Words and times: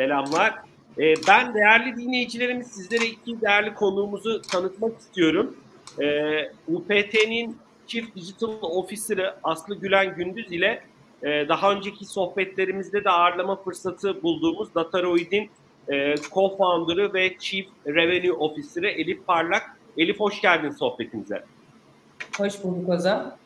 Selamlar. 0.00 0.54
Ee, 0.98 1.14
ben 1.28 1.54
değerli 1.54 1.96
dinleyicilerimiz 1.96 2.66
sizlere 2.66 3.06
iki 3.06 3.40
değerli 3.40 3.74
konuğumuzu 3.74 4.42
tanıtmak 4.42 4.98
istiyorum. 4.98 5.56
Ee, 6.00 6.52
UPT'nin 6.68 7.56
Chief 7.86 8.14
Digital 8.14 8.62
Officer'ı 8.62 9.34
Aslı 9.44 9.74
Gülen 9.74 10.14
Gündüz 10.14 10.52
ile 10.52 10.82
e, 11.22 11.48
daha 11.48 11.72
önceki 11.72 12.04
sohbetlerimizde 12.04 13.04
de 13.04 13.10
ağırlama 13.10 13.56
fırsatı 13.56 14.22
bulduğumuz 14.22 14.74
Dataroid'in 14.74 15.50
e, 15.88 16.14
co-founder'ı 16.14 17.14
ve 17.14 17.38
Chief 17.38 17.66
Revenue 17.86 18.32
Officer'ı 18.32 18.88
Elif 18.88 19.26
Parlak. 19.26 19.76
Elif 19.98 20.20
hoş 20.20 20.40
geldin 20.40 20.70
sohbetimize. 20.70 21.44
Hoş 22.38 22.64
bulduk 22.64 22.88
Ozan. 22.88 23.36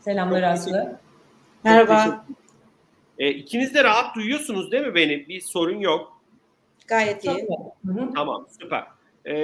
Selamlar 0.00 0.42
Aslı. 0.42 0.98
Merhaba. 1.64 2.24
E, 3.18 3.30
ikiniz 3.30 3.74
de 3.74 3.84
rahat 3.84 4.16
duyuyorsunuz 4.16 4.72
değil 4.72 4.86
mi 4.86 4.94
beni? 4.94 5.28
Bir 5.28 5.40
sorun 5.40 5.80
yok. 5.80 6.22
Gayet 6.86 7.24
iyi. 7.24 7.48
Tamam 8.14 8.46
süper. 8.60 8.84
E, 9.24 9.34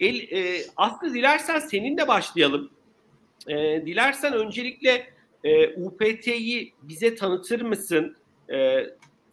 El, 0.00 0.32
e, 0.32 0.60
Aslı 0.76 1.14
dilersen 1.14 1.58
seninle 1.58 2.08
başlayalım. 2.08 2.70
E, 3.48 3.86
dilersen 3.86 4.32
öncelikle 4.32 5.06
e, 5.44 5.68
UPT'yi 5.68 6.72
bize 6.82 7.14
tanıtır 7.14 7.60
mısın? 7.60 8.16
E, 8.52 8.86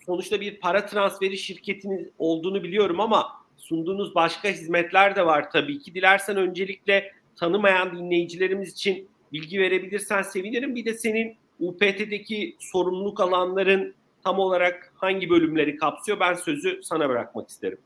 sonuçta 0.06 0.42
bir 0.42 0.60
para 0.60 0.86
transferi 0.86 1.38
şirketiniz 1.38 2.08
olduğunu 2.18 2.64
biliyorum 2.64 3.00
ama 3.00 3.28
sunduğunuz 3.58 4.16
başka 4.16 4.50
hizmetler 4.50 5.16
de 5.16 5.26
var 5.26 5.52
tabii 5.52 5.80
ki. 5.80 5.94
Dilersen 5.94 6.38
öncelikle 6.38 7.12
tanımayan 7.36 7.98
dinleyicilerimiz 7.98 8.72
için 8.72 9.08
bilgi 9.34 9.60
verebilirsen 9.60 10.22
sevinirim. 10.22 10.76
Bir 10.76 10.86
de 10.86 10.94
senin 10.94 11.38
UPT'deki 11.68 12.56
sorumluluk 12.60 13.20
alanların 13.20 13.96
tam 14.24 14.40
olarak 14.40 14.94
hangi 14.96 15.30
bölümleri 15.30 15.76
kapsıyor? 15.76 16.20
Ben 16.20 16.34
sözü 16.34 16.80
sana 16.84 17.10
bırakmak 17.10 17.50
isterim. 17.50 17.78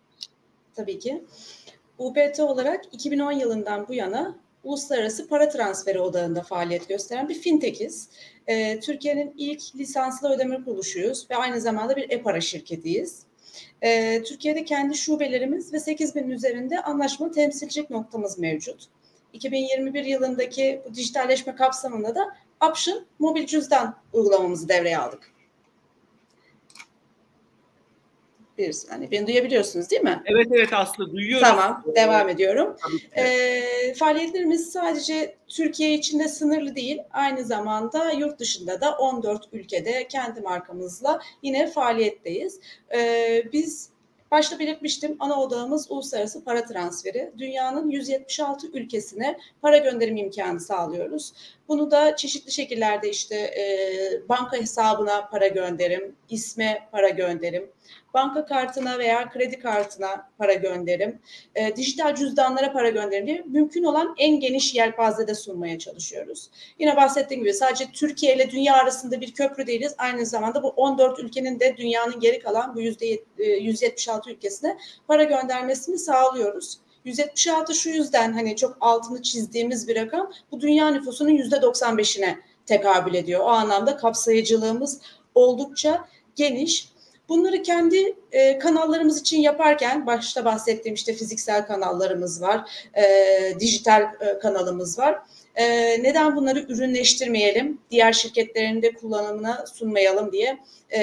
Tabii 0.76 0.99
ki. 0.99 1.23
UPT 1.98 2.40
olarak 2.40 2.85
2010 2.91 3.32
yılından 3.32 3.87
bu 3.87 3.93
yana 3.93 4.35
uluslararası 4.63 5.27
para 5.27 5.49
transferi 5.49 5.99
odağında 5.99 6.41
faaliyet 6.41 6.90
gösteren 6.90 7.29
bir 7.29 7.35
fintechiz. 7.35 8.10
Ee, 8.48 8.79
Türkiye'nin 8.79 9.34
ilk 9.37 9.76
lisanslı 9.76 10.30
ödeme 10.30 10.63
kuruluşuyuz 10.63 11.32
ve 11.32 11.35
aynı 11.35 11.62
zamanda 11.62 11.96
bir 11.96 12.09
e-para 12.09 12.41
şirketiyiz. 12.41 13.24
Ee, 13.82 14.24
Türkiye'de 14.24 14.65
kendi 14.65 14.98
şubelerimiz 14.98 15.74
ve 15.74 15.77
8000'in 15.77 16.30
üzerinde 16.30 16.82
anlaşmalı 16.82 17.32
temsilcilik 17.32 17.90
noktamız 17.90 18.40
mevcut. 18.40 18.84
2021 19.34 20.05
yılındaki 20.05 20.82
bu 20.90 20.93
dijitalleşme 20.93 21.55
kapsamında 21.55 22.15
da 22.15 22.35
Option 22.62 23.05
mobil 23.20 23.46
cüzdan 23.46 23.96
uygulamamızı 24.13 24.70
devreye 24.70 24.98
aldık. 24.98 25.32
Bir, 28.58 28.76
hani 28.90 29.12
beni 29.12 29.27
duyabiliyorsunuz 29.27 29.90
değil 29.90 30.02
mi? 30.02 30.24
Evet 30.26 30.48
evet 30.52 30.74
Aslı 30.74 31.12
duyuyorum. 31.12 31.48
Tamam 31.48 31.84
devam 31.96 32.30
ediyorum. 32.30 32.76
E, 33.16 33.94
faaliyetlerimiz 33.94 34.72
sadece 34.72 35.36
Türkiye 35.48 35.94
içinde 35.94 36.27
sınırlı 36.27 36.76
değil. 36.76 36.99
Aynı 37.12 37.44
zamanda 37.44 38.12
yurt 38.12 38.40
dışında 38.40 38.82
da 38.82 38.96
14 38.98 39.49
ülkede 39.54 40.08
kendi 40.08 40.42
markamızla 40.42 41.21
yine 41.42 41.68
faaliyetteyiz. 41.68 42.60
E, 42.96 43.44
biz 43.54 43.90
Başta 44.32 44.60
belirtmiştim 44.60 45.16
ana 45.20 45.42
odağımız 45.42 45.92
uluslararası 45.92 46.44
para 46.44 46.66
transferi. 46.66 47.32
Dünyanın 47.38 47.90
176 47.90 48.68
ülkesine 48.68 49.38
para 49.62 49.77
gönderim 49.77 50.18
imkanı 50.18 50.60
sağlıyoruz. 50.60 51.34
Bunu 51.68 51.91
da 51.91 52.15
çeşitli 52.15 52.51
şekillerde 52.51 53.10
işte 53.10 53.35
e, 53.35 54.29
banka 54.29 54.57
hesabına 54.57 55.27
para 55.32 55.48
gönderim, 55.48 56.15
isme 56.29 56.87
para 56.91 57.09
gönderim, 57.09 57.71
banka 58.13 58.46
kartına 58.46 58.99
veya 58.99 59.29
kredi 59.29 59.59
kartına 59.59 60.29
para 60.37 60.54
gönderim, 60.54 61.20
e, 61.55 61.76
dijital 61.76 62.15
cüzdanlara 62.15 62.74
para 62.74 62.90
gönderim 62.90 63.27
diye 63.27 63.43
mümkün 63.48 63.84
olan 63.84 64.16
en 64.18 64.40
geniş 64.40 64.75
yelpazede 64.75 65.35
sunmaya 65.35 65.79
çalışıyoruz. 65.79 66.50
Yine 66.80 66.96
bahsettiğim 66.96 67.44
gibi 67.44 67.53
sadece 67.53 67.92
Türkiye 67.92 68.36
ile 68.36 68.52
dünya 68.52 68.75
arasında 68.75 69.22
bir 69.22 69.34
köprü 69.34 69.68
değiliz. 69.68 69.96
Aynı 69.97 70.25
zamanda 70.25 70.63
bu 70.63 70.69
14 70.69 71.19
ülkenin 71.19 71.59
de 71.59 71.78
dünyanın 71.78 72.19
geri 72.19 72.40
kalan 72.40 72.75
bu 72.75 72.81
yüzde 72.81 73.19
176 73.38 74.31
ülkesine 74.31 74.78
para 75.08 75.24
göndermesini 75.24 75.97
sağlıyoruz. 75.97 76.80
176 77.07 77.73
şu 77.73 77.90
yüzden 77.90 78.34
hani 78.34 78.56
çok 78.56 78.78
altını 78.81 79.22
çizdiğimiz 79.22 79.88
bir 79.88 79.95
rakam 79.95 80.31
bu 80.51 80.62
dünya 80.62 80.90
nüfusunun 80.90 81.29
yüzde 81.29 81.56
95'ine 81.56 82.35
tekabül 82.66 83.13
ediyor. 83.13 83.41
O 83.44 83.47
anlamda 83.47 83.97
kapsayıcılığımız 83.97 85.01
oldukça 85.35 86.07
geniş. 86.35 86.90
Bunları 87.29 87.62
kendi 87.62 88.16
e, 88.31 88.59
kanallarımız 88.59 89.22
için 89.22 89.41
yaparken 89.41 90.06
başta 90.06 90.45
bahsettiğim 90.45 90.95
işte 90.95 91.13
fiziksel 91.13 91.68
kanallarımız 91.68 92.41
var, 92.41 92.72
e, 92.97 93.03
dijital 93.59 94.01
e, 94.01 94.39
kanalımız 94.39 95.00
var. 95.00 95.19
E, 95.57 95.63
neden 96.03 96.35
bunları 96.35 96.59
ürünleştirmeyelim, 96.59 97.81
diğer 97.91 98.13
şirketlerin 98.13 98.81
de 98.81 98.91
kullanımına 98.94 99.66
sunmayalım 99.68 100.31
diye 100.31 100.57
e, 100.94 101.01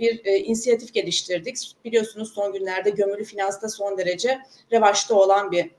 bir 0.00 0.20
e, 0.24 0.38
inisiyatif 0.38 0.94
geliştirdik. 0.94 1.56
Biliyorsunuz 1.84 2.32
son 2.34 2.52
günlerde 2.52 2.90
gömülü 2.90 3.24
finansta 3.24 3.68
son 3.68 3.98
derece 3.98 4.38
revaçta 4.72 5.14
olan 5.14 5.52
bir 5.52 5.70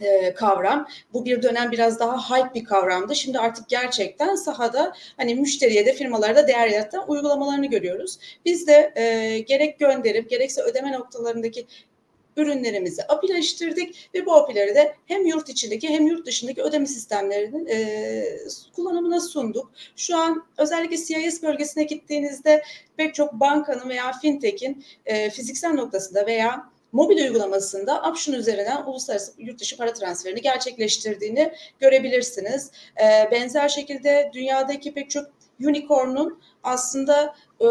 e, 0.00 0.34
kavram. 0.34 0.88
Bu 1.12 1.24
bir 1.24 1.42
dönem 1.42 1.70
biraz 1.70 2.00
daha 2.00 2.30
hype 2.30 2.54
bir 2.54 2.64
kavramdı. 2.64 3.16
Şimdi 3.16 3.38
artık 3.38 3.68
gerçekten 3.68 4.34
sahada 4.34 4.92
hani 5.16 5.34
müşteriye 5.34 5.86
de 5.86 5.92
firmalara 5.92 6.36
da 6.36 6.48
değer 6.48 6.68
yaratan 6.68 7.10
uygulamalarını 7.10 7.66
görüyoruz. 7.66 8.18
Biz 8.44 8.66
de 8.66 8.92
e, 8.96 9.38
gerek 9.38 9.78
gönderip 9.78 10.30
gerekse 10.30 10.62
ödeme 10.62 10.92
noktalarındaki 10.92 11.66
ürünlerimizi 12.36 13.02
apileştirdik 13.02 14.10
ve 14.14 14.26
bu 14.26 14.34
apileri 14.34 14.74
de 14.74 14.94
hem 15.06 15.26
yurt 15.26 15.48
içindeki 15.48 15.88
hem 15.88 16.06
yurt 16.06 16.26
dışındaki 16.26 16.62
ödeme 16.62 16.86
sistemlerinin 16.86 17.66
e, 17.66 18.24
kullanımına 18.76 19.20
sunduk. 19.20 19.70
Şu 19.96 20.16
an 20.16 20.46
özellikle 20.58 20.96
CIS 20.96 21.42
bölgesine 21.42 21.84
gittiğinizde 21.84 22.62
pek 22.96 23.14
çok 23.14 23.32
bankanın 23.32 23.88
veya 23.88 24.12
fintech'in 24.12 24.84
e, 25.06 25.30
fiziksel 25.30 25.72
noktasında 25.72 26.26
veya 26.26 26.70
mobil 26.92 27.18
uygulamasında 27.18 28.02
Option 28.10 28.34
üzerinden 28.34 28.84
uluslararası 28.84 29.32
yurt 29.38 29.60
dışı 29.60 29.76
para 29.76 29.92
transferini 29.92 30.40
gerçekleştirdiğini 30.40 31.52
görebilirsiniz. 31.80 32.70
E, 33.00 33.30
benzer 33.30 33.68
şekilde 33.68 34.30
dünyadaki 34.34 34.94
pek 34.94 35.10
çok 35.10 35.26
unicorn'un 35.60 36.40
aslında 36.62 37.34
e, 37.60 37.66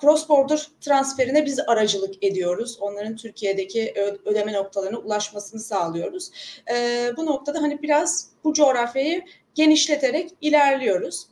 cross 0.00 0.28
border 0.28 0.68
transferine 0.80 1.46
biz 1.46 1.60
aracılık 1.66 2.24
ediyoruz. 2.24 2.78
Onların 2.80 3.16
Türkiye'deki 3.16 3.94
ödeme 4.24 4.52
noktalarına 4.52 4.98
ulaşmasını 4.98 5.60
sağlıyoruz. 5.60 6.30
E, 6.74 7.10
bu 7.16 7.26
noktada 7.26 7.62
hani 7.62 7.82
biraz 7.82 8.28
bu 8.44 8.52
coğrafyayı 8.52 9.22
genişleterek 9.54 10.30
ilerliyoruz. 10.40 11.26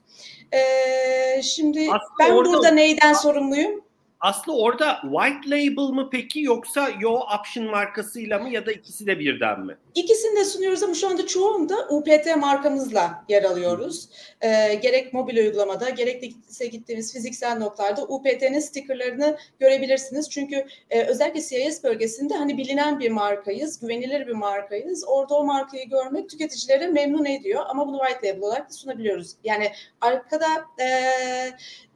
E, 0.52 1.42
şimdi 1.42 1.80
Aslında 1.80 2.00
ben 2.18 2.30
orada... 2.30 2.50
burada 2.50 2.70
neyden 2.70 3.12
sorumluyum? 3.12 3.82
Aslı 4.20 4.56
orada 4.56 5.00
white 5.02 5.50
label 5.50 5.92
mı 5.94 6.08
peki 6.12 6.40
yoksa 6.40 6.90
Yo 7.00 7.12
Option 7.12 7.66
markasıyla 7.66 8.38
mı 8.38 8.50
ya 8.50 8.66
da 8.66 8.72
ikisi 8.72 9.06
de 9.06 9.18
birden 9.18 9.60
mi? 9.60 9.76
İkisini 9.94 10.36
de 10.36 10.44
sunuyoruz 10.44 10.82
ama 10.82 10.94
şu 10.94 11.08
anda 11.08 11.26
çoğunda 11.26 11.88
UPT 11.88 12.36
markamızla 12.36 13.25
yer 13.28 13.42
alıyoruz. 13.42 14.08
Ee, 14.41 14.75
gerek 14.75 15.14
mobil 15.14 15.36
uygulamada 15.36 15.91
gerek 15.91 16.22
de 16.60 16.66
gittiğimiz 16.66 17.12
fiziksel 17.12 17.58
noktalarda 17.58 18.02
UPT'nin 18.02 18.60
stickerlarını 18.60 19.38
görebilirsiniz. 19.60 20.31
Çünkü 20.31 20.66
e, 20.91 21.02
özellikle 21.02 21.41
CIS 21.41 21.84
bölgesinde 21.84 22.34
hani 22.34 22.58
bilinen 22.58 23.00
bir 23.00 23.10
markayız, 23.10 23.81
güvenilir 23.81 24.26
bir 24.26 24.32
markayız. 24.32 25.04
Orada 25.06 25.34
o 25.34 25.44
markayı 25.44 25.88
görmek 25.88 26.31
tüketicileri 26.31 26.88
memnun 26.88 27.25
ediyor 27.25 27.64
ama 27.69 27.86
bunu 27.86 27.98
white 27.98 28.28
label 28.28 28.42
olarak 28.42 28.70
da 28.70 28.75
sunabiliyoruz. 28.75 29.36
Yani 29.44 29.72
arkada 30.00 30.47
e, 30.81 30.88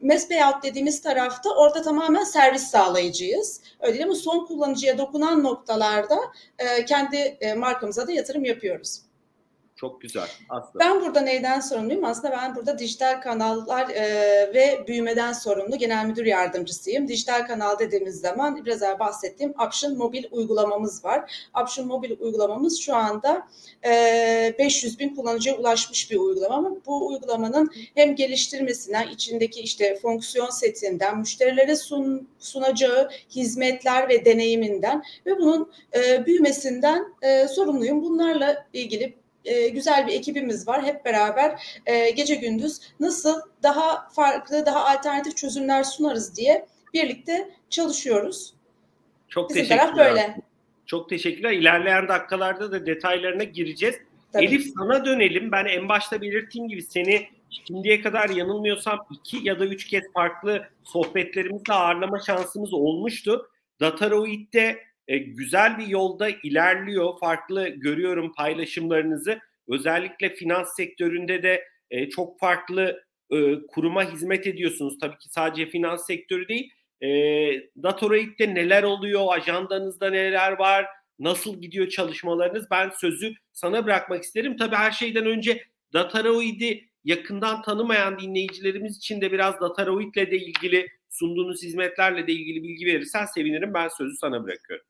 mass 0.03 0.29
payout 0.29 0.63
dediğimiz 0.63 1.03
tarafta 1.03 1.51
orada 1.51 1.83
tamamen 1.83 2.25
servis 2.25 2.63
sağlayıcıyız. 2.63 3.61
Öyle 3.81 3.95
değil 3.95 4.07
mi? 4.07 4.17
Son 4.17 4.47
kullanıcıya 4.47 4.99
dokunan 4.99 5.43
noktalarda 5.43 6.19
e, 6.59 6.85
kendi 6.85 7.17
e, 7.17 7.55
markamıza 7.87 8.07
da 8.07 8.13
yatırım 8.13 8.45
yapıyoruz. 8.45 9.06
Çok 9.77 10.01
güzel. 10.01 10.29
Aslında. 10.49 10.85
Ben 10.85 11.01
burada 11.01 11.21
neyden 11.21 11.61
sorumluyum? 11.61 12.05
Aslında 12.05 12.31
ben 12.31 12.57
burada 12.57 12.79
dijital 12.79 13.21
kanallar 13.21 13.89
e, 13.89 14.05
ve 14.55 14.85
büyümeden 14.87 15.33
sorumlu 15.33 15.79
genel 15.79 16.07
müdür 16.07 16.27
yardımcısıyım. 16.27 17.09
Dijital 17.09 17.47
kanal 17.47 17.79
dediğimiz 17.79 18.21
zaman 18.21 18.65
biraz 18.65 18.83
evvel 18.83 18.99
bahsettiğim 18.99 19.55
Option 19.67 19.97
mobil 19.97 20.25
uygulamamız 20.31 21.05
var. 21.05 21.49
Option 21.63 21.87
mobil 21.87 22.17
uygulamamız 22.21 22.81
şu 22.81 22.95
anda 22.95 23.49
e, 23.85 24.55
500 24.59 24.99
bin 24.99 25.15
kullanıcıya 25.15 25.57
ulaşmış 25.57 26.11
bir 26.11 26.17
uygulama. 26.17 26.71
Bu 26.87 27.07
uygulamanın 27.09 27.71
hem 27.95 28.15
geliştirmesinden, 28.15 29.09
içindeki 29.09 29.61
işte 29.61 29.99
fonksiyon 30.03 30.51
setinden, 30.51 31.19
müşterilere 31.19 31.77
sun, 31.77 32.29
sunacağı 32.39 33.11
hizmetler 33.31 34.09
ve 34.09 34.25
deneyiminden 34.25 35.03
ve 35.27 35.39
bunun 35.39 35.73
e, 35.95 36.27
büyümesinden 36.27 37.15
e, 37.23 37.49
sorumluyum. 37.49 38.03
Bunlarla 38.03 38.67
ilgili 38.73 39.26
e, 39.47 39.69
güzel 39.69 40.07
bir 40.07 40.13
ekibimiz 40.13 40.69
var. 40.69 40.85
Hep 40.85 41.05
beraber 41.05 41.81
e, 41.87 42.11
gece 42.11 42.35
gündüz 42.35 42.81
nasıl 43.01 43.41
daha 43.63 44.09
farklı, 44.09 44.67
daha 44.67 44.87
alternatif 44.87 45.37
çözümler 45.37 45.85
sunarız 45.85 46.37
diye 46.37 46.67
birlikte 46.95 47.49
çalışıyoruz. 47.71 48.55
Çok 49.29 49.51
Bizim 49.51 49.63
teşekkürler. 49.63 49.97
böyle. 49.97 50.37
Çok 50.87 51.09
teşekkürler. 51.09 51.53
İlerleyen 51.53 52.09
dakikalarda 52.09 52.73
da 52.73 52.87
detaylarına 52.87 53.45
gireceğiz. 53.45 53.97
Tabii. 54.33 54.45
Elif 54.45 54.67
sana 54.79 55.05
dönelim. 55.05 55.53
Ben 55.53 55.65
en 55.65 55.89
başta 55.89 56.21
belirttiğim 56.21 56.69
gibi 56.69 56.83
seni 56.83 57.29
şimdiye 57.67 58.01
kadar 58.01 58.31
yanılmıyorsam 58.31 59.07
iki 59.11 59.49
ya 59.49 59.61
da 59.61 59.67
üç 59.67 59.87
kez 59.87 60.13
farklı 60.13 60.69
sohbetlerimizde 60.85 61.73
ağırlama 61.73 62.19
şansımız 62.21 62.73
olmuştu. 62.73 63.51
Dataroid'de 63.81 64.79
e, 65.09 65.19
güzel 65.19 65.79
bir 65.79 65.87
yolda 65.87 66.29
ilerliyor. 66.43 67.19
Farklı 67.21 67.69
görüyorum 67.69 68.33
paylaşımlarınızı. 68.33 69.39
Özellikle 69.69 70.29
finans 70.35 70.77
sektöründe 70.77 71.43
de 71.43 71.65
e, 71.91 72.09
çok 72.09 72.41
farklı 72.41 73.05
e, 73.31 73.55
kuruma 73.69 74.13
hizmet 74.13 74.47
ediyorsunuz. 74.47 74.99
Tabii 75.01 75.19
ki 75.19 75.29
sadece 75.29 75.67
finans 75.67 76.07
sektörü 76.07 76.49
değil. 76.49 76.71
E, 77.01 77.09
neler 78.39 78.83
oluyor? 78.83 79.27
Ajandanızda 79.29 80.11
neler 80.11 80.53
var? 80.53 80.87
Nasıl 81.19 81.61
gidiyor 81.63 81.89
çalışmalarınız? 81.89 82.67
Ben 82.71 82.91
sözü 82.91 83.33
sana 83.53 83.85
bırakmak 83.85 84.23
isterim. 84.23 84.57
Tabii 84.57 84.77
her 84.77 84.91
şeyden 84.91 85.27
önce 85.27 85.63
Dataroid'i 85.93 86.89
yakından 87.05 87.63
tanımayan 87.63 88.19
dinleyicilerimiz 88.19 88.97
için 88.97 89.21
de 89.21 89.33
biraz 89.33 89.61
Dataroid'le 89.61 90.31
de 90.31 90.37
ilgili 90.37 90.89
sunduğunuz 91.11 91.63
hizmetlerle 91.63 92.27
de 92.27 92.33
ilgili 92.33 92.63
bilgi 92.63 92.87
verirsen 92.87 93.25
sevinirim. 93.25 93.75
Ben 93.75 93.89
sözü 93.89 94.17
sana 94.17 94.45
bırakıyorum. 94.45 94.87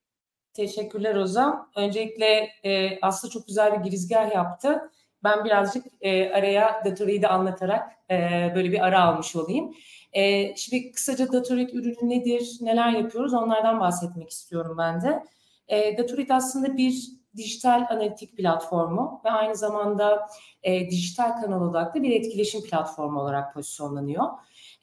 Teşekkürler 0.56 1.14
Ozan. 1.14 1.68
Öncelikle 1.76 2.48
e, 2.64 3.00
Aslı 3.00 3.30
çok 3.30 3.46
güzel 3.46 3.78
bir 3.78 3.84
girizgah 3.84 4.34
yaptı. 4.34 4.90
Ben 5.24 5.44
birazcık 5.44 5.86
e, 6.00 6.30
araya 6.30 6.82
Datore'yi 6.84 7.28
anlatarak 7.28 7.92
e, 8.10 8.16
böyle 8.54 8.72
bir 8.72 8.86
ara 8.86 9.04
almış 9.04 9.36
olayım. 9.36 9.74
E, 10.12 10.56
şimdi 10.56 10.92
kısaca 10.92 11.32
Datorit 11.32 11.74
ürünü 11.74 12.08
nedir, 12.08 12.56
neler 12.60 12.90
yapıyoruz 12.90 13.34
onlardan 13.34 13.80
bahsetmek 13.80 14.30
istiyorum 14.30 14.76
ben 14.78 15.00
de. 15.00 15.24
E, 15.68 15.98
Datorit 15.98 16.30
aslında 16.30 16.76
bir 16.76 17.08
dijital 17.36 17.86
analitik 17.90 18.36
platformu 18.36 19.20
ve 19.24 19.30
aynı 19.30 19.56
zamanda 19.56 20.26
e, 20.62 20.90
dijital 20.90 21.40
kanal 21.42 21.60
odaklı 21.60 22.02
bir 22.02 22.10
etkileşim 22.10 22.62
platformu 22.62 23.20
olarak 23.20 23.54
pozisyonlanıyor. 23.54 24.24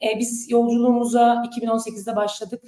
E, 0.02 0.18
biz 0.18 0.50
yolculuğumuza 0.50 1.44
2018'de 1.44 2.16
başladık. 2.16 2.62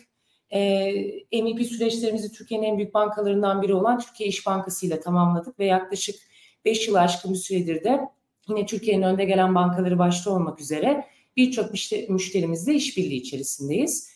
E, 0.57 1.43
MVP 1.43 1.67
süreçlerimizi 1.67 2.33
Türkiye'nin 2.33 2.67
en 2.67 2.77
büyük 2.79 2.95
bankalarından 2.95 3.63
biri 3.63 3.75
olan 3.75 3.99
Türkiye 3.99 4.29
İş 4.29 4.47
Bankası 4.47 4.87
ile 4.87 5.01
tamamladık 5.01 5.59
ve 5.59 5.67
yaklaşık 5.67 6.17
5 6.65 6.89
yıl 6.89 6.95
aşkın 6.95 7.33
bir 7.33 7.39
süredir 7.39 7.85
de 7.85 8.01
yine 8.49 8.67
Türkiye'nin 8.67 9.03
önde 9.03 9.25
gelen 9.25 9.55
bankaları 9.55 9.99
başta 9.99 10.31
olmak 10.31 10.61
üzere 10.61 11.07
birçok 11.37 11.73
müşterimizle 12.09 12.75
işbirliği 12.75 13.17
içerisindeyiz. 13.17 14.11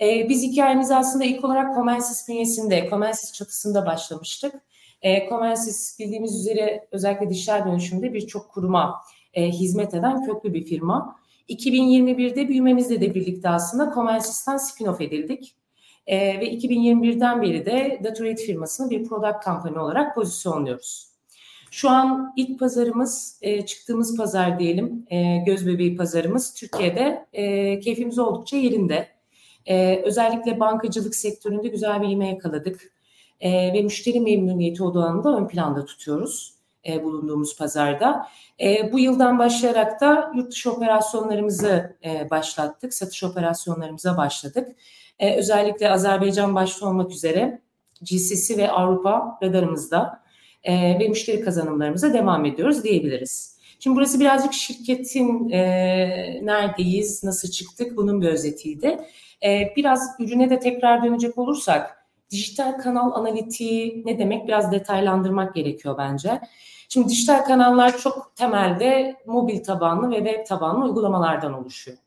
Ee, 0.00 0.28
biz 0.28 0.42
hikayemizi 0.42 0.94
aslında 0.94 1.24
ilk 1.24 1.44
olarak 1.44 1.74
Comensis 1.74 2.28
bünyesinde, 2.28 2.86
Comensis 2.90 3.32
çatısında 3.32 3.86
başlamıştık. 3.86 4.54
Ee, 5.02 5.28
Comensis 5.28 5.98
bildiğimiz 5.98 6.40
üzere 6.40 6.88
özellikle 6.90 7.30
dijital 7.30 7.66
dönüşümde 7.66 8.14
birçok 8.14 8.50
kuruma 8.50 9.00
e, 9.34 9.48
hizmet 9.48 9.94
eden 9.94 10.26
köklü 10.26 10.54
bir 10.54 10.64
firma. 10.64 11.16
2021'de 11.48 12.48
büyümemizle 12.48 13.00
de 13.00 13.14
birlikte 13.14 13.48
aslında 13.48 13.94
Comensis'ten 13.94 14.56
spin-off 14.56 15.04
edildik. 15.04 15.54
E, 16.06 16.40
ve 16.40 16.54
2021'den 16.54 17.42
beri 17.42 17.66
de 17.66 18.00
Datorate 18.04 18.44
firmasını 18.44 18.90
bir 18.90 19.04
product 19.04 19.44
company 19.44 19.78
olarak 19.78 20.14
pozisyonluyoruz. 20.14 21.08
Şu 21.70 21.90
an 21.90 22.32
ilk 22.36 22.60
pazarımız, 22.60 23.38
e, 23.42 23.66
çıktığımız 23.66 24.16
pazar 24.16 24.58
diyelim, 24.58 25.06
e, 25.10 25.36
göz 25.36 25.66
bebeği 25.66 25.96
pazarımız 25.96 26.54
Türkiye'de 26.54 27.26
e, 27.32 27.80
keyfimiz 27.80 28.18
oldukça 28.18 28.56
yerinde. 28.56 29.08
E, 29.66 30.02
özellikle 30.04 30.60
bankacılık 30.60 31.14
sektöründe 31.14 31.68
güzel 31.68 32.02
bir 32.02 32.08
ivme 32.08 32.28
yakaladık. 32.28 32.92
E, 33.40 33.72
ve 33.72 33.82
müşteri 33.82 34.20
memnuniyeti 34.20 34.82
odağını 34.82 35.24
da 35.24 35.36
ön 35.36 35.48
planda 35.48 35.84
tutuyoruz 35.84 36.54
e, 36.88 37.04
bulunduğumuz 37.04 37.56
pazarda. 37.56 38.28
E, 38.60 38.92
bu 38.92 38.98
yıldan 38.98 39.38
başlayarak 39.38 40.00
da 40.00 40.32
yurt 40.36 40.52
dışı 40.52 40.72
operasyonlarımızı 40.72 41.96
e, 42.04 42.30
başlattık, 42.30 42.94
satış 42.94 43.24
operasyonlarımıza 43.24 44.16
başladık. 44.16 44.76
E, 45.18 45.36
özellikle 45.36 45.90
Azerbaycan 45.90 46.54
başta 46.54 46.86
olmak 46.86 47.10
üzere 47.10 47.60
GCC 48.02 48.56
ve 48.56 48.70
Avrupa 48.70 49.38
radarımızda 49.42 50.22
e, 50.62 50.98
ve 50.98 51.08
müşteri 51.08 51.40
kazanımlarımıza 51.40 52.12
devam 52.12 52.44
ediyoruz 52.44 52.84
diyebiliriz. 52.84 53.54
Şimdi 53.80 53.96
burası 53.96 54.20
birazcık 54.20 54.52
şirketin 54.52 55.50
e, 55.50 55.60
neredeyiz, 56.42 57.24
nasıl 57.24 57.50
çıktık 57.50 57.96
bunun 57.96 58.20
bir 58.20 58.28
özetiydi. 58.28 58.98
E, 59.44 59.72
biraz 59.76 60.10
ürüne 60.18 60.50
de 60.50 60.58
tekrar 60.58 61.04
dönecek 61.04 61.38
olursak 61.38 62.06
dijital 62.30 62.72
kanal 62.78 63.12
analitiği 63.12 64.02
ne 64.06 64.18
demek 64.18 64.48
biraz 64.48 64.72
detaylandırmak 64.72 65.54
gerekiyor 65.54 65.98
bence. 65.98 66.40
Şimdi 66.88 67.08
dijital 67.08 67.44
kanallar 67.44 67.98
çok 67.98 68.36
temelde 68.36 69.16
mobil 69.26 69.64
tabanlı 69.64 70.10
ve 70.10 70.16
web 70.16 70.46
tabanlı 70.46 70.84
uygulamalardan 70.84 71.52
oluşuyor. 71.52 71.98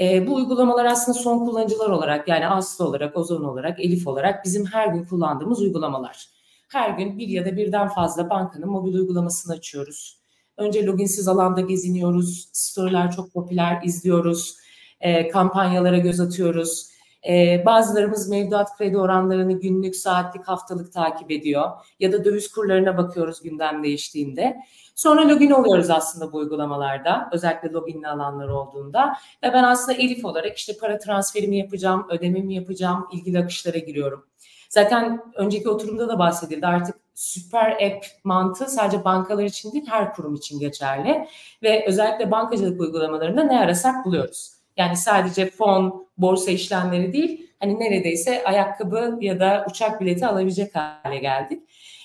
E, 0.00 0.26
bu 0.26 0.34
uygulamalar 0.34 0.84
aslında 0.84 1.18
son 1.18 1.38
kullanıcılar 1.38 1.90
olarak 1.90 2.28
yani 2.28 2.46
Aslı 2.46 2.84
olarak, 2.84 3.16
Ozon 3.16 3.44
olarak, 3.44 3.80
Elif 3.80 4.06
olarak 4.06 4.44
bizim 4.44 4.66
her 4.66 4.86
gün 4.86 5.04
kullandığımız 5.04 5.60
uygulamalar. 5.60 6.28
Her 6.68 6.90
gün 6.90 7.18
bir 7.18 7.28
ya 7.28 7.44
da 7.44 7.56
birden 7.56 7.88
fazla 7.88 8.30
bankanın 8.30 8.68
mobil 8.68 8.94
uygulamasını 8.94 9.54
açıyoruz. 9.54 10.18
Önce 10.56 10.86
loginsiz 10.86 11.28
alanda 11.28 11.60
geziniyoruz, 11.60 12.48
storyler 12.52 13.10
çok 13.10 13.32
popüler 13.32 13.82
izliyoruz, 13.84 14.56
e, 15.00 15.28
kampanyalara 15.28 15.98
göz 15.98 16.20
atıyoruz. 16.20 16.88
E, 17.28 17.62
bazılarımız 17.66 18.28
mevduat 18.28 18.78
kredi 18.78 18.98
oranlarını 18.98 19.60
günlük, 19.60 19.96
saatlik, 19.96 20.48
haftalık 20.48 20.92
takip 20.92 21.30
ediyor. 21.30 21.70
Ya 22.00 22.12
da 22.12 22.24
döviz 22.24 22.52
kurlarına 22.52 22.96
bakıyoruz 22.98 23.42
gündem 23.42 23.82
değiştiğinde. 23.84 24.56
Sonra 24.94 25.28
login 25.28 25.50
oluyoruz 25.50 25.90
aslında 25.90 26.32
bu 26.32 26.36
uygulamalarda. 26.36 27.28
Özellikle 27.32 27.72
loginli 27.72 28.08
alanlar 28.08 28.48
olduğunda. 28.48 29.16
Ve 29.42 29.52
ben 29.52 29.64
aslında 29.64 29.98
Elif 29.98 30.24
olarak 30.24 30.56
işte 30.56 30.72
para 30.80 30.98
transferimi 30.98 31.58
yapacağım, 31.58 32.06
ödememi 32.10 32.54
yapacağım, 32.54 33.08
ilgili 33.12 33.38
akışlara 33.38 33.78
giriyorum. 33.78 34.26
Zaten 34.68 35.22
önceki 35.34 35.68
oturumda 35.68 36.08
da 36.08 36.18
bahsedildi. 36.18 36.66
Artık 36.66 36.96
süper 37.14 37.70
app 37.70 38.06
mantığı 38.24 38.66
sadece 38.66 39.04
bankalar 39.04 39.44
için 39.44 39.72
değil 39.72 39.86
her 39.88 40.14
kurum 40.14 40.34
için 40.34 40.60
geçerli. 40.60 41.28
Ve 41.62 41.84
özellikle 41.88 42.30
bankacılık 42.30 42.80
uygulamalarında 42.80 43.42
ne 43.42 43.60
arasak 43.60 44.04
buluyoruz. 44.04 44.50
Yani 44.76 44.96
sadece 44.96 45.50
fon, 45.50 46.06
borsa 46.18 46.50
işlemleri 46.50 47.12
değil, 47.12 47.50
hani 47.60 47.80
neredeyse 47.80 48.44
ayakkabı 48.44 49.18
ya 49.20 49.40
da 49.40 49.66
uçak 49.70 50.00
bileti 50.00 50.26
alabilecek 50.26 50.74
hale 50.74 51.18
geldik. 51.18 51.62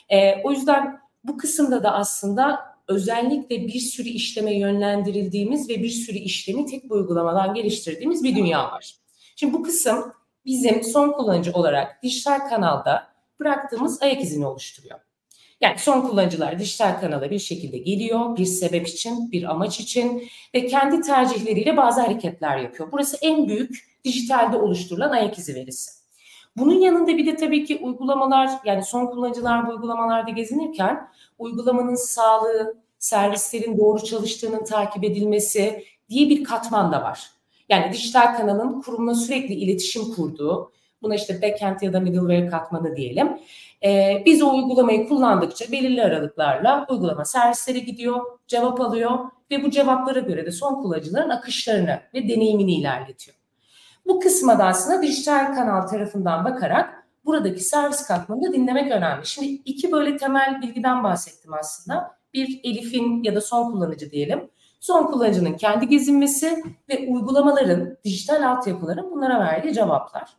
E, 0.09 0.43
o 0.43 0.51
yüzden 0.51 0.99
bu 1.23 1.37
kısımda 1.37 1.83
da 1.83 1.93
aslında 1.93 2.68
özellikle 2.89 3.67
bir 3.67 3.79
sürü 3.79 4.09
işleme 4.09 4.57
yönlendirildiğimiz 4.57 5.69
ve 5.69 5.83
bir 5.83 5.89
sürü 5.89 6.17
işlemi 6.17 6.65
tek 6.65 6.83
bir 6.83 6.89
uygulamadan 6.89 7.53
geliştirdiğimiz 7.53 8.23
bir 8.23 8.35
dünya 8.35 8.63
var. 8.63 8.95
Şimdi 9.35 9.53
bu 9.53 9.63
kısım 9.63 10.13
bizim 10.45 10.83
son 10.83 11.11
kullanıcı 11.11 11.51
olarak 11.51 12.03
dijital 12.03 12.39
kanalda 12.49 13.07
bıraktığımız 13.39 14.01
ayak 14.01 14.21
izini 14.21 14.47
oluşturuyor. 14.47 14.99
Yani 15.61 15.79
son 15.79 16.01
kullanıcılar 16.01 16.59
dijital 16.59 16.99
kanala 17.01 17.31
bir 17.31 17.39
şekilde 17.39 17.77
geliyor, 17.77 18.37
bir 18.37 18.45
sebep 18.45 18.87
için, 18.87 19.31
bir 19.31 19.51
amaç 19.51 19.79
için 19.79 20.29
ve 20.55 20.67
kendi 20.67 21.01
tercihleriyle 21.01 21.77
bazı 21.77 22.01
hareketler 22.01 22.57
yapıyor. 22.57 22.91
Burası 22.91 23.17
en 23.21 23.47
büyük 23.47 23.99
dijitalde 24.03 24.57
oluşturulan 24.57 25.09
ayak 25.09 25.37
izi 25.37 25.55
verisi. 25.55 25.91
Bunun 26.57 26.79
yanında 26.79 27.17
bir 27.17 27.25
de 27.25 27.35
tabii 27.35 27.65
ki 27.65 27.79
uygulamalar 27.81 28.49
yani 28.65 28.83
son 28.83 29.05
kullanıcılar 29.05 29.67
bu 29.67 29.71
uygulamalarda 29.71 30.31
gezinirken 30.31 31.07
uygulamanın 31.39 31.95
sağlığı, 31.95 32.75
servislerin 32.99 33.77
doğru 33.77 34.03
çalıştığının 34.03 34.63
takip 34.63 35.03
edilmesi 35.03 35.83
diye 36.09 36.29
bir 36.29 36.43
katman 36.43 36.91
da 36.91 37.03
var. 37.03 37.29
Yani 37.69 37.93
dijital 37.93 38.37
kanalın 38.37 38.81
kurumla 38.81 39.15
sürekli 39.15 39.53
iletişim 39.53 40.13
kurduğu, 40.13 40.71
buna 41.01 41.15
işte 41.15 41.41
backend 41.41 41.81
ya 41.81 41.93
da 41.93 41.99
middleware 41.99 42.49
katmanı 42.49 42.95
diyelim. 42.95 43.37
Ee, 43.83 44.23
biz 44.25 44.41
o 44.41 44.55
uygulamayı 44.55 45.07
kullandıkça 45.07 45.71
belirli 45.71 46.03
aralıklarla 46.03 46.85
uygulama 46.89 47.25
servislere 47.25 47.79
gidiyor, 47.79 48.25
cevap 48.47 48.81
alıyor 48.81 49.19
ve 49.51 49.63
bu 49.63 49.71
cevaplara 49.71 50.19
göre 50.19 50.45
de 50.45 50.51
son 50.51 50.75
kullanıcıların 50.75 51.29
akışlarını 51.29 51.99
ve 52.13 52.29
deneyimini 52.29 52.75
ilerletiyor. 52.75 53.37
Bu 54.05 54.19
kısma 54.19 54.59
da 54.59 54.65
aslında 54.65 55.01
dijital 55.01 55.55
kanal 55.55 55.87
tarafından 55.87 56.45
bakarak 56.45 57.07
buradaki 57.25 57.59
servis 57.59 58.03
katmanını 58.07 58.53
dinlemek 58.53 58.91
önemli. 58.91 59.25
Şimdi 59.25 59.47
iki 59.47 59.91
böyle 59.91 60.17
temel 60.17 60.61
bilgiden 60.61 61.03
bahsettim 61.03 61.53
aslında. 61.53 62.19
Bir 62.33 62.59
Elif'in 62.63 63.23
ya 63.23 63.35
da 63.35 63.41
son 63.41 63.71
kullanıcı 63.71 64.11
diyelim. 64.11 64.49
Son 64.79 65.05
kullanıcının 65.05 65.53
kendi 65.53 65.87
gezinmesi 65.87 66.63
ve 66.89 67.07
uygulamaların, 67.07 67.97
dijital 68.03 68.49
altyapıların 68.49 69.11
bunlara 69.11 69.39
verdiği 69.39 69.73
cevaplar. 69.73 70.29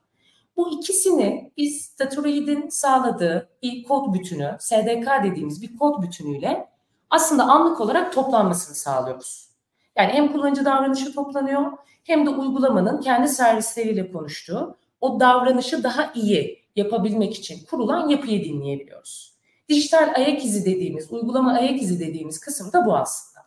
Bu 0.56 0.70
ikisini 0.70 1.52
biz 1.56 1.98
Datoreid'in 1.98 2.68
sağladığı 2.68 3.48
bir 3.62 3.84
kod 3.84 4.14
bütünü, 4.14 4.56
SDK 4.58 5.08
dediğimiz 5.24 5.62
bir 5.62 5.76
kod 5.76 6.02
bütünüyle 6.02 6.68
aslında 7.10 7.44
anlık 7.44 7.80
olarak 7.80 8.12
toplanmasını 8.12 8.74
sağlıyoruz. 8.74 9.50
Yani 9.96 10.12
hem 10.12 10.32
kullanıcı 10.32 10.64
davranışı 10.64 11.14
toplanıyor 11.14 11.72
hem 12.04 12.26
de 12.26 12.30
uygulamanın 12.30 13.00
kendi 13.00 13.28
servisleriyle 13.28 14.12
konuştuğu 14.12 14.76
o 15.00 15.20
davranışı 15.20 15.82
daha 15.82 16.12
iyi 16.14 16.59
yapabilmek 16.76 17.34
için 17.34 17.66
kurulan 17.66 18.08
yapıyı 18.08 18.44
dinleyebiliyoruz. 18.44 19.34
Dijital 19.68 20.12
ayak 20.16 20.44
izi 20.44 20.64
dediğimiz, 20.64 21.12
uygulama 21.12 21.52
ayak 21.52 21.82
izi 21.82 22.00
dediğimiz 22.00 22.40
kısım 22.40 22.72
da 22.72 22.86
bu 22.86 22.96
aslında. 22.96 23.46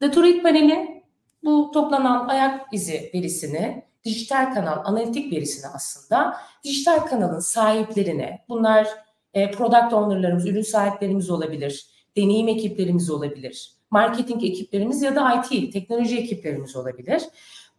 Datorit 0.00 0.42
paneli 0.42 1.02
bu 1.44 1.70
toplanan 1.74 2.28
ayak 2.28 2.72
izi 2.72 3.10
verisini, 3.14 3.84
dijital 4.04 4.54
kanal 4.54 4.84
analitik 4.84 5.32
verisini 5.32 5.66
aslında 5.74 6.36
dijital 6.64 6.98
kanalın 6.98 7.40
sahiplerine, 7.40 8.44
bunlar 8.48 8.88
e, 9.34 9.50
product 9.50 9.92
owner'larımız, 9.92 10.46
ürün 10.46 10.62
sahiplerimiz 10.62 11.30
olabilir, 11.30 11.86
deneyim 12.16 12.48
ekiplerimiz 12.48 13.10
olabilir, 13.10 13.72
marketing 13.90 14.44
ekiplerimiz 14.44 15.02
ya 15.02 15.16
da 15.16 15.34
IT, 15.34 15.72
teknoloji 15.72 16.18
ekiplerimiz 16.18 16.76
olabilir. 16.76 17.22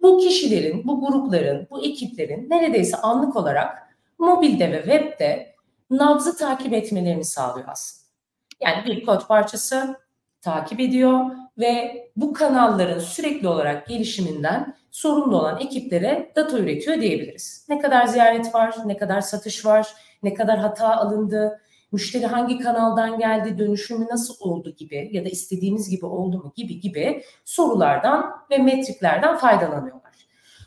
Bu 0.02 0.18
kişilerin, 0.18 0.88
bu 0.88 1.06
grupların, 1.06 1.68
bu 1.72 1.86
ekiplerin 1.86 2.50
neredeyse 2.50 2.98
anlık 2.98 3.36
olarak 3.36 3.91
mobilde 4.22 4.72
ve 4.72 4.84
webde 4.84 5.56
nabzı 5.90 6.38
takip 6.38 6.74
etmelerini 6.74 7.26
sağlıyor 7.26 7.68
aslında. 7.70 8.02
Yani 8.62 8.86
bir 8.86 9.06
kod 9.06 9.28
parçası 9.28 9.96
takip 10.42 10.80
ediyor 10.80 11.26
ve 11.58 12.08
bu 12.16 12.34
kanalların 12.34 13.00
sürekli 13.00 13.48
olarak 13.48 13.88
gelişiminden 13.88 14.76
sorumlu 14.92 15.40
olan 15.40 15.60
ekiplere 15.60 16.32
data 16.36 16.60
üretiyor 16.60 17.02
diyebiliriz. 17.02 17.66
Ne 17.70 17.80
kadar 17.80 18.06
ziyaret 18.06 18.56
var, 18.56 18.76
ne 18.86 18.98
kadar 18.98 19.22
satış 19.22 19.66
var, 19.66 19.94
ne 20.24 20.34
kadar 20.34 20.60
hata 20.60 20.96
alındı, 20.96 21.62
müşteri 21.92 22.26
hangi 22.26 22.60
kanaldan 22.60 23.20
geldi, 23.20 23.58
dönüşümü 23.58 24.06
nasıl 24.06 24.36
oldu 24.40 24.76
gibi 24.78 25.10
ya 25.12 25.26
da 25.26 25.30
istediğimiz 25.30 25.90
gibi 25.90 26.06
oldu 26.06 26.38
mu 26.38 26.54
gibi 26.56 26.80
gibi 26.80 27.24
sorulardan 27.46 28.32
ve 28.52 28.58
metriklerden 28.58 29.38
faydalanıyorlar. 29.38 30.12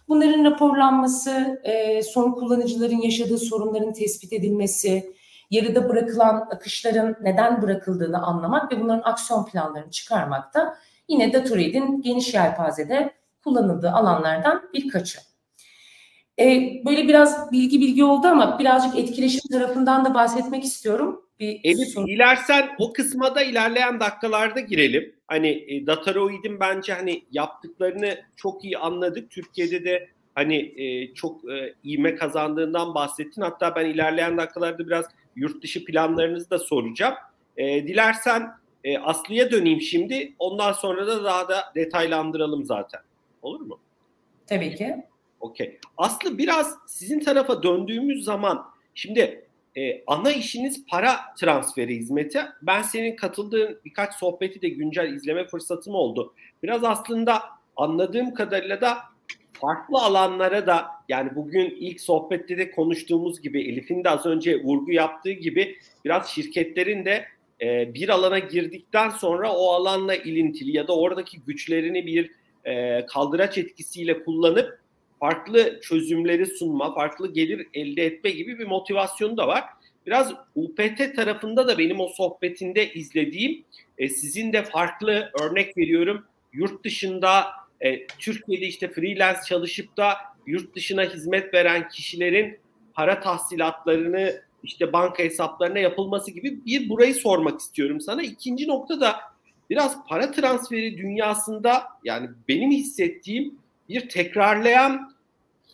Bunların 0.08 0.44
raporlanması, 0.44 1.60
e, 1.64 2.02
son 2.02 2.32
kullanıcıların 2.32 3.00
yaşadığı 3.00 3.38
sorunların 3.38 3.92
tespit 3.92 4.32
edilmesi, 4.32 5.14
yarıda 5.50 5.88
bırakılan 5.88 6.48
akışların 6.50 7.16
neden 7.22 7.62
bırakıldığını 7.62 8.22
anlamak 8.22 8.72
ve 8.72 8.80
bunların 8.80 9.10
aksiyon 9.10 9.44
planlarını 9.44 9.90
çıkarmak 9.90 10.54
da 10.54 10.76
yine 11.08 11.32
Datorade'in 11.32 12.02
geniş 12.02 12.34
yelpazede 12.34 13.14
kullanıldığı 13.44 13.90
alanlardan 13.90 14.62
birkaçı. 14.74 15.18
E, 16.38 16.44
böyle 16.86 17.08
biraz 17.08 17.52
bilgi 17.52 17.80
bilgi 17.80 18.04
oldu 18.04 18.26
ama 18.26 18.58
birazcık 18.58 18.98
etkileşim 18.98 19.50
tarafından 19.52 20.04
da 20.04 20.14
bahsetmek 20.14 20.64
istiyorum. 20.64 21.23
Bir 21.40 21.60
Elif 21.64 21.88
soru. 21.88 22.06
dilersen 22.06 22.70
o 22.78 22.92
kısma 22.92 23.34
da 23.34 23.42
ilerleyen 23.42 24.00
dakikalarda 24.00 24.60
girelim. 24.60 25.14
Hani 25.26 25.48
e, 25.68 25.86
Dataroid'in 25.86 26.60
bence 26.60 26.92
hani 26.92 27.24
yaptıklarını 27.32 28.18
çok 28.36 28.64
iyi 28.64 28.78
anladık. 28.78 29.30
Türkiye'de 29.30 29.84
de 29.84 30.08
hani 30.34 30.56
e, 30.82 31.14
çok 31.14 31.50
e, 31.50 31.74
ivme 31.84 32.14
kazandığından 32.14 32.94
bahsettin. 32.94 33.42
Hatta 33.42 33.76
ben 33.76 33.86
ilerleyen 33.86 34.38
dakikalarda 34.38 34.86
biraz 34.86 35.06
yurt 35.36 35.62
dışı 35.62 35.84
planlarınızı 35.84 36.50
da 36.50 36.58
soracağım. 36.58 37.14
E, 37.56 37.86
dilersen 37.86 38.50
e, 38.84 38.98
Aslı'ya 38.98 39.50
döneyim 39.50 39.80
şimdi. 39.80 40.32
Ondan 40.38 40.72
sonra 40.72 41.06
da 41.06 41.24
daha 41.24 41.48
da 41.48 41.64
detaylandıralım 41.74 42.64
zaten. 42.64 43.00
Olur 43.42 43.60
mu? 43.60 43.78
Tabii 44.46 44.74
ki. 44.74 44.96
Okey. 45.40 45.78
Aslı 45.96 46.38
biraz 46.38 46.78
sizin 46.86 47.20
tarafa 47.20 47.62
döndüğümüz 47.62 48.24
zaman 48.24 48.66
şimdi 48.94 49.43
e, 49.76 50.02
ana 50.06 50.32
işiniz 50.32 50.86
para 50.86 51.16
transferi 51.40 51.96
hizmeti. 51.96 52.40
Ben 52.62 52.82
senin 52.82 53.16
katıldığın 53.16 53.80
birkaç 53.84 54.14
sohbeti 54.14 54.62
de 54.62 54.68
güncel 54.68 55.12
izleme 55.12 55.46
fırsatım 55.46 55.94
oldu. 55.94 56.34
Biraz 56.62 56.84
aslında 56.84 57.42
anladığım 57.76 58.34
kadarıyla 58.34 58.80
da 58.80 58.98
farklı 59.52 59.98
alanlara 59.98 60.66
da 60.66 60.86
yani 61.08 61.30
bugün 61.34 61.76
ilk 61.80 62.00
sohbette 62.00 62.58
de 62.58 62.70
konuştuğumuz 62.70 63.40
gibi 63.40 63.62
Elif'in 63.62 64.04
de 64.04 64.10
az 64.10 64.26
önce 64.26 64.62
vurgu 64.62 64.92
yaptığı 64.92 65.32
gibi 65.32 65.76
biraz 66.04 66.28
şirketlerin 66.28 67.04
de 67.04 67.24
e, 67.60 67.94
bir 67.94 68.08
alana 68.08 68.38
girdikten 68.38 69.10
sonra 69.10 69.52
o 69.52 69.68
alanla 69.68 70.14
ilintili 70.14 70.76
ya 70.76 70.88
da 70.88 70.96
oradaki 70.96 71.40
güçlerini 71.40 72.06
bir 72.06 72.30
e, 72.64 73.06
kaldıraç 73.06 73.58
etkisiyle 73.58 74.24
kullanıp 74.24 74.83
farklı 75.24 75.80
çözümleri 75.80 76.46
sunma, 76.46 76.94
farklı 76.94 77.32
gelir 77.32 77.66
elde 77.74 78.06
etme 78.06 78.30
gibi 78.30 78.58
bir 78.58 78.66
motivasyonu 78.66 79.36
da 79.36 79.48
var. 79.48 79.64
Biraz 80.06 80.32
UPT 80.54 81.16
tarafında 81.16 81.68
da 81.68 81.78
benim 81.78 82.00
o 82.00 82.08
sohbetinde 82.08 82.92
izlediğim 82.92 83.64
e, 83.98 84.08
sizin 84.08 84.52
de 84.52 84.62
farklı 84.62 85.30
örnek 85.40 85.78
veriyorum 85.78 86.24
yurt 86.52 86.84
dışında 86.84 87.46
e, 87.80 88.06
Türkiye'de 88.06 88.66
işte 88.66 88.92
freelance 88.92 89.40
çalışıp 89.48 89.96
da 89.96 90.16
yurt 90.46 90.76
dışına 90.76 91.02
hizmet 91.02 91.54
veren 91.54 91.88
kişilerin 91.88 92.58
para 92.94 93.20
tahsilatlarını 93.20 94.42
işte 94.62 94.92
banka 94.92 95.22
hesaplarına 95.22 95.78
yapılması 95.78 96.30
gibi 96.30 96.64
bir 96.66 96.88
burayı 96.88 97.14
sormak 97.14 97.60
istiyorum 97.60 98.00
sana. 98.00 98.22
İkinci 98.22 98.68
nokta 98.68 99.00
da 99.00 99.16
biraz 99.70 100.06
para 100.08 100.30
transferi 100.30 100.98
dünyasında 100.98 101.82
yani 102.04 102.28
benim 102.48 102.70
hissettiğim 102.70 103.54
bir 103.88 104.08
tekrarlayan 104.08 105.13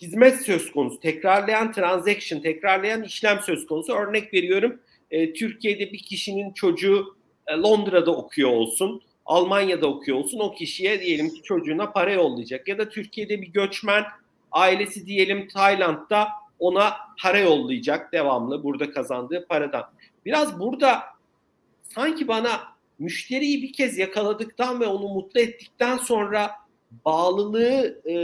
hizmet 0.01 0.43
söz 0.43 0.73
konusu, 0.73 1.01
tekrarlayan 1.01 1.73
transaction, 1.73 2.41
tekrarlayan 2.41 3.03
işlem 3.03 3.41
söz 3.41 3.67
konusu. 3.67 3.93
Örnek 3.93 4.35
veriyorum, 4.35 4.81
e, 5.11 5.33
Türkiye'de 5.33 5.93
bir 5.93 5.99
kişinin 5.99 6.53
çocuğu 6.53 7.17
e, 7.47 7.55
Londra'da 7.57 8.17
okuyor 8.17 8.51
olsun, 8.51 9.03
Almanya'da 9.27 9.87
okuyor 9.87 10.19
olsun, 10.19 10.39
o 10.39 10.53
kişiye 10.53 11.01
diyelim 11.01 11.31
ki 11.31 11.43
çocuğuna 11.43 11.93
para 11.93 12.13
yollayacak. 12.13 12.69
Ya 12.69 12.79
da 12.79 12.89
Türkiye'de 12.89 13.43
bir 13.43 13.53
göçmen 13.53 14.05
ailesi 14.53 15.07
diyelim 15.07 15.49
Tayland'da 15.49 16.29
ona 16.59 16.97
para 17.23 17.39
yollayacak 17.39 18.13
devamlı 18.13 18.65
burada 18.65 18.93
kazandığı 18.93 19.47
paradan. 19.47 19.85
Biraz 20.27 20.61
burada 20.61 21.03
sanki 21.83 22.29
bana 22.29 22.61
müşteriyi 22.99 23.63
bir 23.63 23.73
kez 23.73 23.99
yakaladıktan 23.99 24.81
ve 24.81 24.87
onu 24.87 25.09
mutlu 25.09 25.41
ettikten 25.41 25.97
sonra 25.97 26.51
bağlılığı 27.05 28.03
e, 28.11 28.15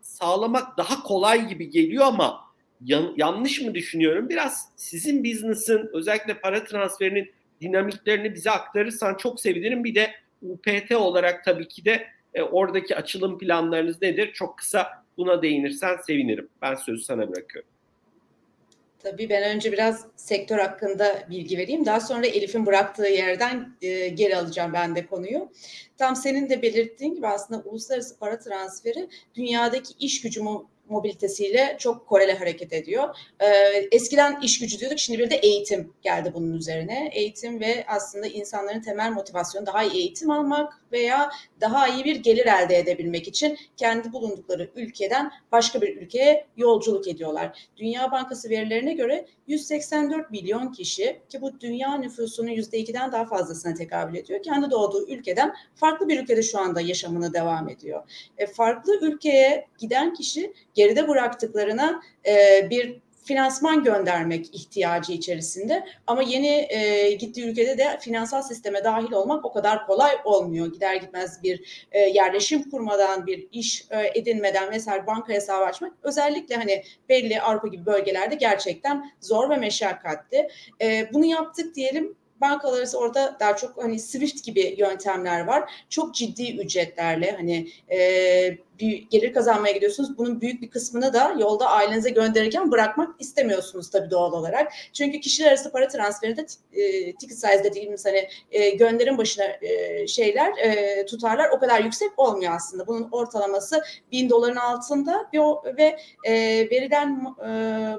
sağlamak 0.00 0.78
daha 0.78 1.02
kolay 1.02 1.48
gibi 1.48 1.70
geliyor 1.70 2.04
ama 2.04 2.40
yan, 2.84 3.14
yanlış 3.16 3.60
mı 3.60 3.74
düşünüyorum? 3.74 4.28
Biraz 4.28 4.68
sizin 4.76 5.24
business'ın 5.24 5.90
özellikle 5.92 6.40
para 6.40 6.64
transferinin 6.64 7.30
dinamiklerini 7.60 8.34
bize 8.34 8.50
aktarırsan 8.50 9.14
çok 9.14 9.40
sevinirim. 9.40 9.84
Bir 9.84 9.94
de 9.94 10.10
UPT 10.42 10.92
olarak 10.92 11.44
tabii 11.44 11.68
ki 11.68 11.84
de 11.84 12.06
e, 12.34 12.42
oradaki 12.42 12.96
açılım 12.96 13.38
planlarınız 13.38 14.02
nedir? 14.02 14.32
Çok 14.32 14.58
kısa 14.58 15.04
buna 15.16 15.42
değinirsen 15.42 15.96
sevinirim. 16.06 16.48
Ben 16.62 16.74
sözü 16.74 17.02
sana 17.02 17.28
bırakıyorum. 17.28 17.70
Tabii 19.10 19.28
ben 19.28 19.42
önce 19.56 19.72
biraz 19.72 20.04
sektör 20.16 20.58
hakkında 20.58 21.26
bilgi 21.30 21.58
vereyim. 21.58 21.86
Daha 21.86 22.00
sonra 22.00 22.26
Elif'in 22.26 22.66
bıraktığı 22.66 23.06
yerden 23.06 23.68
e, 23.82 24.08
geri 24.08 24.36
alacağım 24.36 24.72
ben 24.72 24.96
de 24.96 25.06
konuyu. 25.06 25.52
Tam 25.98 26.16
senin 26.16 26.48
de 26.48 26.62
belirttiğin 26.62 27.14
gibi 27.14 27.26
aslında 27.26 27.62
uluslararası 27.64 28.18
para 28.18 28.38
transferi 28.38 29.08
dünyadaki 29.34 29.94
iş 29.98 30.20
gücü 30.20 30.40
mobilitesiyle 30.88 31.76
çok 31.78 32.06
korele 32.06 32.34
hareket 32.38 32.72
ediyor. 32.72 33.16
Ee, 33.40 33.46
eskiden 33.92 34.40
iş 34.40 34.58
gücü 34.58 34.78
diyorduk, 34.78 34.98
şimdi 34.98 35.18
bir 35.18 35.30
de 35.30 35.36
eğitim 35.36 35.92
geldi 36.02 36.30
bunun 36.34 36.52
üzerine. 36.52 37.10
Eğitim 37.12 37.60
ve 37.60 37.84
aslında 37.88 38.26
insanların 38.26 38.80
temel 38.80 39.12
motivasyonu 39.12 39.66
daha 39.66 39.82
iyi 39.82 39.94
eğitim 39.94 40.30
almak 40.30 40.80
veya 40.92 41.30
daha 41.60 41.88
iyi 41.88 42.04
bir 42.04 42.16
gelir 42.16 42.46
elde 42.46 42.78
edebilmek 42.78 43.28
için 43.28 43.58
kendi 43.76 44.12
bulundukları 44.12 44.70
ülkeden 44.76 45.32
başka 45.52 45.80
bir 45.80 45.96
ülkeye 45.96 46.46
yolculuk 46.56 47.08
ediyorlar. 47.08 47.68
Dünya 47.76 48.12
Bankası 48.12 48.50
verilerine 48.50 48.92
göre 48.92 49.26
184 49.46 50.30
milyon 50.30 50.72
kişi 50.72 51.20
ki 51.28 51.40
bu 51.40 51.60
dünya 51.60 51.98
nüfusunun 51.98 52.48
%2'den 52.48 53.12
daha 53.12 53.24
fazlasına 53.24 53.74
tekabül 53.74 54.14
ediyor. 54.14 54.42
Kendi 54.42 54.70
doğduğu 54.70 55.08
ülkeden 55.08 55.54
farklı 55.74 56.08
bir 56.08 56.22
ülkede 56.22 56.42
şu 56.42 56.58
anda 56.58 56.80
yaşamını 56.80 57.34
devam 57.34 57.68
ediyor. 57.68 58.02
E, 58.38 58.46
farklı 58.46 58.98
ülkeye 59.00 59.66
giden 59.78 60.14
kişi 60.14 60.52
geride 60.74 61.08
bıraktıklarına 61.08 62.02
e, 62.26 62.66
bir 62.70 63.05
finansman 63.26 63.84
göndermek 63.84 64.54
ihtiyacı 64.54 65.12
içerisinde. 65.12 65.86
Ama 66.06 66.22
yeni 66.22 66.66
e, 66.70 67.12
gittiği 67.12 67.46
ülkede 67.46 67.78
de 67.78 67.98
finansal 68.00 68.42
sisteme 68.42 68.84
dahil 68.84 69.12
olmak 69.12 69.44
o 69.44 69.52
kadar 69.52 69.86
kolay 69.86 70.12
olmuyor. 70.24 70.72
Gider 70.72 70.94
gitmez 70.94 71.42
bir 71.42 71.86
e, 71.92 72.00
yerleşim 72.00 72.70
kurmadan, 72.70 73.26
bir 73.26 73.48
iş 73.52 73.86
e, 73.90 74.18
edinmeden 74.18 74.70
vesaire 74.70 75.06
banka 75.06 75.32
hesabı 75.32 75.64
açmak 75.64 75.92
özellikle 76.02 76.56
hani 76.56 76.82
belli 77.08 77.40
Avrupa 77.40 77.68
gibi 77.68 77.86
bölgelerde 77.86 78.34
gerçekten 78.34 79.10
zor 79.20 79.50
ve 79.50 79.56
meşakkatli. 79.56 80.48
E, 80.82 81.12
bunu 81.12 81.24
yaptık 81.24 81.74
diyelim 81.74 82.16
bankalar 82.40 82.78
arası 82.78 82.98
orada 82.98 83.36
daha 83.40 83.56
çok 83.56 83.82
hani 83.82 84.00
Swift 84.00 84.44
gibi 84.44 84.74
yöntemler 84.78 85.40
var. 85.40 85.70
Çok 85.88 86.14
ciddi 86.14 86.56
ücretlerle 86.60 87.30
hani 87.30 87.68
e, 87.90 88.58
bir 88.80 89.08
gelir 89.10 89.32
kazanmaya 89.32 89.72
gidiyorsunuz. 89.72 90.18
Bunun 90.18 90.40
büyük 90.40 90.62
bir 90.62 90.70
kısmını 90.70 91.12
da 91.12 91.36
yolda 91.38 91.70
ailenize 91.70 92.10
gönderirken 92.10 92.70
bırakmak 92.72 93.20
istemiyorsunuz 93.20 93.90
tabii 93.90 94.10
doğal 94.10 94.32
olarak. 94.32 94.72
Çünkü 94.92 95.20
kişiler 95.20 95.48
arası 95.48 95.72
para 95.72 95.88
transferinde 95.88 96.46
e, 96.72 97.12
ticket 97.14 97.38
size 97.38 97.64
dediğimiz 97.64 98.06
hani 98.06 98.28
e, 98.50 98.70
gönderim 98.70 99.18
başına 99.18 99.44
e, 99.44 100.06
şeyler 100.06 100.58
e, 100.58 101.06
tutarlar 101.06 101.50
o 101.50 101.58
kadar 101.58 101.80
yüksek 101.80 102.10
olmuyor 102.16 102.52
aslında. 102.56 102.86
Bunun 102.86 103.08
ortalaması 103.12 103.82
bin 104.12 104.30
doların 104.30 104.56
altında 104.56 105.26
ve, 105.34 105.40
ve 105.76 105.98
e, 106.24 106.34
verilen 106.70 107.34
e, 107.40 107.48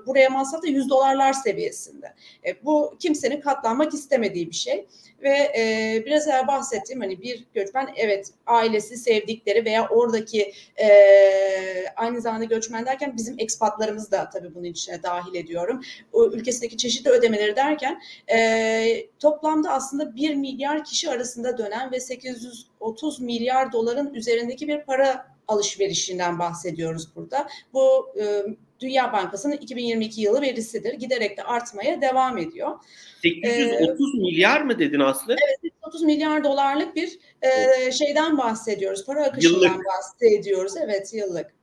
buraya 0.05 0.29
masraf 0.29 0.63
da 0.63 0.67
yüz 0.67 0.89
dolarlar 0.89 1.33
seviyesinde. 1.33 2.13
E, 2.45 2.65
bu 2.65 2.95
kimsenin 2.99 3.41
katlanmak 3.41 3.93
istemediği 3.93 4.49
bir 4.49 4.55
şey 4.55 4.87
ve 5.23 5.51
e, 5.57 6.03
biraz 6.05 6.27
evvel 6.27 6.47
bahsettiğim 6.47 7.01
hani 7.01 7.21
bir 7.21 7.45
göçmen 7.53 7.89
evet 7.95 8.31
ailesi 8.45 8.97
sevdikleri 8.97 9.65
veya 9.65 9.87
oradaki 9.87 10.53
e, 10.81 10.87
aynı 11.95 12.21
zamanda 12.21 12.45
göçmen 12.45 12.85
derken 12.85 13.17
bizim 13.17 13.35
ekspatlarımız 13.39 14.11
da 14.11 14.29
tabii 14.29 14.55
bunun 14.55 14.63
içine 14.63 15.03
dahil 15.03 15.35
ediyorum. 15.35 15.81
O 16.13 16.25
ülkesindeki 16.25 16.77
çeşitli 16.77 17.09
ödemeleri 17.09 17.55
derken 17.55 18.01
e, 18.33 19.07
toplamda 19.19 19.71
aslında 19.71 20.15
1 20.15 20.35
milyar 20.35 20.83
kişi 20.83 21.09
arasında 21.09 21.57
dönen 21.57 21.91
ve 21.91 21.99
830 21.99 23.21
milyar 23.21 23.71
doların 23.71 24.13
üzerindeki 24.13 24.67
bir 24.67 24.81
para 24.81 25.37
alışverişinden 25.47 26.39
bahsediyoruz 26.39 27.15
burada. 27.15 27.47
Bu 27.73 28.13
e, 28.19 28.43
Dünya 28.79 29.13
Bankası'nın 29.13 29.53
2022 29.53 30.21
yılı 30.21 30.41
verisidir. 30.41 30.93
Giderek 30.93 31.37
de 31.37 31.43
artmaya 31.43 32.01
devam 32.01 32.37
ediyor. 32.37 32.79
830 33.21 34.15
ee, 34.15 34.17
milyar 34.17 34.61
mı 34.61 34.79
dedin 34.79 34.99
Aslı? 34.99 35.35
Evet 35.47 35.59
830 35.61 36.03
milyar 36.03 36.43
dolarlık 36.43 36.95
bir 36.95 37.19
e, 37.41 37.91
şeyden 37.91 38.37
bahsediyoruz. 38.37 39.05
Para 39.05 39.25
akışından 39.25 39.59
yıllık. 39.59 39.85
bahsediyoruz. 39.85 40.73
Evet 40.77 41.13
yıllık. 41.13 41.57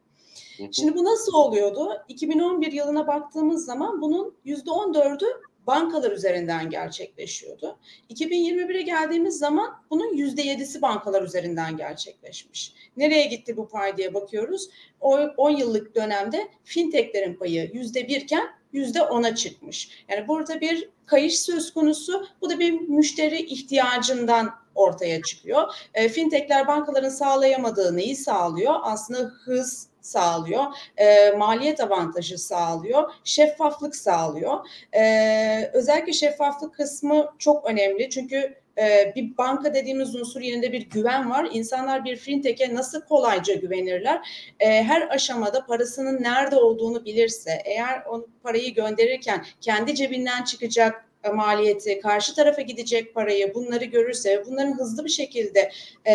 Şimdi 0.72 0.94
bu 0.94 1.04
nasıl 1.04 1.34
oluyordu? 1.34 2.04
2011 2.08 2.72
yılına 2.72 3.06
baktığımız 3.06 3.64
zaman 3.64 4.00
bunun 4.00 4.36
%14'ü 4.46 5.26
bankalar 5.66 6.12
üzerinden 6.12 6.70
gerçekleşiyordu. 6.70 7.78
2021'e 8.10 8.82
geldiğimiz 8.82 9.38
zaman 9.38 9.74
bunun 9.90 10.16
%7'si 10.16 10.82
bankalar 10.82 11.22
üzerinden 11.22 11.76
gerçekleşmiş. 11.76 12.72
Nereye 12.96 13.26
gitti 13.26 13.56
bu 13.56 13.68
pay 13.68 13.96
diye 13.96 14.14
bakıyoruz. 14.14 14.70
O 15.00 15.18
10 15.36 15.50
yıllık 15.50 15.94
dönemde 15.94 16.48
fintechlerin 16.64 17.34
payı 17.34 17.64
%1 17.64 18.16
iken 18.16 18.48
%10'a 18.74 19.34
çıkmış. 19.34 20.04
Yani 20.08 20.28
burada 20.28 20.60
bir 20.60 20.90
kayış 21.06 21.40
söz 21.40 21.74
konusu. 21.74 22.26
Bu 22.40 22.50
da 22.50 22.58
bir 22.58 22.72
müşteri 22.72 23.40
ihtiyacından 23.40 24.50
ortaya 24.74 25.22
çıkıyor. 25.22 25.74
E, 25.94 26.08
fintechler 26.08 26.66
bankaların 26.66 27.08
sağlayamadığı 27.08 27.96
neyi 27.96 28.16
sağlıyor? 28.16 28.74
Aslında 28.82 29.18
hız, 29.44 29.88
sağlıyor, 30.04 30.64
e, 30.96 31.30
maliyet 31.30 31.80
avantajı 31.80 32.38
sağlıyor, 32.38 33.12
şeffaflık 33.24 33.96
sağlıyor. 33.96 34.66
E, 34.92 35.70
özellikle 35.72 36.12
şeffaflık 36.12 36.74
kısmı 36.74 37.32
çok 37.38 37.64
önemli 37.64 38.10
çünkü 38.10 38.64
e, 38.78 39.12
bir 39.16 39.38
banka 39.38 39.74
dediğimiz 39.74 40.14
unsur 40.14 40.40
yerinde 40.40 40.72
bir 40.72 40.90
güven 40.90 41.30
var. 41.30 41.48
İnsanlar 41.52 42.04
bir 42.04 42.16
fintech'e 42.16 42.74
nasıl 42.74 43.00
kolayca 43.00 43.54
güvenirler? 43.54 44.28
E, 44.60 44.82
her 44.82 45.08
aşamada 45.08 45.66
parasının 45.66 46.22
nerede 46.22 46.56
olduğunu 46.56 47.04
bilirse, 47.04 47.62
eğer 47.64 48.02
o 48.08 48.26
parayı 48.42 48.74
gönderirken 48.74 49.44
kendi 49.60 49.94
cebinden 49.94 50.44
çıkacak 50.44 51.03
maliyeti, 51.30 52.00
karşı 52.00 52.34
tarafa 52.34 52.62
gidecek 52.62 53.14
parayı 53.14 53.54
bunları 53.54 53.84
görürse 53.84 54.42
bunların 54.46 54.78
hızlı 54.78 55.04
bir 55.04 55.10
şekilde 55.10 55.70
e, 56.04 56.14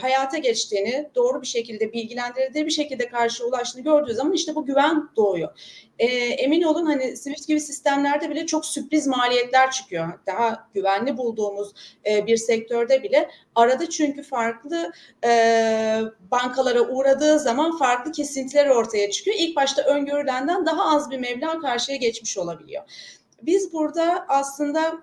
hayata 0.00 0.38
geçtiğini, 0.38 1.10
doğru 1.14 1.42
bir 1.42 1.46
şekilde 1.46 1.92
bilgilendirildiği 1.92 2.66
bir 2.66 2.70
şekilde 2.70 3.08
karşı 3.08 3.46
ulaştığını 3.46 3.82
gördüğü 3.82 4.14
zaman 4.14 4.32
işte 4.32 4.54
bu 4.54 4.66
güven 4.66 5.08
doğuyor. 5.16 5.48
E, 5.98 6.06
emin 6.16 6.62
olun 6.62 6.86
hani 6.86 7.16
Swift 7.16 7.48
gibi 7.48 7.60
sistemlerde 7.60 8.30
bile 8.30 8.46
çok 8.46 8.66
sürpriz 8.66 9.06
maliyetler 9.06 9.70
çıkıyor. 9.70 10.08
Daha 10.26 10.68
güvenli 10.74 11.16
bulduğumuz 11.16 11.72
e, 12.06 12.26
bir 12.26 12.36
sektörde 12.36 13.02
bile 13.02 13.30
arada 13.54 13.90
çünkü 13.90 14.22
farklı 14.22 14.92
e, 15.24 16.00
bankalara 16.30 16.80
uğradığı 16.80 17.38
zaman 17.38 17.78
farklı 17.78 18.12
kesintiler 18.12 18.66
ortaya 18.66 19.10
çıkıyor. 19.10 19.36
İlk 19.40 19.56
başta 19.56 19.82
öngörülenden 19.82 20.66
daha 20.66 20.96
az 20.96 21.10
bir 21.10 21.18
meblağ 21.18 21.60
karşıya 21.60 21.96
geçmiş 21.96 22.38
olabiliyor. 22.38 22.82
Biz 23.42 23.72
burada 23.72 24.24
aslında 24.28 24.98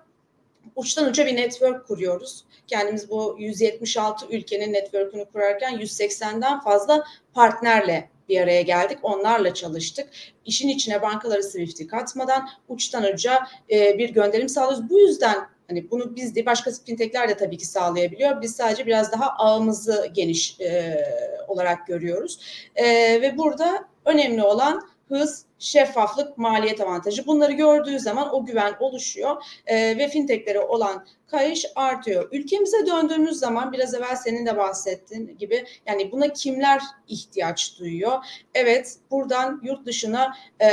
uçtan 0.76 1.08
uca 1.08 1.26
bir 1.26 1.36
network 1.36 1.86
kuruyoruz. 1.86 2.44
Kendimiz 2.66 3.10
bu 3.10 3.36
176 3.38 4.26
ülkenin 4.30 4.72
network'ünü 4.72 5.24
kurarken 5.24 5.74
180'den 5.74 6.60
fazla 6.60 7.04
partnerle 7.34 8.10
bir 8.28 8.40
araya 8.40 8.62
geldik. 8.62 8.98
Onlarla 9.02 9.54
çalıştık. 9.54 10.08
İşin 10.44 10.68
içine 10.68 11.02
bankaları 11.02 11.42
Swift'i 11.42 11.86
katmadan 11.86 12.48
uçtan 12.68 13.04
uca 13.04 13.46
e, 13.70 13.98
bir 13.98 14.10
gönderim 14.10 14.48
sağlıyoruz. 14.48 14.90
Bu 14.90 14.98
yüzden 14.98 15.36
hani 15.68 15.90
bunu 15.90 16.16
biz 16.16 16.34
de 16.36 16.46
başka 16.46 16.70
fintechler 16.86 17.28
de 17.28 17.36
tabii 17.36 17.58
ki 17.58 17.66
sağlayabiliyor. 17.66 18.42
Biz 18.42 18.56
sadece 18.56 18.86
biraz 18.86 19.12
daha 19.12 19.30
ağımızı 19.30 20.10
geniş 20.12 20.60
e, 20.60 21.04
olarak 21.48 21.86
görüyoruz. 21.86 22.38
E, 22.74 22.86
ve 23.22 23.38
burada 23.38 23.88
önemli 24.04 24.42
olan 24.42 24.88
hız, 25.08 25.44
şeffaflık, 25.60 26.38
maliyet 26.38 26.80
avantajı. 26.80 27.26
Bunları 27.26 27.52
gördüğü 27.52 28.00
zaman 28.00 28.34
o 28.34 28.44
güven 28.44 28.74
oluşuyor 28.80 29.42
ve 29.70 30.08
fintechlere 30.08 30.60
olan 30.60 31.06
kayış 31.30 31.66
artıyor. 31.74 32.28
Ülkemize 32.32 32.86
döndüğümüz 32.86 33.38
zaman 33.38 33.72
biraz 33.72 33.94
evvel 33.94 34.16
senin 34.16 34.46
de 34.46 34.56
bahsettiğin 34.56 35.38
gibi 35.38 35.64
yani 35.86 36.12
buna 36.12 36.28
kimler 36.28 36.82
ihtiyaç 37.08 37.78
duyuyor? 37.78 38.24
Evet 38.54 38.96
buradan 39.10 39.60
yurt 39.64 39.86
dışına 39.86 40.36
e, 40.60 40.68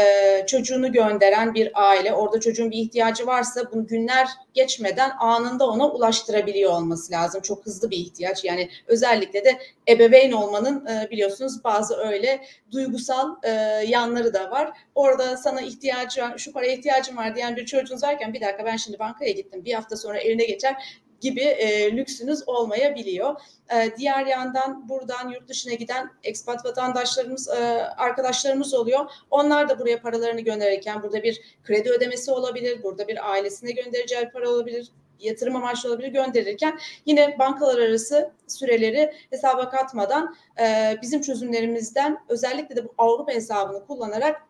çocuğunu 0.47 0.91
gönderen 0.91 1.53
bir 1.53 1.71
aile 1.73 2.13
orada 2.13 2.39
çocuğun 2.39 2.71
bir 2.71 2.77
ihtiyacı 2.77 3.27
varsa 3.27 3.71
bunu 3.71 3.87
günler 3.87 4.27
geçmeden 4.53 5.11
anında 5.19 5.67
ona 5.67 5.89
ulaştırabiliyor 5.89 6.71
olması 6.71 7.11
lazım. 7.11 7.41
Çok 7.41 7.65
hızlı 7.65 7.91
bir 7.91 7.97
ihtiyaç 7.97 8.45
yani 8.45 8.69
özellikle 8.87 9.45
de 9.45 9.59
ebeveyn 9.87 10.31
olmanın 10.31 10.85
e, 10.85 11.07
biliyorsunuz 11.11 11.63
bazı 11.63 11.95
öyle 11.95 12.41
duygusal 12.71 13.35
e, 13.43 13.51
yanları 13.87 14.33
da 14.33 14.51
var. 14.51 14.71
Orada 14.95 15.37
sana 15.37 15.61
ihtiyacı 15.61 16.21
var, 16.21 16.37
şu 16.37 16.53
paraya 16.53 16.73
ihtiyacım 16.73 17.17
var 17.17 17.35
diyen 17.35 17.55
bir 17.55 17.65
çocuğunuz 17.65 18.03
varken 18.03 18.33
bir 18.33 18.41
dakika 18.41 18.65
ben 18.65 18.77
şimdi 18.77 18.99
bankaya 18.99 19.31
gittim 19.31 19.65
bir 19.65 19.73
hafta 19.73 19.97
sonra 19.97 20.17
eline 20.17 20.46
geçer 20.47 21.01
gibi 21.21 21.41
e, 21.41 21.97
lüksünüz 21.97 22.49
olmayabiliyor. 22.49 23.41
E, 23.75 23.97
diğer 23.97 24.25
yandan 24.25 24.89
buradan 24.89 25.29
yurt 25.29 25.47
dışına 25.47 25.73
giden 25.73 26.09
ekspat 26.23 26.65
vatandaşlarımız, 26.65 27.47
e, 27.47 27.53
arkadaşlarımız 27.97 28.73
oluyor. 28.73 29.11
Onlar 29.31 29.69
da 29.69 29.79
buraya 29.79 30.01
paralarını 30.01 30.41
gönderirken 30.41 31.03
burada 31.03 31.23
bir 31.23 31.41
kredi 31.63 31.89
ödemesi 31.89 32.31
olabilir, 32.31 32.83
burada 32.83 33.07
bir 33.07 33.31
ailesine 33.31 33.71
göndereceği 33.71 34.29
para 34.29 34.49
olabilir, 34.49 34.91
yatırım 35.19 35.55
amaçlı 35.55 35.89
olabilir 35.89 36.07
gönderirken 36.07 36.79
yine 37.05 37.39
bankalar 37.39 37.79
arası 37.79 38.31
süreleri 38.47 39.13
hesaba 39.29 39.69
katmadan 39.69 40.35
e, 40.61 40.95
bizim 41.01 41.21
çözümlerimizden 41.21 42.17
özellikle 42.29 42.75
de 42.75 42.85
bu 42.85 42.93
Avrupa 42.97 43.31
hesabını 43.31 43.85
kullanarak 43.85 44.41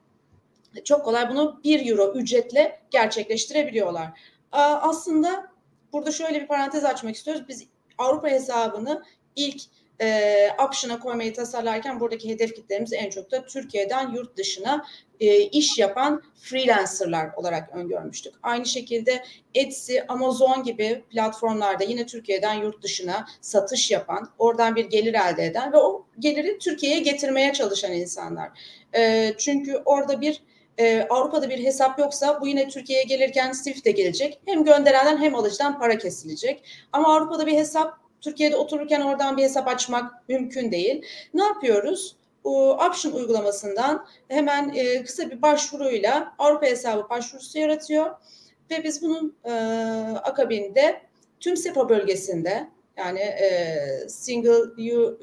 çok 0.83 1.05
kolay 1.05 1.29
bunu 1.29 1.61
1 1.63 1.91
euro 1.91 2.13
ücretle 2.13 2.79
gerçekleştirebiliyorlar. 2.91 4.07
Aslında 4.51 5.56
burada 5.93 6.11
şöyle 6.11 6.41
bir 6.41 6.47
parantez 6.47 6.85
açmak 6.85 7.15
istiyoruz. 7.15 7.43
Biz 7.47 7.67
Avrupa 7.97 8.27
hesabını 8.27 9.03
ilk 9.35 9.61
e, 10.01 10.49
option'a 10.65 10.99
koymayı 10.99 11.33
tasarlarken 11.33 11.99
buradaki 11.99 12.29
hedef 12.29 12.55
kitlerimiz 12.55 12.93
en 12.93 13.09
çok 13.09 13.31
da 13.31 13.45
Türkiye'den 13.45 14.13
yurt 14.13 14.37
dışına 14.37 14.85
e, 15.19 15.41
iş 15.41 15.77
yapan 15.77 16.23
freelancerlar 16.41 17.33
olarak 17.35 17.75
öngörmüştük. 17.75 18.33
Aynı 18.43 18.65
şekilde 18.65 19.23
Etsy, 19.53 19.97
Amazon 20.07 20.63
gibi 20.63 21.03
platformlarda 21.09 21.83
yine 21.83 22.05
Türkiye'den 22.05 22.53
yurt 22.53 22.83
dışına 22.83 23.27
satış 23.41 23.91
yapan, 23.91 24.29
oradan 24.37 24.75
bir 24.75 24.85
gelir 24.85 25.13
elde 25.13 25.45
eden 25.45 25.73
ve 25.73 25.77
o 25.77 26.05
geliri 26.19 26.57
Türkiye'ye 26.59 26.99
getirmeye 26.99 27.53
çalışan 27.53 27.91
insanlar. 27.91 28.49
E, 28.95 29.33
çünkü 29.37 29.81
orada 29.85 30.21
bir 30.21 30.41
e, 30.77 31.07
Avrupa'da 31.09 31.49
bir 31.49 31.63
hesap 31.63 31.99
yoksa 31.99 32.41
bu 32.41 32.47
yine 32.47 32.67
Türkiye'ye 32.67 33.03
gelirken 33.03 33.51
Swift'e 33.51 33.91
gelecek. 33.91 34.39
Hem 34.45 34.63
gönderenden 34.63 35.17
hem 35.17 35.35
alıcıdan 35.35 35.79
para 35.79 35.97
kesilecek. 35.97 36.63
Ama 36.93 37.15
Avrupa'da 37.15 37.47
bir 37.47 37.53
hesap 37.53 37.93
Türkiye'de 38.21 38.55
otururken 38.55 39.01
oradan 39.01 39.37
bir 39.37 39.43
hesap 39.43 39.67
açmak 39.67 40.29
mümkün 40.29 40.71
değil. 40.71 41.01
Ne 41.33 41.43
yapıyoruz? 41.43 42.15
O 42.43 42.71
Option 42.71 43.11
uygulamasından 43.11 44.05
hemen 44.27 44.73
e, 44.75 45.03
kısa 45.03 45.31
bir 45.31 45.41
başvuruyla 45.41 46.33
Avrupa 46.39 46.65
hesabı 46.65 47.09
başvurusu 47.09 47.59
yaratıyor 47.59 48.15
ve 48.71 48.83
biz 48.83 49.01
bunun 49.01 49.35
e, 49.45 49.51
akabinde 50.23 51.01
tüm 51.39 51.57
SEPA 51.57 51.89
bölgesinde 51.89 52.67
yani 52.97 53.19
e, 53.19 54.09
Single 54.09 54.89
Euro, 54.89 55.17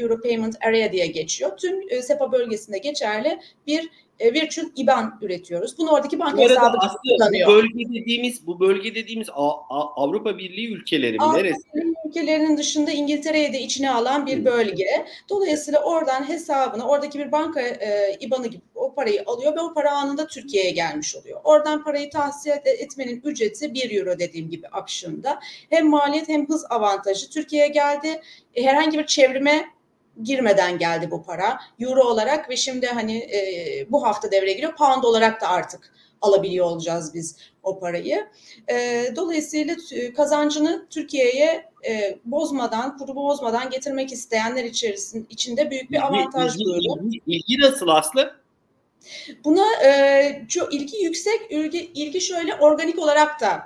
Euro 0.00 0.20
Payment 0.20 0.56
Area 0.66 0.92
diye 0.92 1.06
geçiyor. 1.06 1.56
Tüm 1.56 1.80
e, 1.88 2.02
SEPA 2.02 2.32
bölgesinde 2.32 2.78
geçerli 2.78 3.40
bir 3.66 3.90
e, 4.20 4.34
virtual 4.34 4.66
IBAN 4.76 5.18
üretiyoruz. 5.22 5.78
Bunu 5.78 5.90
oradaki 5.90 6.18
banka 6.18 6.42
hesabı 6.42 6.78
kullanıyor. 7.02 7.48
Bu 7.48 7.52
bölge 7.52 7.94
dediğimiz 7.94 8.46
bu 8.46 8.60
bölge 8.60 8.94
dediğimiz 8.94 9.28
Avrupa 9.96 10.38
Birliği 10.38 10.72
ülkeleri 10.74 11.12
mi? 11.12 11.22
Avrupa 11.22 11.38
Neresi? 11.38 11.62
Birliği 11.74 11.94
ülkelerinin 12.08 12.56
dışında 12.56 12.90
İngiltere'yi 12.90 13.52
de 13.52 13.60
içine 13.60 13.90
alan 13.90 14.26
bir 14.26 14.44
bölge. 14.44 15.06
Dolayısıyla 15.28 15.82
oradan 15.82 16.28
hesabını, 16.28 16.88
oradaki 16.88 17.18
bir 17.18 17.32
banka 17.32 17.60
e, 17.60 18.16
IBAN'ı 18.20 18.46
gibi 18.46 18.62
o 18.74 18.94
parayı 18.94 19.22
alıyor 19.26 19.56
ve 19.56 19.60
o 19.60 19.74
para 19.74 19.92
anında 19.92 20.26
Türkiye'ye 20.26 20.70
gelmiş 20.70 21.16
oluyor. 21.16 21.40
Oradan 21.44 21.84
parayı 21.84 22.10
tahsil 22.10 22.50
etmenin 22.64 23.20
ücreti 23.24 23.74
1 23.74 23.90
euro 23.90 24.18
dediğim 24.18 24.50
gibi 24.50 24.66
option'da. 24.82 25.40
Hem 25.70 25.88
maliyet 25.88 26.28
hem 26.28 26.48
hız 26.48 26.64
avantajı 26.70 27.30
Türkiye'ye 27.30 27.68
geldi. 27.68 28.20
E, 28.54 28.62
herhangi 28.62 28.98
bir 28.98 29.06
çevrime 29.06 29.77
girmeden 30.22 30.78
geldi 30.78 31.10
bu 31.10 31.22
para. 31.22 31.60
Euro 31.78 32.02
olarak 32.02 32.50
ve 32.50 32.56
şimdi 32.56 32.86
hani 32.86 33.18
e, 33.18 33.86
bu 33.90 34.06
hafta 34.06 34.30
devreye 34.30 34.52
giriyor. 34.52 34.76
Pound 34.76 35.04
olarak 35.04 35.40
da 35.40 35.48
artık 35.48 35.92
alabiliyor 36.20 36.66
olacağız 36.66 37.14
biz 37.14 37.36
o 37.62 37.80
parayı. 37.80 38.26
E, 38.70 39.06
dolayısıyla 39.16 39.76
kazancını 40.16 40.86
Türkiye'ye 40.90 41.64
e, 41.88 42.18
bozmadan, 42.24 42.98
kuru 42.98 43.16
bozmadan 43.16 43.70
getirmek 43.70 44.12
isteyenler 44.12 44.64
içerisinde 44.64 45.26
içinde 45.30 45.70
büyük 45.70 45.90
bir 45.90 46.06
avantaj 46.06 46.58
duyuyor. 46.58 47.20
Ilgi, 47.26 47.60
nasıl 47.60 47.88
Aslı? 47.88 48.40
Buna 49.44 49.84
e, 49.84 50.44
çok 50.48 50.74
ilgi 50.74 51.04
yüksek. 51.04 51.40
İlgi, 51.50 51.92
ilgi 51.94 52.20
şöyle 52.20 52.54
organik 52.54 52.98
olarak 52.98 53.40
da 53.40 53.62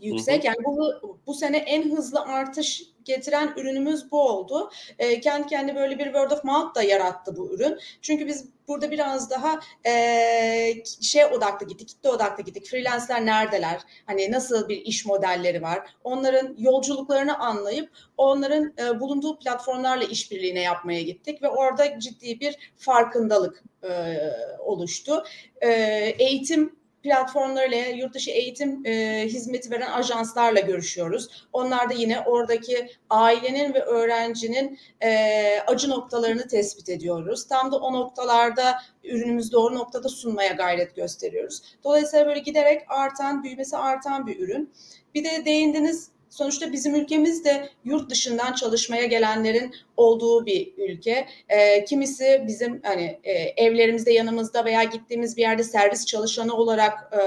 yüksek. 0.00 0.44
Yani 0.44 0.56
bu 0.64 0.92
bu 1.26 1.34
sene 1.34 1.56
en 1.56 1.96
hızlı 1.96 2.20
artış 2.20 2.82
getiren 3.06 3.52
ürünümüz 3.56 4.10
bu 4.10 4.20
oldu. 4.20 4.70
E, 4.98 5.20
kendi 5.20 5.46
kendi 5.46 5.74
böyle 5.74 5.98
bir 5.98 6.04
word 6.04 6.30
of 6.30 6.44
mouth 6.44 6.74
da 6.74 6.82
yarattı 6.82 7.36
bu 7.36 7.54
ürün. 7.54 7.78
Çünkü 8.02 8.26
biz 8.26 8.48
burada 8.68 8.90
biraz 8.90 9.30
daha 9.30 9.60
e, 9.86 10.84
şey 11.00 11.24
odaklı 11.24 11.66
gittik, 11.66 11.88
kitle 11.88 12.08
odaklı 12.08 12.44
gittik. 12.44 12.66
Freelancer 12.66 13.26
neredeler? 13.26 13.80
Hani 14.06 14.32
nasıl 14.32 14.68
bir 14.68 14.76
iş 14.76 15.06
modelleri 15.06 15.62
var? 15.62 15.90
Onların 16.04 16.54
yolculuklarını 16.58 17.38
anlayıp 17.38 17.90
onların 18.16 18.74
e, 18.78 19.00
bulunduğu 19.00 19.38
platformlarla 19.38 20.04
işbirliğine 20.04 20.60
yapmaya 20.60 21.02
gittik 21.02 21.42
ve 21.42 21.48
orada 21.48 21.98
ciddi 21.98 22.40
bir 22.40 22.72
farkındalık 22.76 23.62
e, 23.82 24.18
oluştu. 24.58 25.24
E, 25.60 25.70
eğitim 26.18 26.76
platformlarıyla, 27.06 27.86
yurt 27.86 28.14
dışı 28.14 28.30
eğitim 28.30 28.86
e, 28.86 29.24
hizmeti 29.26 29.70
veren 29.70 29.90
ajanslarla 29.90 30.60
görüşüyoruz. 30.60 31.46
Onlar 31.52 31.90
da 31.90 31.94
yine 31.94 32.20
oradaki 32.20 32.90
ailenin 33.10 33.74
ve 33.74 33.82
öğrencinin 33.82 34.78
e, 35.02 35.60
acı 35.66 35.90
noktalarını 35.90 36.48
tespit 36.48 36.88
ediyoruz. 36.88 37.46
Tam 37.46 37.72
da 37.72 37.76
o 37.76 37.92
noktalarda 37.92 38.78
ürünümüzü 39.04 39.52
doğru 39.52 39.74
noktada 39.74 40.08
sunmaya 40.08 40.52
gayret 40.52 40.96
gösteriyoruz. 40.96 41.62
Dolayısıyla 41.84 42.26
böyle 42.26 42.40
giderek 42.40 42.82
artan, 42.88 43.42
büyümesi 43.42 43.76
artan 43.76 44.26
bir 44.26 44.40
ürün. 44.40 44.72
Bir 45.14 45.24
de 45.24 45.44
değindiniz 45.44 46.10
Sonuçta 46.36 46.72
bizim 46.72 46.94
ülkemiz 46.94 47.44
de 47.44 47.68
yurt 47.84 48.10
dışından 48.10 48.52
çalışmaya 48.52 49.06
gelenlerin 49.06 49.74
olduğu 49.96 50.46
bir 50.46 50.72
ülke. 50.76 51.26
E, 51.48 51.84
kimisi 51.84 52.44
bizim 52.46 52.80
hani 52.84 53.20
e, 53.24 53.32
evlerimizde 53.32 54.12
yanımızda 54.12 54.64
veya 54.64 54.84
gittiğimiz 54.84 55.36
bir 55.36 55.42
yerde 55.42 55.64
servis 55.64 56.06
çalışanı 56.06 56.54
olarak 56.54 57.12
e, 57.12 57.20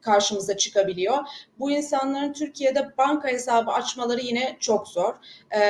karşımıza 0.00 0.56
çıkabiliyor. 0.56 1.18
Bu 1.58 1.70
insanların 1.70 2.32
Türkiye'de 2.32 2.88
banka 2.98 3.28
hesabı 3.28 3.70
açmaları 3.70 4.20
yine 4.20 4.56
çok 4.60 4.88
zor. 4.88 5.14
E, 5.50 5.60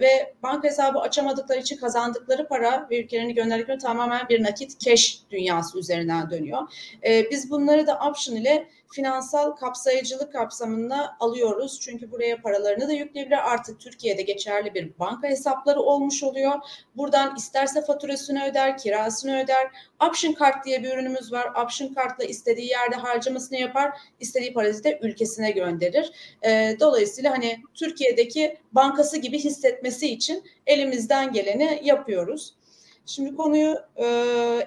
ve 0.00 0.34
banka 0.42 0.68
hesabı 0.68 0.98
açamadıkları 0.98 1.60
için 1.60 1.76
kazandıkları 1.76 2.48
para 2.48 2.86
ve 2.90 3.00
ülkelerini 3.00 3.34
gönderdikleri 3.34 3.78
tamamen 3.78 4.28
bir 4.28 4.42
nakit 4.42 4.80
cash 4.80 5.18
dünyası 5.30 5.78
üzerinden 5.78 6.30
dönüyor. 6.30 6.62
E, 7.06 7.30
biz 7.30 7.50
bunları 7.50 7.86
da 7.86 7.98
option 8.08 8.36
ile 8.36 8.68
finansal 8.92 9.50
kapsayıcılık 9.50 10.32
kapsamında 10.32 11.16
alıyoruz. 11.20 11.80
Çünkü 11.80 12.10
buraya 12.10 12.42
paralarını 12.42 12.88
da 12.88 12.92
yükleyebilir. 12.92 13.52
Artık 13.52 13.80
Türkiye'de 13.80 14.22
geçerli 14.22 14.74
bir 14.74 14.98
banka 14.98 15.28
hesapları 15.28 15.80
olmuş 15.80 16.22
oluyor. 16.22 16.52
Buradan 16.96 17.36
isterse 17.36 17.84
faturasını 17.84 18.44
öder, 18.44 18.78
kirasını 18.78 19.42
öder. 19.42 19.70
Option 20.08 20.32
kart 20.32 20.66
diye 20.66 20.82
bir 20.82 20.92
ürünümüz 20.92 21.32
var. 21.32 21.64
Option 21.64 21.94
kartla 21.94 22.24
istediği 22.24 22.68
yerde 22.68 22.96
harcamasını 22.96 23.58
yapar. 23.58 23.92
istediği 24.20 24.52
parayı 24.52 24.84
da 24.84 24.98
ülkesine 25.02 25.50
gönderir. 25.50 26.12
E, 26.42 26.76
dolayısıyla 26.80 27.32
hani 27.32 27.62
Türkiye'deki 27.74 28.56
bankası 28.72 29.16
gibi 29.16 29.38
hissetmesi 29.38 30.08
için 30.08 30.44
elimizden 30.66 31.32
geleni 31.32 31.80
yapıyoruz. 31.84 32.54
Şimdi 33.06 33.36
konuyu 33.36 33.76
e, 33.96 34.06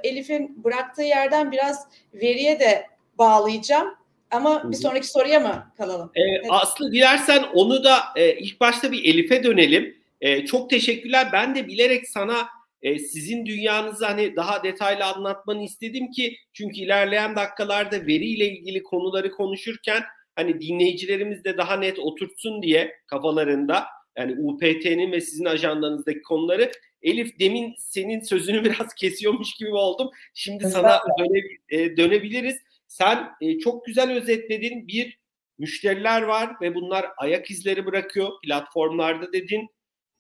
Elif'in 0.04 0.64
bıraktığı 0.64 1.04
yerden 1.04 1.52
biraz 1.52 1.88
veriye 2.14 2.60
de 2.60 2.86
bağlayacağım. 3.18 3.96
Ama 4.36 4.72
bir 4.72 4.76
sonraki 4.76 5.08
soruya 5.08 5.40
mı 5.40 5.72
kalalım? 5.78 6.12
Ee, 6.16 6.22
evet. 6.22 6.46
Aslı 6.50 6.92
dilersen 6.92 7.44
onu 7.54 7.84
da 7.84 7.98
e, 8.16 8.38
ilk 8.38 8.60
başta 8.60 8.92
bir 8.92 9.06
Elif'e 9.06 9.44
dönelim. 9.44 9.98
E, 10.22 10.46
çok 10.46 10.70
teşekkürler. 10.70 11.28
Ben 11.34 11.56
de 11.56 11.68
bilerek 11.68 12.10
sana 12.10 12.48
e, 12.82 13.00
sizin 13.00 13.46
dünyanızı 13.46 14.06
hani 14.06 14.36
daha 14.36 14.64
detaylı 14.64 15.06
anlatmanı 15.06 15.64
istedim 15.64 16.12
ki 16.12 16.38
çünkü 16.54 16.76
ilerleyen 16.76 17.36
dakikalarda 17.36 18.08
veriyle 18.08 18.48
ilgili 18.48 18.84
konuları 18.84 19.32
konuşurken 19.32 20.04
hani 20.36 20.62
dinleyicilerimiz 20.62 21.44
de 21.44 21.58
daha 21.58 21.78
net 21.78 22.00
oturtsun 22.00 22.62
diye 22.62 22.96
kafalarında 23.08 23.86
yani 24.18 24.36
UPT'nin 24.40 25.12
ve 25.12 25.22
sizin 25.22 25.46
ajandanızdaki 25.46 26.22
konuları 26.22 26.72
Elif 27.06 27.40
demin 27.40 27.74
senin 27.78 28.20
sözünü 28.20 28.64
biraz 28.66 28.94
kesiyormuş 28.94 29.54
gibi 29.54 29.74
oldum. 29.74 30.10
Şimdi 30.34 30.70
sana 30.70 31.00
döne, 31.20 31.42
e, 31.70 31.98
dönebiliriz. 31.98 32.58
Sen 32.98 33.30
e, 33.42 33.60
çok 33.60 33.86
güzel 33.86 34.12
özetledin. 34.12 34.88
Bir 34.88 35.20
müşteriler 35.58 36.22
var 36.22 36.56
ve 36.62 36.76
bunlar 36.76 37.06
ayak 37.18 37.52
izleri 37.52 37.86
bırakıyor 37.86 38.30
platformlarda 38.44 39.34
dedin. 39.34 39.68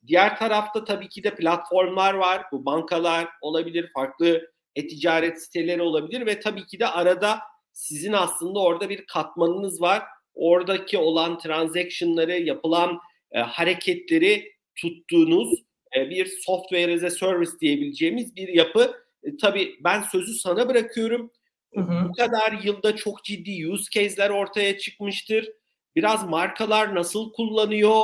Diğer 0.07 0.37
tarafta 0.37 0.83
tabii 0.83 1.09
ki 1.09 1.23
de 1.23 1.35
platformlar 1.35 2.13
var. 2.13 2.43
Bu 2.51 2.65
bankalar 2.65 3.27
olabilir, 3.41 3.89
farklı 3.93 4.51
e-ticaret 4.75 5.43
siteleri 5.43 5.81
olabilir 5.81 6.25
ve 6.25 6.39
tabii 6.39 6.65
ki 6.65 6.79
de 6.79 6.87
arada 6.87 7.39
sizin 7.73 8.13
aslında 8.13 8.59
orada 8.59 8.89
bir 8.89 9.05
katmanınız 9.05 9.81
var. 9.81 10.03
Oradaki 10.33 10.97
olan 10.97 11.39
transaction'ları, 11.39 12.39
yapılan 12.39 12.99
e, 13.31 13.39
hareketleri 13.39 14.51
tuttuğunuz 14.75 15.53
e, 15.97 16.09
bir 16.09 16.25
software 16.25 16.93
as 16.93 17.03
a 17.03 17.09
service 17.09 17.51
diyebileceğimiz 17.61 18.35
bir 18.35 18.47
yapı. 18.47 18.95
E, 19.23 19.37
tabii 19.37 19.75
ben 19.83 20.01
sözü 20.01 20.33
sana 20.33 20.69
bırakıyorum. 20.69 21.31
Hı 21.75 21.81
hı. 21.81 22.09
Bu 22.09 22.13
kadar 22.13 22.51
yılda 22.63 22.95
çok 22.95 23.23
ciddi 23.23 23.69
use 23.69 23.89
case'ler 23.91 24.29
ortaya 24.29 24.77
çıkmıştır. 24.77 25.49
Biraz 25.95 26.29
markalar 26.29 26.95
nasıl 26.95 27.33
kullanıyor, 27.33 28.03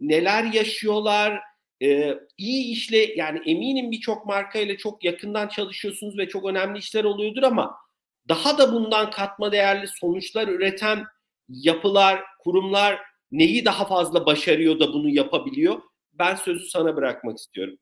neler 0.00 0.44
yaşıyorlar, 0.44 1.40
ee, 1.82 2.14
iyi 2.38 2.72
işle 2.72 2.96
yani 3.16 3.40
eminim 3.46 3.90
birçok 3.90 4.26
markayla 4.26 4.76
çok 4.76 5.04
yakından 5.04 5.48
çalışıyorsunuz 5.48 6.18
ve 6.18 6.28
çok 6.28 6.44
önemli 6.44 6.78
işler 6.78 7.04
oluyordur 7.04 7.42
ama 7.42 7.76
daha 8.28 8.58
da 8.58 8.72
bundan 8.72 9.10
katma 9.10 9.52
değerli 9.52 9.86
sonuçlar 9.88 10.48
üreten 10.48 11.04
yapılar, 11.48 12.22
kurumlar 12.38 13.00
neyi 13.32 13.64
daha 13.64 13.84
fazla 13.86 14.26
başarıyor 14.26 14.80
da 14.80 14.92
bunu 14.92 15.08
yapabiliyor? 15.08 15.82
Ben 16.12 16.34
sözü 16.34 16.66
sana 16.66 16.96
bırakmak 16.96 17.38
istiyorum. 17.38 17.78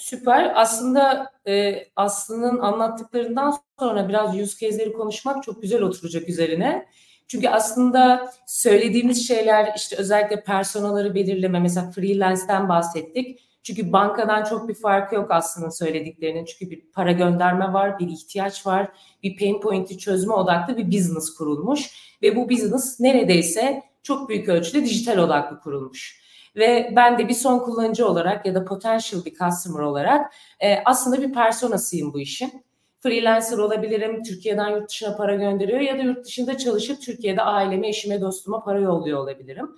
Süper. 0.00 0.52
Aslında 0.54 1.32
e, 1.46 1.84
Aslı'nın 1.96 2.58
anlattıklarından 2.58 3.54
sonra 3.78 4.08
biraz 4.08 4.36
yüz 4.36 4.58
case'leri 4.58 4.92
konuşmak 4.92 5.42
çok 5.42 5.62
güzel 5.62 5.82
oturacak 5.82 6.28
üzerine. 6.28 6.86
Çünkü 7.28 7.48
aslında 7.48 8.32
söylediğimiz 8.46 9.28
şeyler 9.28 9.72
işte 9.76 9.96
özellikle 9.96 10.44
personaları 10.44 11.14
belirleme 11.14 11.60
mesela 11.60 11.90
freelance'den 11.90 12.68
bahsettik. 12.68 13.40
Çünkü 13.62 13.92
bankadan 13.92 14.44
çok 14.44 14.68
bir 14.68 14.74
farkı 14.74 15.14
yok 15.14 15.30
aslında 15.30 15.70
söylediklerinin. 15.70 16.44
Çünkü 16.44 16.70
bir 16.70 16.92
para 16.92 17.12
gönderme 17.12 17.72
var, 17.72 17.98
bir 17.98 18.08
ihtiyaç 18.08 18.66
var, 18.66 18.88
bir 19.22 19.38
pain 19.38 19.60
point'i 19.60 19.98
çözme 19.98 20.34
odaklı 20.34 20.76
bir 20.76 20.86
business 20.86 21.34
kurulmuş. 21.34 21.90
Ve 22.22 22.36
bu 22.36 22.50
business 22.50 23.00
neredeyse 23.00 23.82
çok 24.02 24.28
büyük 24.28 24.48
ölçüde 24.48 24.84
dijital 24.84 25.18
odaklı 25.18 25.60
kurulmuş. 25.60 26.20
Ve 26.56 26.92
ben 26.96 27.18
de 27.18 27.28
bir 27.28 27.34
son 27.34 27.58
kullanıcı 27.58 28.08
olarak 28.08 28.46
ya 28.46 28.54
da 28.54 28.64
potential 28.64 29.24
bir 29.24 29.34
customer 29.34 29.80
olarak 29.80 30.32
e, 30.60 30.76
aslında 30.84 31.22
bir 31.22 31.32
personasıyım 31.32 32.12
bu 32.12 32.20
işin. 32.20 32.64
Freelancer 33.00 33.58
olabilirim, 33.58 34.22
Türkiye'den 34.22 34.68
yurt 34.68 34.88
dışına 34.88 35.16
para 35.16 35.34
gönderiyor 35.34 35.80
ya 35.80 35.98
da 35.98 36.02
yurt 36.02 36.24
dışında 36.24 36.58
çalışıp 36.58 37.02
Türkiye'de 37.02 37.42
aileme, 37.42 37.88
eşime, 37.88 38.20
dostuma 38.20 38.64
para 38.64 38.80
yolluyor 38.80 39.18
olabilirim. 39.18 39.68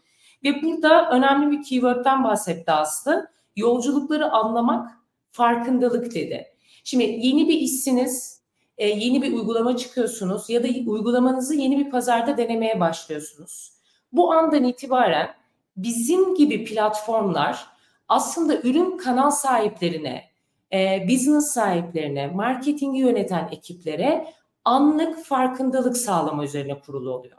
Ve 0.44 0.62
burada 0.62 1.10
önemli 1.10 1.58
bir 1.58 1.64
keyword'den 1.64 2.24
bahsetti 2.24 2.72
Aslı. 2.72 3.28
Yolculukları 3.56 4.30
anlamak, 4.30 4.90
farkındalık 5.30 6.14
dedi. 6.14 6.46
Şimdi 6.84 7.04
yeni 7.04 7.48
bir 7.48 7.54
işsiniz, 7.54 8.42
e, 8.78 8.88
yeni 8.88 9.22
bir 9.22 9.32
uygulama 9.32 9.76
çıkıyorsunuz 9.76 10.50
ya 10.50 10.62
da 10.62 10.66
uygulamanızı 10.86 11.54
yeni 11.54 11.78
bir 11.78 11.90
pazarda 11.90 12.36
denemeye 12.36 12.80
başlıyorsunuz. 12.80 13.72
Bu 14.12 14.32
andan 14.32 14.64
itibaren 14.64 15.41
bizim 15.76 16.34
gibi 16.34 16.64
platformlar 16.64 17.66
aslında 18.08 18.60
ürün 18.60 18.96
kanal 18.96 19.30
sahiplerine 19.30 20.24
e, 20.72 21.08
business 21.08 21.52
sahiplerine, 21.52 22.26
marketingi 22.26 23.00
yöneten 23.00 23.48
ekiplere 23.52 24.26
anlık 24.64 25.24
farkındalık 25.24 25.96
sağlama 25.96 26.44
üzerine 26.44 26.80
kurulu 26.80 27.10
oluyor. 27.10 27.38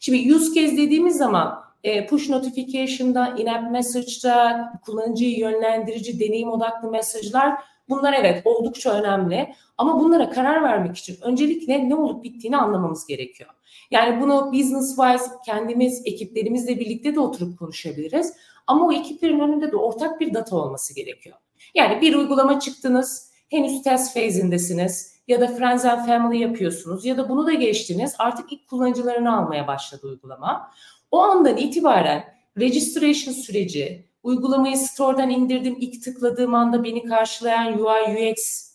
Şimdi 0.00 0.34
use 0.34 0.54
case 0.54 0.76
dediğimiz 0.76 1.16
zaman 1.16 1.64
e, 1.84 2.06
push 2.06 2.28
notification'da, 2.28 3.34
in-app 3.38 3.70
message'da, 3.70 4.72
kullanıcıyı 4.84 5.38
yönlendirici, 5.38 6.20
deneyim 6.20 6.48
odaklı 6.48 6.90
mesajlar 6.90 7.54
bunlar 7.88 8.12
evet 8.12 8.42
oldukça 8.44 8.90
önemli. 8.90 9.54
Ama 9.78 10.00
bunlara 10.00 10.30
karar 10.30 10.62
vermek 10.62 10.96
için 10.96 11.16
öncelikle 11.22 11.88
ne 11.88 11.94
olup 11.94 12.24
bittiğini 12.24 12.56
anlamamız 12.56 13.06
gerekiyor. 13.06 13.50
Yani 13.90 14.20
bunu 14.20 14.52
business 14.52 14.96
wise 14.96 15.30
kendimiz 15.46 16.02
ekiplerimizle 16.04 16.80
birlikte 16.80 17.14
de 17.14 17.20
oturup 17.20 17.58
konuşabiliriz. 17.58 18.32
Ama 18.66 18.86
o 18.86 18.92
ekiplerin 18.92 19.40
önünde 19.40 19.72
de 19.72 19.76
ortak 19.76 20.20
bir 20.20 20.34
data 20.34 20.56
olması 20.56 20.94
gerekiyor. 20.94 21.36
Yani 21.74 22.00
bir 22.00 22.14
uygulama 22.14 22.60
çıktınız, 22.60 23.30
henüz 23.50 23.82
test 23.82 24.14
phase'indesiniz 24.14 25.14
ya 25.28 25.40
da 25.40 25.46
Friends 25.46 25.84
and 25.84 26.06
Family 26.06 26.42
yapıyorsunuz 26.42 27.04
ya 27.04 27.16
da 27.16 27.28
bunu 27.28 27.46
da 27.46 27.52
geçtiniz 27.52 28.14
artık 28.18 28.52
ilk 28.52 28.68
kullanıcılarını 28.68 29.36
almaya 29.36 29.66
başladı 29.66 30.06
uygulama. 30.06 30.70
O 31.10 31.18
andan 31.18 31.56
itibaren 31.56 32.24
registration 32.58 33.34
süreci, 33.34 34.08
uygulamayı 34.24 34.76
store'dan 34.76 35.30
indirdim, 35.30 35.76
ilk 35.80 36.02
tıkladığım 36.02 36.54
anda 36.54 36.84
beni 36.84 37.04
karşılayan 37.04 37.78
UI 37.78 38.30
UX 38.32 38.70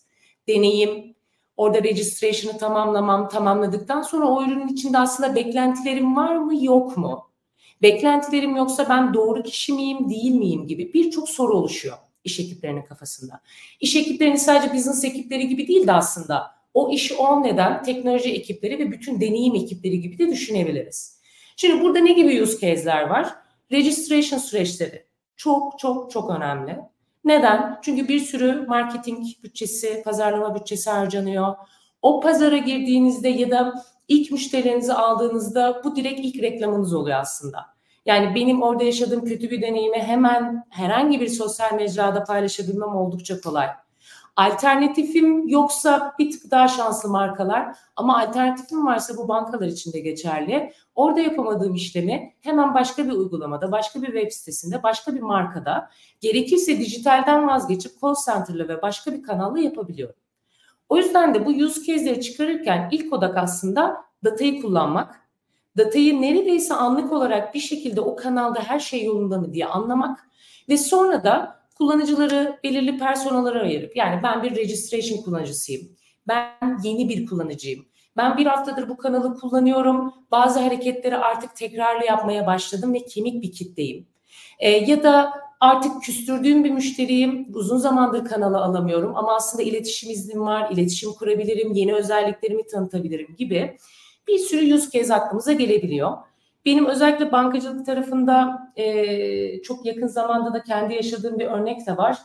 deneyim, 0.48 1.16
orada 1.58 1.84
registration'ı 1.84 2.58
tamamlamam, 2.58 3.30
tamamladıktan 3.30 4.02
sonra 4.02 4.28
o 4.28 4.44
ürünün 4.44 4.68
içinde 4.68 4.98
aslında 4.98 5.36
beklentilerim 5.36 6.16
var 6.16 6.36
mı 6.36 6.64
yok 6.64 6.98
mu? 6.98 7.30
Beklentilerim 7.82 8.56
yoksa 8.56 8.90
ben 8.90 9.14
doğru 9.14 9.44
kişi 9.44 9.74
miyim 9.74 10.10
değil 10.10 10.32
miyim 10.32 10.68
gibi 10.68 10.94
birçok 10.94 11.30
soru 11.30 11.54
oluşuyor 11.54 11.98
iş 12.24 12.40
ekiplerinin 12.40 12.82
kafasında. 12.82 13.42
İş 13.80 13.96
ekiplerinin 13.96 14.36
sadece 14.36 14.74
business 14.74 15.04
ekipleri 15.04 15.48
gibi 15.48 15.68
değil 15.68 15.88
de 15.88 15.92
aslında 15.92 16.52
o 16.74 16.92
işi 16.92 17.16
on 17.16 17.44
neden 17.44 17.84
teknoloji 17.84 18.34
ekipleri 18.34 18.80
ve 18.80 18.92
bütün 18.92 19.22
deneyim 19.22 19.56
ekipleri 19.56 20.02
gibi 20.02 20.18
de 20.18 20.28
düşünebiliriz. 20.28 21.20
Şimdi 21.58 21.84
burada 21.84 22.00
ne 22.00 22.14
gibi 22.14 22.42
use 22.44 22.60
case'ler 22.60 23.08
var? 23.08 23.36
Registration 23.72 24.40
süreçleri 24.40 25.09
çok 25.40 25.80
çok 25.80 26.12
çok 26.12 26.30
önemli. 26.30 26.80
Neden? 27.26 27.80
Çünkü 27.82 28.08
bir 28.08 28.20
sürü 28.20 28.66
marketing 28.68 29.26
bütçesi, 29.44 30.02
pazarlama 30.06 30.56
bütçesi 30.56 30.90
harcanıyor. 30.90 31.56
O 32.02 32.20
pazara 32.20 32.58
girdiğinizde 32.58 33.30
ya 33.30 33.52
da 33.52 33.74
ilk 34.08 34.32
müşterinizi 34.32 34.94
aldığınızda 34.94 35.82
bu 35.84 35.96
direkt 35.96 36.20
ilk 36.20 36.42
reklamınız 36.42 36.94
oluyor 36.94 37.20
aslında. 37.20 37.66
Yani 38.06 38.36
benim 38.36 38.62
orada 38.62 38.84
yaşadığım 38.84 39.26
kötü 39.26 39.52
bir 39.52 39.62
deneyimi 39.62 39.98
hemen 39.98 40.64
herhangi 40.70 41.20
bir 41.20 41.28
sosyal 41.28 41.74
mecrada 41.74 42.24
paylaşabilmem 42.24 42.96
oldukça 42.96 43.42
kolay. 43.42 43.68
Alternatifim 44.40 45.48
yoksa 45.48 46.16
bir 46.20 46.32
tık 46.32 46.52
daha 46.52 46.68
şanslı 46.68 47.10
markalar 47.10 47.76
ama 47.96 48.20
alternatifim 48.20 48.86
varsa 48.86 49.18
bu 49.18 49.28
bankalar 49.28 49.68
için 49.68 49.94
de 49.94 50.00
geçerli. 50.00 50.74
Orada 50.96 51.20
yapamadığım 51.20 51.76
işlemi 51.76 52.34
hemen 52.42 52.74
başka 52.74 53.06
bir 53.06 53.12
uygulamada, 53.12 53.72
başka 53.72 54.02
bir 54.02 54.08
web 54.08 54.32
sitesinde, 54.32 54.84
başka 54.84 55.16
bir 55.16 55.20
markada 55.20 55.90
gerekirse 56.22 56.80
dijitalden 56.80 57.48
vazgeçip 57.48 57.92
call 58.02 58.16
center'la 58.26 58.68
ve 58.68 58.82
başka 58.82 59.14
bir 59.14 59.24
kanalla 59.24 59.60
yapabiliyorum. 59.60 60.16
O 60.90 60.98
yüzden 60.98 61.34
de 61.34 61.46
bu 61.46 61.50
use 61.50 61.84
case'leri 61.84 62.22
çıkarırken 62.22 62.90
ilk 62.92 63.14
odak 63.14 63.38
aslında 63.38 63.98
datayı 64.24 64.62
kullanmak. 64.62 65.16
Datayı 65.78 66.22
neredeyse 66.22 66.74
anlık 66.74 67.12
olarak 67.12 67.54
bir 67.54 67.60
şekilde 67.60 68.02
o 68.02 68.16
kanalda 68.16 68.60
her 68.60 68.80
şey 68.80 69.04
yolunda 69.04 69.38
mı 69.38 69.54
diye 69.54 69.66
anlamak 69.66 70.20
ve 70.70 70.78
sonra 70.78 71.24
da 71.24 71.59
kullanıcıları 71.80 72.60
belirli 72.64 72.98
personalara 72.98 73.62
ayırıp 73.62 73.96
yani 73.96 74.24
ben 74.24 74.44
bir 74.44 74.56
registration 74.56 75.22
kullanıcısıyım. 75.22 75.90
Ben 76.28 76.78
yeni 76.84 77.10
bir 77.10 77.26
kullanıcıyım. 77.26 77.86
Ben 78.18 78.38
bir 78.38 78.46
haftadır 78.46 78.90
bu 78.90 78.98
kanalı 78.98 79.36
kullanıyorum. 79.40 80.14
Bazı 80.32 80.60
hareketleri 80.60 81.18
artık 81.18 81.56
tekrarlı 81.56 82.06
yapmaya 82.06 82.48
başladım 82.48 82.94
ve 82.94 83.06
kemik 83.06 83.44
bir 83.44 83.52
kitleyim. 83.52 84.08
E, 84.60 84.70
ya 84.70 85.04
da 85.04 85.34
artık 85.60 86.04
küstürdüğüm 86.04 86.64
bir 86.64 86.72
müşteriyim. 86.72 87.48
Uzun 87.54 87.78
zamandır 87.78 88.26
kanalı 88.26 88.58
alamıyorum 88.58 89.18
ama 89.18 89.36
aslında 89.36 89.64
iletişim 89.64 90.12
iznim 90.12 90.42
var. 90.42 90.72
iletişim 90.72 91.14
kurabilirim, 91.14 91.74
yeni 91.74 91.94
özelliklerimi 91.94 92.68
tanıtabilirim 92.68 93.36
gibi 93.38 93.78
bir 94.28 94.40
sürü 94.40 94.74
use 94.74 95.00
case 95.00 95.14
aklımıza 95.14 95.54
gelebiliyor. 95.54 96.18
Benim 96.66 96.86
özellikle 96.86 97.32
bankacılık 97.32 97.86
tarafında 97.86 98.60
e, 98.76 99.62
çok 99.62 99.86
yakın 99.86 100.08
zamanda 100.08 100.54
da 100.54 100.64
kendi 100.64 100.94
yaşadığım 100.94 101.40
bir 101.40 101.46
örnek 101.46 101.88
de 101.88 101.98
var. 101.98 102.18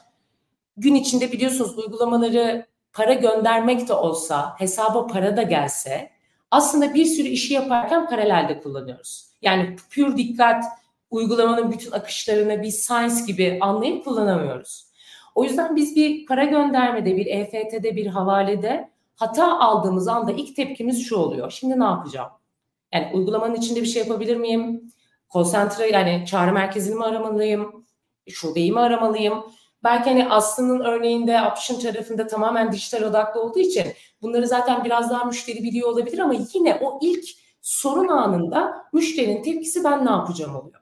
Gün 0.76 0.94
içinde 0.94 1.32
biliyorsunuz 1.32 1.78
uygulamaları 1.78 2.66
para 2.92 3.14
göndermek 3.14 3.88
de 3.88 3.92
olsa, 3.92 4.54
hesaba 4.58 5.06
para 5.06 5.36
da 5.36 5.42
gelse 5.42 6.14
aslında 6.54 6.94
bir 6.94 7.04
sürü 7.04 7.28
işi 7.28 7.54
yaparken 7.54 8.08
paralelde 8.08 8.60
kullanıyoruz. 8.60 9.28
Yani 9.42 9.76
pür 9.90 10.16
dikkat 10.16 10.64
uygulamanın 11.10 11.72
bütün 11.72 11.92
akışlarını 11.92 12.62
bir 12.62 12.70
science 12.70 13.24
gibi 13.26 13.58
anlayıp 13.60 14.04
kullanamıyoruz. 14.04 14.86
O 15.34 15.44
yüzden 15.44 15.76
biz 15.76 15.96
bir 15.96 16.26
para 16.26 16.44
göndermede, 16.44 17.16
bir 17.16 17.26
EFT'de, 17.26 17.96
bir 17.96 18.06
havalede 18.06 18.90
hata 19.16 19.58
aldığımız 19.58 20.08
anda 20.08 20.32
ilk 20.32 20.56
tepkimiz 20.56 21.08
şu 21.08 21.16
oluyor. 21.16 21.50
Şimdi 21.50 21.80
ne 21.80 21.84
yapacağım? 21.84 22.30
Yani 22.94 23.10
uygulamanın 23.14 23.54
içinde 23.54 23.80
bir 23.80 23.86
şey 23.86 24.02
yapabilir 24.02 24.36
miyim? 24.36 24.92
Center'ı 25.52 25.92
yani 25.92 26.24
çağrı 26.26 26.52
merkezini 26.52 26.94
mi 26.94 27.04
aramalıyım? 27.04 27.86
Şubeyi 28.28 28.72
mi 28.72 28.80
aramalıyım? 28.80 29.44
Belki 29.84 30.10
hani 30.10 30.28
Aslı'nın 30.28 30.80
örneğinde 30.80 31.40
option 31.52 31.80
tarafında 31.80 32.26
tamamen 32.26 32.72
dijital 32.72 33.02
odaklı 33.02 33.42
olduğu 33.42 33.58
için 33.58 33.84
bunları 34.22 34.46
zaten 34.46 34.84
biraz 34.84 35.10
daha 35.10 35.24
müşteri 35.24 35.62
biliyor 35.62 35.88
olabilir 35.88 36.18
ama 36.18 36.34
yine 36.54 36.78
o 36.82 36.98
ilk 37.02 37.24
sorun 37.62 38.08
anında 38.08 38.84
müşterinin 38.92 39.42
tepkisi 39.42 39.84
ben 39.84 40.06
ne 40.06 40.10
yapacağım 40.10 40.56
oluyor. 40.56 40.80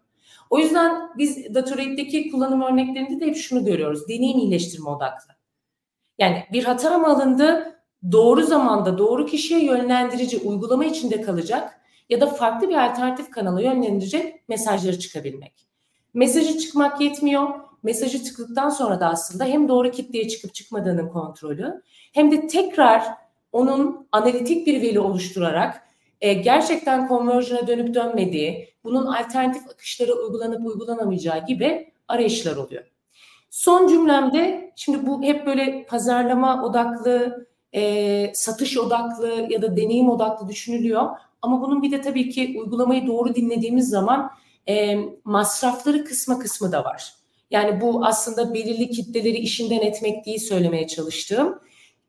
O 0.51 0.59
yüzden 0.59 1.11
biz 1.18 1.55
Datorate'deki 1.55 2.31
kullanım 2.31 2.62
örneklerinde 2.62 3.20
de 3.20 3.27
hep 3.27 3.37
şunu 3.37 3.64
görüyoruz. 3.64 4.09
Deneyim 4.09 4.38
iyileştirme 4.38 4.90
odaklı. 4.90 5.35
Yani 6.18 6.44
bir 6.53 6.64
hata 6.64 6.98
mı 6.98 7.07
alındı? 7.07 7.79
Doğru 8.12 8.42
zamanda 8.42 8.98
doğru 8.98 9.27
kişiye 9.27 9.64
yönlendirici 9.64 10.38
uygulama 10.38 10.85
içinde 10.85 11.22
kalacak 11.22 11.82
ya 12.12 12.20
da 12.20 12.27
farklı 12.27 12.68
bir 12.68 12.75
alternatif 12.75 13.31
kanala 13.31 13.62
yönlendirecek 13.62 14.48
mesajları 14.48 14.98
çıkabilmek. 14.98 15.53
Mesajı 16.14 16.59
çıkmak 16.59 17.01
yetmiyor. 17.01 17.48
Mesajı 17.83 18.25
çıktıktan 18.25 18.68
sonra 18.68 19.01
da 19.01 19.09
aslında 19.09 19.44
hem 19.44 19.68
doğru 19.68 19.90
kitleye 19.90 20.29
çıkıp 20.29 20.55
çıkmadığının 20.55 21.09
kontrolü 21.09 21.83
hem 22.12 22.33
de 22.33 22.46
tekrar 22.46 23.07
onun 23.53 24.09
analitik 24.12 24.66
bir 24.66 24.83
veri 24.83 25.01
oluşturarak 25.01 25.83
e, 26.20 26.33
gerçekten 26.33 27.09
konversiyona 27.09 27.66
dönüp 27.66 27.94
dönmediği, 27.94 28.75
bunun 28.85 29.07
alternatif 29.07 29.68
akışlara 29.68 30.12
uygulanıp 30.12 30.66
uygulanamayacağı 30.66 31.46
gibi 31.46 31.92
arayışlar 32.09 32.57
oluyor. 32.57 32.85
Son 33.51 33.88
cümlemde 33.88 34.72
şimdi 34.77 35.07
bu 35.07 35.22
hep 35.22 35.46
böyle 35.46 35.87
pazarlama 35.88 36.64
odaklı, 36.64 37.46
e, 37.72 38.35
satış 38.35 38.79
odaklı 38.79 39.46
ya 39.51 39.62
da 39.62 39.77
deneyim 39.77 40.11
odaklı 40.11 40.48
düşünülüyor. 40.48 41.11
Ama 41.42 41.62
bunun 41.62 41.83
bir 41.83 41.90
de 41.90 42.00
tabii 42.00 42.31
ki 42.31 42.57
uygulamayı 42.59 43.07
doğru 43.07 43.35
dinlediğimiz 43.35 43.88
zaman 43.88 44.31
e, 44.68 44.98
masrafları 45.24 46.05
kısma 46.05 46.38
kısmı 46.38 46.72
da 46.72 46.85
var. 46.85 47.14
Yani 47.50 47.81
bu 47.81 48.07
aslında 48.07 48.55
belirli 48.55 48.90
kitleleri 48.90 49.38
işinden 49.38 49.81
etmek 49.81 50.26
değil 50.26 50.38
söylemeye 50.38 50.87
çalıştığım. 50.87 51.59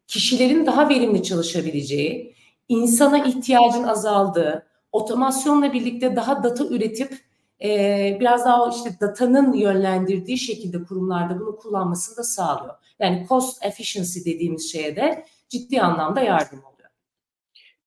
Kişilerin 0.07 0.65
daha 0.65 0.89
verimli 0.89 1.23
çalışabileceği, 1.23 2.35
insana 2.69 3.25
ihtiyacın 3.25 3.83
azaldığı, 3.83 4.67
otomasyonla 4.91 5.73
birlikte 5.73 6.15
daha 6.15 6.43
data 6.43 6.65
üretip 6.65 7.19
e, 7.63 8.17
biraz 8.19 8.45
daha 8.45 8.69
işte 8.69 8.97
datanın 9.01 9.53
yönlendirdiği 9.53 10.37
şekilde 10.37 10.83
kurumlarda 10.83 11.39
bunu 11.39 11.55
kullanmasını 11.55 12.17
da 12.17 12.23
sağlıyor. 12.23 12.75
Yani 12.99 13.25
cost 13.29 13.65
efficiency 13.65 14.19
dediğimiz 14.19 14.71
şeye 14.71 14.95
de 14.95 15.25
ciddi 15.49 15.81
anlamda 15.81 16.21
yardım 16.21 16.59
oluyor. 16.59 16.72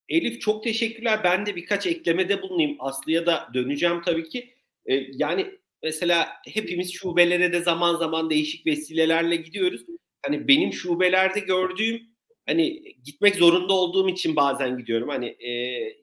Elif 0.08 0.40
çok 0.40 0.64
teşekkürler. 0.64 1.20
Ben 1.24 1.46
de 1.46 1.56
birkaç 1.56 1.86
eklemede 1.86 2.42
bulunayım. 2.42 2.76
Aslı'ya 2.78 3.26
da 3.26 3.48
döneceğim 3.54 4.02
tabii 4.04 4.28
ki. 4.28 4.54
Ee, 4.86 4.94
yani 5.12 5.46
mesela 5.82 6.28
hepimiz 6.46 6.92
şubelere 6.92 7.52
de 7.52 7.60
zaman 7.60 7.96
zaman 7.96 8.30
değişik 8.30 8.66
vesilelerle 8.66 9.36
gidiyoruz. 9.36 9.82
Hani 10.26 10.48
benim 10.48 10.72
şubelerde 10.72 11.40
gördüğüm 11.40 12.02
hani 12.46 12.82
gitmek 13.04 13.36
zorunda 13.36 13.72
olduğum 13.72 14.08
için 14.08 14.36
bazen 14.36 14.78
gidiyorum. 14.78 15.08
Hani 15.08 15.26
e, 15.26 15.50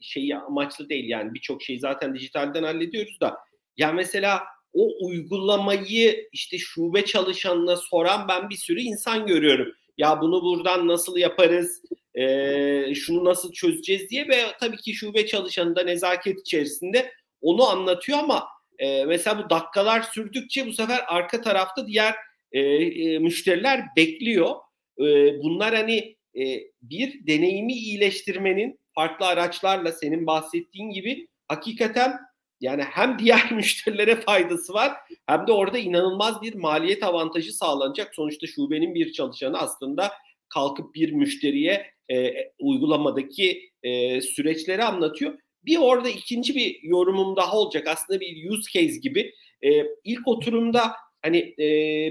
şeyi 0.01 0.35
amaçlı 0.35 0.89
değil 0.89 1.09
yani 1.09 1.33
birçok 1.33 1.63
şeyi 1.63 1.79
zaten 1.79 2.15
dijitalden 2.15 2.63
hallediyoruz 2.63 3.19
da. 3.21 3.37
Ya 3.77 3.91
mesela 3.91 4.43
o 4.73 5.07
uygulamayı 5.07 6.29
işte 6.31 6.57
şube 6.57 7.05
çalışanına 7.05 7.75
soran 7.75 8.27
ben 8.27 8.49
bir 8.49 8.55
sürü 8.55 8.81
insan 8.81 9.27
görüyorum. 9.27 9.73
Ya 9.97 10.21
bunu 10.21 10.41
buradan 10.41 10.87
nasıl 10.87 11.17
yaparız? 11.17 11.81
E, 12.15 12.95
şunu 12.95 13.25
nasıl 13.25 13.51
çözeceğiz 13.51 14.09
diye 14.09 14.27
ve 14.27 14.45
tabii 14.59 14.77
ki 14.77 14.93
şube 14.93 15.25
çalışanı 15.25 15.75
da 15.75 15.83
nezaket 15.83 16.39
içerisinde 16.39 17.11
onu 17.41 17.69
anlatıyor 17.69 18.19
ama 18.19 18.47
e, 18.79 19.05
mesela 19.05 19.45
bu 19.45 19.49
dakikalar 19.49 20.01
sürdükçe 20.01 20.67
bu 20.67 20.73
sefer 20.73 20.99
arka 21.07 21.41
tarafta 21.41 21.87
diğer 21.87 22.15
e, 22.51 22.59
e, 22.59 23.19
müşteriler 23.19 23.81
bekliyor. 23.97 24.55
e, 24.99 25.03
bunlar 25.43 25.75
hani 25.75 26.15
e, 26.35 26.59
bir 26.81 27.27
deneyimi 27.27 27.73
iyileştirmenin 27.73 28.79
farklı 28.95 29.25
araçlarla 29.25 29.91
senin 29.91 30.27
bahsettiğin 30.27 30.89
gibi 30.89 31.27
hakikaten 31.47 32.19
yani 32.61 32.83
hem 32.83 33.19
diğer 33.19 33.51
müşterilere 33.51 34.15
faydası 34.15 34.73
var 34.73 34.91
hem 35.27 35.47
de 35.47 35.51
orada 35.51 35.77
inanılmaz 35.77 36.41
bir 36.41 36.55
maliyet 36.55 37.03
avantajı 37.03 37.53
sağlanacak. 37.53 38.15
Sonuçta 38.15 38.47
şubenin 38.47 38.95
bir 38.95 39.11
çalışanı 39.11 39.57
aslında 39.59 40.11
kalkıp 40.49 40.95
bir 40.95 41.11
müşteriye 41.11 41.92
e, 42.11 42.33
uygulamadaki 42.59 43.69
e, 43.83 44.21
süreçleri 44.21 44.83
anlatıyor. 44.83 45.33
Bir 45.65 45.77
orada 45.77 46.09
ikinci 46.09 46.55
bir 46.55 46.79
yorumum 46.83 47.35
daha 47.35 47.57
olacak. 47.57 47.87
Aslında 47.87 48.19
bir 48.19 48.49
use 48.49 48.71
case 48.73 48.99
gibi. 48.99 49.33
E, 49.61 49.69
ilk 50.03 50.27
oturumda 50.27 50.91
hani 51.21 51.37
e, 51.37 51.67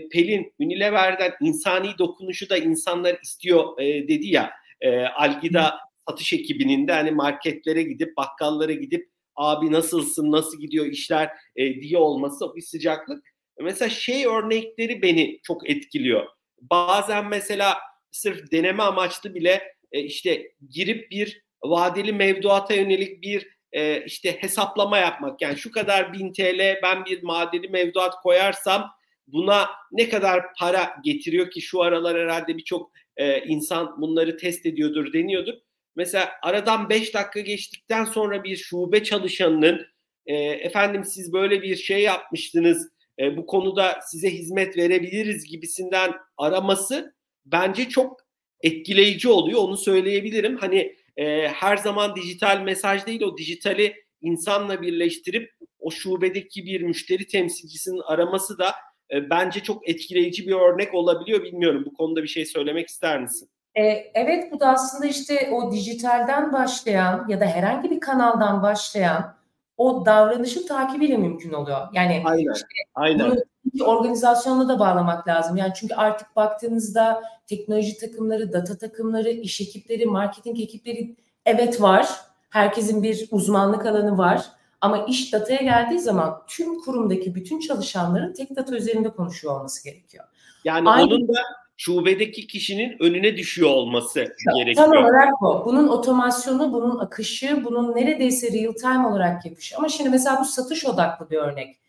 Pelin 0.09 0.55
Unilever'den 0.59 1.33
insani 1.41 1.99
dokunuşu 1.99 2.51
da 2.51 2.57
insanlar 2.59 3.19
istiyor 3.23 3.81
e, 3.81 4.09
dedi 4.09 4.27
ya. 4.27 4.51
E, 4.81 5.01
Algida 5.01 5.79
satış 6.09 6.33
ekibinin 6.33 6.89
de 6.89 6.93
hani 6.93 7.11
marketlere 7.11 7.83
gidip 7.83 8.17
bakkallara 8.17 8.73
gidip 8.73 9.09
abi 9.37 9.73
nasılsın 9.73 10.33
nasıl 10.33 10.61
gidiyor 10.61 10.87
işler 10.87 11.31
e, 11.57 11.81
diye 11.81 11.99
olması 11.99 12.57
bir 12.57 12.63
sıcaklık. 12.63 13.25
Mesela 13.61 13.89
şey 13.89 14.27
örnekleri 14.27 15.03
beni 15.03 15.41
çok 15.43 15.71
etkiliyor. 15.71 16.27
Bazen 16.61 17.27
mesela 17.27 17.79
sırf 18.11 18.53
deneme 18.53 18.83
amaçlı 18.83 19.35
bile 19.35 19.63
e, 19.93 20.01
işte 20.01 20.53
girip 20.71 21.11
bir 21.11 21.43
vadeli 21.65 22.13
mevduata 22.13 22.75
yönelik 22.75 23.23
bir 23.23 23.49
e, 23.73 24.05
işte 24.05 24.37
hesaplama 24.41 24.99
yapmak. 24.99 25.43
Yani 25.43 25.57
şu 25.57 25.71
kadar 25.71 26.13
bin 26.13 26.33
TL 26.33 26.81
ben 26.83 27.05
bir 27.05 27.23
vadeli 27.23 27.69
mevduat 27.69 28.15
koyarsam 28.23 28.91
buna 29.27 29.69
ne 29.93 30.09
kadar 30.09 30.45
para 30.59 30.95
getiriyor 31.05 31.51
ki 31.51 31.61
şu 31.61 31.83
aralar 31.83 32.19
herhalde 32.19 32.57
birçok 32.57 32.93
e, 33.17 33.41
insan 33.45 34.01
bunları 34.01 34.37
test 34.37 34.67
ediyordur 34.67 35.13
deniyordur. 35.13 35.55
Mesela 35.97 36.31
aradan 36.43 36.91
5 36.91 37.15
dakika 37.15 37.41
geçtikten 37.41 38.05
sonra 38.05 38.45
bir 38.45 38.57
şube 38.57 39.03
çalışanının 39.05 39.87
e, 40.27 40.35
efendim 40.37 41.05
siz 41.05 41.33
böyle 41.33 41.63
bir 41.63 41.77
şey 41.77 42.03
yapmıştınız 42.03 42.93
bu 43.37 43.47
konuda 43.47 43.99
size 44.07 44.31
hizmet 44.31 44.77
verebiliriz 44.77 45.45
gibisinden 45.45 46.13
araması 46.39 47.15
bence 47.47 47.89
çok 47.89 48.22
etkileyici 48.63 49.29
oluyor 49.29 49.61
onu 49.61 49.77
söyleyebilirim. 49.77 50.57
Hani 50.57 50.97
e, 51.17 51.49
her 51.49 51.77
zaman 51.77 52.17
dijital 52.17 52.61
mesaj 52.61 53.07
değil 53.07 53.23
o 53.23 53.39
dijitali 53.39 53.95
insanla 54.21 54.83
birleştirip 54.83 55.51
o 55.79 55.91
şubedeki 55.91 56.65
bir 56.65 56.83
müşteri 56.83 57.27
temsilcisinin 57.27 58.03
araması 58.07 58.59
da 58.59 58.75
e, 59.11 59.31
bence 59.31 59.61
çok 59.61 59.89
etkileyici 59.89 60.47
bir 60.47 60.53
örnek 60.53 60.95
olabiliyor. 60.95 61.43
Bilmiyorum 61.43 61.83
bu 61.87 61.95
konuda 61.95 62.23
bir 62.23 62.29
şey 62.29 62.47
söylemek 62.47 62.89
ister 62.89 63.23
misin? 63.23 63.49
E, 63.75 63.83
evet 64.15 64.53
bu 64.53 64.61
da 64.61 64.69
aslında 64.69 65.07
işte 65.07 65.51
o 65.53 65.73
dijitalden 65.73 66.53
başlayan 66.53 67.27
ya 67.29 67.41
da 67.41 67.47
herhangi 67.47 67.91
bir 67.91 68.01
kanaldan 68.01 68.63
başlayan 68.63 69.37
o 69.77 70.07
davranışın 70.07 70.67
takibiyle 70.67 71.17
mümkün 71.17 71.53
oluyor. 71.53 71.89
Yani 71.93 72.23
aynen, 72.25 72.53
işte 72.53 72.67
aynen. 72.95 73.31
bunu 73.31 73.41
organizasyonla 73.81 74.69
da 74.69 74.79
bağlamak 74.79 75.29
lazım. 75.29 75.57
Yani 75.57 75.73
çünkü 75.77 75.95
artık 75.95 76.37
baktığınızda 76.37 77.23
teknoloji 77.47 77.99
takımları, 77.99 78.53
data 78.53 78.79
takımları, 78.79 79.31
iş 79.31 79.61
ekipleri, 79.61 80.07
marketing 80.07 80.61
ekipleri 80.61 81.17
evet 81.47 81.81
var. 81.81 82.09
Herkesin 82.51 83.03
bir 83.03 83.29
uzmanlık 83.31 83.87
alanı 83.87 84.19
var. 84.19 84.43
Ama 84.81 85.05
iş 85.05 85.33
dataya 85.33 85.63
geldiği 85.63 85.99
zaman 85.99 86.43
tüm 86.49 86.81
kurumdaki 86.81 87.35
bütün 87.35 87.61
çalışanların 87.61 88.33
tek 88.33 88.57
data 88.57 88.77
üzerinde 88.77 89.11
konuşuyor 89.11 89.59
olması 89.59 89.85
gerekiyor. 89.85 90.25
Yani 90.65 90.89
Aynı... 90.89 91.05
onun 91.05 91.29
da 91.29 91.41
şubedeki 91.77 92.47
kişinin 92.47 93.03
önüne 93.03 93.37
düşüyor 93.37 93.71
olması 93.71 94.25
Tam 94.25 94.55
gerekiyor. 94.57 94.87
Tam 94.87 95.05
olarak 95.05 95.29
bu. 95.41 95.63
Bunun 95.67 95.89
otomasyonu, 95.89 96.73
bunun 96.73 96.99
akışı, 96.99 97.65
bunun 97.65 97.97
neredeyse 97.97 98.53
real 98.53 98.73
time 98.73 99.07
olarak 99.07 99.47
yapışı. 99.47 99.77
Ama 99.77 99.89
şimdi 99.89 100.11
mesela 100.11 100.41
bu 100.41 100.45
satış 100.45 100.87
odaklı 100.87 101.31
bir 101.31 101.37
örnek. 101.37 101.82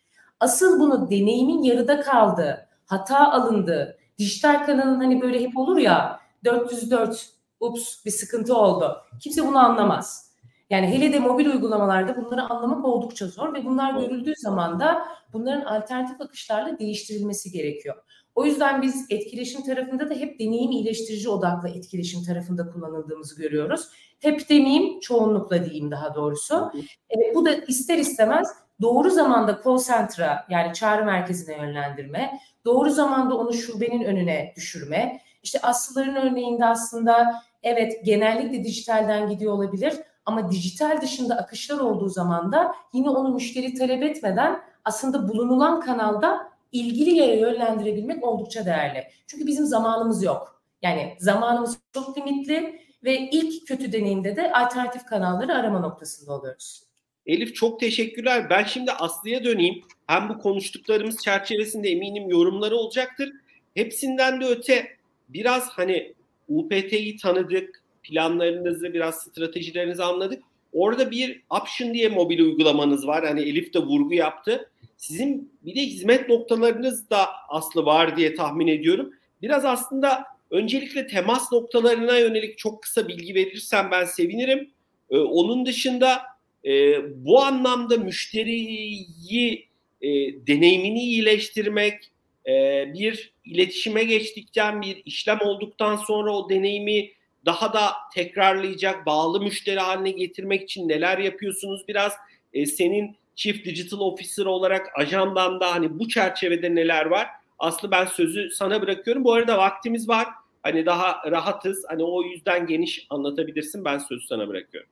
Asıl 0.44 0.80
bunu 0.80 1.10
deneyimin 1.10 1.62
yarıda 1.62 2.00
kaldığı, 2.00 2.66
hata 2.86 3.32
alındığı, 3.32 3.98
dijital 4.18 4.66
kanalın 4.66 5.00
hani 5.00 5.20
böyle 5.20 5.40
hep 5.40 5.58
olur 5.58 5.76
ya 5.76 6.20
404 6.44 7.28
ups 7.60 8.04
bir 8.04 8.10
sıkıntı 8.10 8.56
oldu. 8.56 8.96
Kimse 9.20 9.46
bunu 9.46 9.58
anlamaz. 9.58 10.34
Yani 10.70 10.86
hele 10.86 11.12
de 11.12 11.18
mobil 11.18 11.46
uygulamalarda 11.46 12.16
bunları 12.16 12.42
anlamak 12.42 12.84
oldukça 12.84 13.26
zor 13.26 13.54
ve 13.54 13.64
bunlar 13.64 14.00
görüldüğü 14.00 14.32
zaman 14.36 14.80
da 14.80 15.06
bunların 15.32 15.64
alternatif 15.64 16.20
akışlarla 16.20 16.78
değiştirilmesi 16.78 17.50
gerekiyor. 17.50 17.96
O 18.34 18.44
yüzden 18.44 18.82
biz 18.82 19.06
etkileşim 19.10 19.62
tarafında 19.62 20.10
da 20.10 20.14
hep 20.14 20.40
deneyim 20.40 20.70
iyileştirici 20.70 21.28
odaklı 21.28 21.68
etkileşim 21.68 22.22
tarafında 22.22 22.70
kullanıldığımızı 22.70 23.36
görüyoruz. 23.42 23.88
Hep 24.20 24.48
demeyeyim, 24.48 25.00
çoğunlukla 25.00 25.64
diyeyim 25.64 25.90
daha 25.90 26.14
doğrusu. 26.14 26.72
E, 27.10 27.34
bu 27.34 27.46
da 27.46 27.54
ister 27.54 27.98
istemez 27.98 28.63
doğru 28.80 29.10
zamanda 29.10 29.60
call 29.64 29.78
center'a 29.78 30.46
yani 30.48 30.74
çağrı 30.74 31.04
merkezine 31.04 31.56
yönlendirme, 31.56 32.40
doğru 32.64 32.90
zamanda 32.90 33.38
onu 33.38 33.52
şubenin 33.52 34.04
önüne 34.04 34.52
düşürme. 34.56 35.20
İşte 35.42 35.60
Aslıların 35.62 36.16
örneğinde 36.16 36.64
aslında 36.64 37.42
evet 37.62 38.04
genellikle 38.04 38.64
dijitalden 38.64 39.28
gidiyor 39.28 39.52
olabilir 39.52 39.94
ama 40.26 40.50
dijital 40.50 41.00
dışında 41.00 41.36
akışlar 41.36 41.78
olduğu 41.78 42.08
zaman 42.08 42.52
da 42.52 42.74
yine 42.92 43.10
onu 43.10 43.34
müşteri 43.34 43.74
talep 43.74 44.02
etmeden 44.02 44.60
aslında 44.84 45.28
bulunulan 45.28 45.80
kanalda 45.80 46.48
ilgili 46.72 47.10
yere 47.10 47.40
yönlendirebilmek 47.40 48.24
oldukça 48.24 48.66
değerli. 48.66 49.04
Çünkü 49.26 49.46
bizim 49.46 49.66
zamanımız 49.66 50.22
yok. 50.22 50.62
Yani 50.82 51.16
zamanımız 51.18 51.78
çok 51.92 52.18
limitli 52.18 52.80
ve 53.04 53.18
ilk 53.18 53.68
kötü 53.68 53.92
deneyimde 53.92 54.36
de 54.36 54.52
alternatif 54.52 55.06
kanalları 55.06 55.54
arama 55.54 55.80
noktasında 55.80 56.32
oluyoruz. 56.32 56.93
Elif 57.26 57.54
çok 57.54 57.80
teşekkürler. 57.80 58.50
Ben 58.50 58.64
şimdi 58.64 58.92
Aslı'ya 58.92 59.44
döneyim. 59.44 59.82
Hem 60.06 60.28
bu 60.28 60.38
konuştuklarımız 60.38 61.22
çerçevesinde 61.24 61.88
eminim 61.88 62.28
yorumları 62.28 62.76
olacaktır. 62.76 63.32
Hepsinden 63.74 64.40
de 64.40 64.44
öte 64.44 64.86
biraz 65.28 65.68
hani 65.68 66.14
UPT'yi 66.48 67.16
tanıdık, 67.16 67.82
planlarınızı, 68.02 68.94
biraz 68.94 69.22
stratejilerinizi 69.22 70.02
anladık. 70.02 70.42
Orada 70.72 71.10
bir 71.10 71.42
option 71.50 71.94
diye 71.94 72.08
mobil 72.08 72.40
uygulamanız 72.40 73.06
var. 73.06 73.26
Hani 73.26 73.40
Elif 73.40 73.74
de 73.74 73.78
vurgu 73.78 74.14
yaptı. 74.14 74.70
Sizin 74.96 75.52
bir 75.64 75.74
de 75.74 75.80
hizmet 75.80 76.28
noktalarınız 76.28 77.10
da 77.10 77.28
aslı 77.48 77.84
var 77.84 78.16
diye 78.16 78.34
tahmin 78.34 78.66
ediyorum. 78.66 79.14
Biraz 79.42 79.64
aslında 79.64 80.24
öncelikle 80.50 81.06
temas 81.06 81.52
noktalarına 81.52 82.18
yönelik 82.18 82.58
çok 82.58 82.82
kısa 82.82 83.08
bilgi 83.08 83.34
verirsen 83.34 83.90
ben 83.90 84.04
sevinirim. 84.04 84.70
Ee, 85.10 85.18
onun 85.18 85.66
dışında 85.66 86.22
e, 86.64 86.96
bu 87.24 87.42
anlamda 87.42 87.96
müşteriyi 87.96 89.68
e, 90.00 90.08
deneyimini 90.46 91.02
iyileştirmek, 91.02 92.10
e, 92.48 92.84
bir 92.94 93.32
iletişime 93.44 94.04
geçtikten 94.04 94.82
bir 94.82 95.02
işlem 95.04 95.38
olduktan 95.40 95.96
sonra 95.96 96.36
o 96.36 96.48
deneyimi 96.48 97.10
daha 97.46 97.72
da 97.72 97.92
tekrarlayacak, 98.14 99.06
bağlı 99.06 99.40
müşteri 99.40 99.80
haline 99.80 100.10
getirmek 100.10 100.62
için 100.62 100.88
neler 100.88 101.18
yapıyorsunuz? 101.18 101.88
Biraz 101.88 102.12
e, 102.52 102.66
senin 102.66 103.16
Chief 103.36 103.64
Digital 103.64 104.00
Officer 104.00 104.44
olarak 104.46 104.98
ajandanda 104.98 105.74
hani 105.74 105.98
bu 105.98 106.08
çerçevede 106.08 106.74
neler 106.74 107.06
var? 107.06 107.28
Aslı 107.58 107.90
ben 107.90 108.04
sözü 108.04 108.50
sana 108.50 108.82
bırakıyorum. 108.82 109.24
Bu 109.24 109.32
arada 109.32 109.58
vaktimiz 109.58 110.08
var. 110.08 110.28
Hani 110.62 110.86
daha 110.86 111.30
rahatız. 111.30 111.84
Hani 111.88 112.04
o 112.04 112.22
yüzden 112.22 112.66
geniş 112.66 113.06
anlatabilirsin. 113.10 113.84
Ben 113.84 113.98
sözü 113.98 114.26
sana 114.26 114.48
bırakıyorum. 114.48 114.90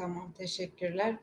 Tamam, 0.00 0.32
teşekkürler. 0.38 1.14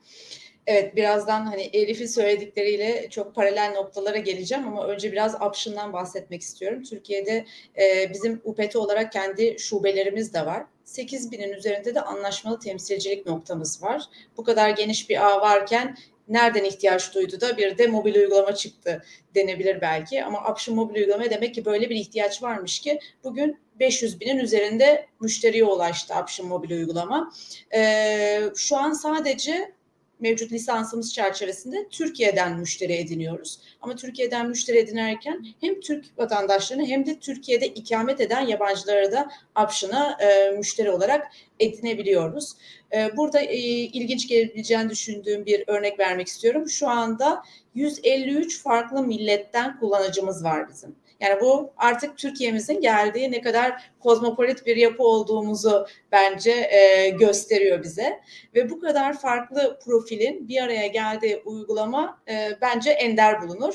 Evet, 0.68 0.96
birazdan 0.96 1.46
hani 1.46 1.62
Elif'in 1.62 2.06
söyledikleriyle 2.06 3.08
çok 3.10 3.36
paralel 3.36 3.72
noktalara 3.76 4.18
geleceğim 4.18 4.68
ama 4.68 4.88
önce 4.88 5.12
biraz 5.12 5.42
option'dan 5.42 5.94
bahsetmek 5.94 6.42
istiyorum. 6.42 6.84
Türkiye'de 6.84 7.46
e, 7.80 8.14
bizim 8.14 8.42
UPT 8.44 8.76
olarak 8.76 9.12
kendi 9.12 9.60
şubelerimiz 9.60 10.34
de 10.34 10.46
var. 10.46 10.64
8 10.84 11.32
binin 11.32 11.54
üzerinde 11.54 11.96
de 11.96 12.02
anlaşmalı 12.02 12.60
temsilcilik 12.60 13.26
noktamız 13.26 13.84
var. 13.84 14.04
Bu 14.38 14.44
kadar 14.44 14.70
geniş 14.70 15.10
bir 15.10 15.28
ağ 15.28 15.42
varken 15.42 15.98
nereden 16.28 16.64
ihtiyaç 16.64 17.16
duydu 17.16 17.42
da 17.42 17.58
bir 17.58 17.78
de 17.78 17.88
mobil 17.88 18.16
uygulama 18.16 18.56
çıktı 18.56 19.04
denebilir 19.36 19.82
belki. 19.82 20.24
Ama 20.24 20.52
Option 20.52 20.76
mobil 20.76 20.96
uygulama 20.96 21.30
demek 21.30 21.56
ki 21.56 21.66
böyle 21.66 21.90
bir 21.90 21.96
ihtiyaç 21.96 22.44
varmış 22.44 22.80
ki 22.80 23.00
bugün 23.24 23.60
500 23.80 24.20
binin 24.20 24.38
üzerinde 24.38 25.08
müşteriye 25.22 25.64
ulaştı 25.64 26.14
Option 26.22 26.48
mobil 26.48 26.72
uygulama. 26.72 27.34
Ee, 27.76 28.42
şu 28.56 28.78
an 28.78 28.94
sadece 28.94 29.77
mevcut 30.20 30.52
lisansımız 30.52 31.14
çerçevesinde 31.14 31.88
Türkiye'den 31.92 32.60
müşteri 32.60 32.94
ediniyoruz. 32.94 33.60
Ama 33.82 33.96
Türkiye'den 33.96 34.50
müşteri 34.50 34.78
edinerken 34.78 35.46
hem 35.62 35.80
Türk 35.80 36.06
vatandaşlarını 36.18 36.86
hem 36.86 37.06
de 37.06 37.20
Türkiye'de 37.20 37.68
ikamet 37.68 38.22
eden 38.22 38.42
yabancıları 38.42 39.12
da 39.12 39.28
option'a 39.64 40.18
e, 40.22 40.52
müşteri 40.52 40.92
olarak 40.92 41.28
edinebiliyoruz. 41.60 42.54
E, 42.96 43.18
burada 43.18 43.40
e, 43.40 43.58
ilginç 43.58 44.28
gelebileceğini 44.28 44.90
düşündüğüm 44.90 45.46
bir 45.46 45.64
örnek 45.68 46.00
vermek 46.00 46.28
istiyorum. 46.28 46.70
Şu 46.70 46.88
anda 46.88 47.44
153 47.76 48.62
farklı 48.62 49.04
milletten 49.04 49.80
kullanıcımız 49.80 50.44
var 50.44 50.70
bizim. 50.70 50.96
Yani 51.20 51.42
bu 51.42 51.74
artık 51.78 52.18
Türkiye'mizin 52.18 52.82
geldiği 52.82 53.32
ne 53.32 53.42
kadar 53.42 53.92
kozmopolit 54.00 54.66
bir 54.66 54.76
yapı 54.76 55.04
olduğumuzu 55.04 55.88
bence 56.12 56.52
e, 56.52 57.10
gösteriyor 57.10 57.84
bize. 57.84 58.20
Ve 58.56 58.70
bu 58.70 58.80
kadar 58.80 59.20
farklı 59.20 59.80
profilin 59.86 60.48
bir 60.48 60.62
araya 60.62 60.88
geldiği 60.88 61.42
uygulama 61.46 62.22
e, 62.30 62.50
bence 62.62 62.90
ender 62.90 63.42
bulunur 63.42 63.74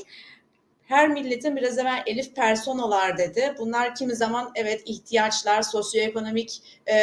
her 0.93 1.09
milletin 1.09 1.57
biraz 1.57 1.78
evvel 1.78 2.03
Elif 2.07 2.36
personalar 2.36 3.18
dedi. 3.18 3.55
Bunlar 3.59 3.95
kimi 3.95 4.16
zaman 4.16 4.51
evet 4.55 4.82
ihtiyaçlar, 4.86 5.62
sosyoekonomik 5.62 6.62
e, 6.86 6.97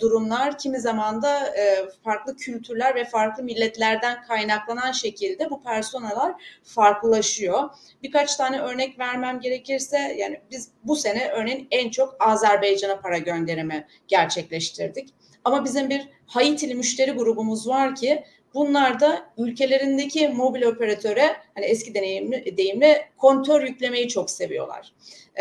durumlar, 0.00 0.58
kimi 0.58 0.80
zaman 0.80 1.22
da 1.22 1.56
e, 1.56 1.88
farklı 2.04 2.36
kültürler 2.36 2.94
ve 2.94 3.04
farklı 3.04 3.42
milletlerden 3.42 4.22
kaynaklanan 4.22 4.92
şekilde 4.92 5.50
bu 5.50 5.62
personalar 5.62 6.34
farklılaşıyor. 6.64 7.70
Birkaç 8.02 8.36
tane 8.36 8.60
örnek 8.60 8.98
vermem 8.98 9.40
gerekirse 9.40 9.98
yani 10.18 10.40
biz 10.50 10.70
bu 10.84 10.96
sene 10.96 11.28
örneğin 11.28 11.68
en 11.70 11.90
çok 11.90 12.16
Azerbaycan'a 12.20 13.00
para 13.00 13.18
gönderimi 13.18 13.86
gerçekleştirdik. 14.08 15.14
Ama 15.44 15.64
bizim 15.64 15.90
bir 15.90 16.08
Haitili 16.26 16.74
müşteri 16.74 17.10
grubumuz 17.10 17.68
var 17.68 17.94
ki 17.94 18.24
Bunlar 18.56 19.00
da 19.00 19.30
ülkelerindeki 19.38 20.28
mobil 20.28 20.62
operatöre 20.62 21.36
hani 21.54 21.64
eski 21.64 21.94
deneyimli, 21.94 22.56
deyimle 22.56 23.08
kontör 23.16 23.62
yüklemeyi 23.62 24.08
çok 24.08 24.30
seviyorlar. 24.30 24.92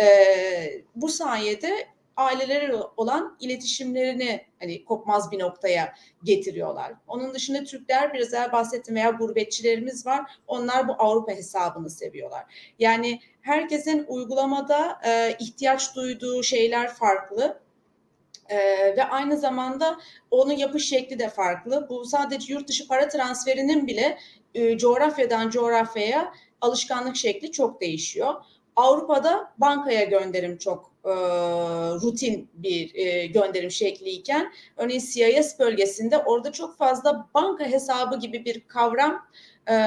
Ee, 0.01 0.81
bu 0.95 1.09
sayede 1.09 1.87
aileleri 2.17 2.73
olan 2.97 3.37
iletişimlerini 3.39 4.45
hani 4.59 4.85
kopmaz 4.85 5.31
bir 5.31 5.39
noktaya 5.39 5.93
getiriyorlar. 6.23 6.93
Onun 7.07 7.33
dışında 7.33 7.63
Türkler 7.63 8.13
biraz 8.13 8.31
daha 8.31 8.51
bahsettim 8.51 8.95
veya 8.95 9.09
gurbetçilerimiz 9.09 10.05
var. 10.05 10.31
Onlar 10.47 10.87
bu 10.87 10.93
Avrupa 10.99 11.31
hesabını 11.31 11.89
seviyorlar. 11.89 12.73
Yani 12.79 13.19
herkesin 13.41 14.05
uygulamada 14.07 14.99
e, 15.05 15.35
ihtiyaç 15.39 15.95
duyduğu 15.95 16.43
şeyler 16.43 16.93
farklı. 16.93 17.64
Ee, 18.49 18.57
ve 18.97 19.03
aynı 19.03 19.37
zamanda 19.37 19.99
onun 20.31 20.53
yapış 20.53 20.89
şekli 20.89 21.19
de 21.19 21.29
farklı. 21.29 21.87
Bu 21.89 22.05
sadece 22.05 22.53
yurt 22.53 22.67
dışı 22.67 22.87
para 22.87 23.07
transferinin 23.07 23.87
bile 23.87 24.17
e, 24.55 24.77
coğrafyadan 24.77 25.49
coğrafyaya 25.49 26.33
alışkanlık 26.61 27.15
şekli 27.15 27.51
çok 27.51 27.81
değişiyor. 27.81 28.33
Avrupa'da 28.75 29.53
bankaya 29.57 30.03
gönderim 30.03 30.57
çok 30.57 30.91
e, 31.05 31.11
rutin 32.01 32.49
bir 32.53 32.95
e, 32.95 33.25
gönderim 33.25 33.71
şekliyken 33.71 34.51
örneğin 34.77 34.99
CIS 34.99 35.59
bölgesinde 35.59 36.17
orada 36.17 36.51
çok 36.51 36.77
fazla 36.77 37.29
banka 37.33 37.65
hesabı 37.65 38.19
gibi 38.19 38.45
bir 38.45 38.67
kavram 38.67 39.25
e, 39.67 39.77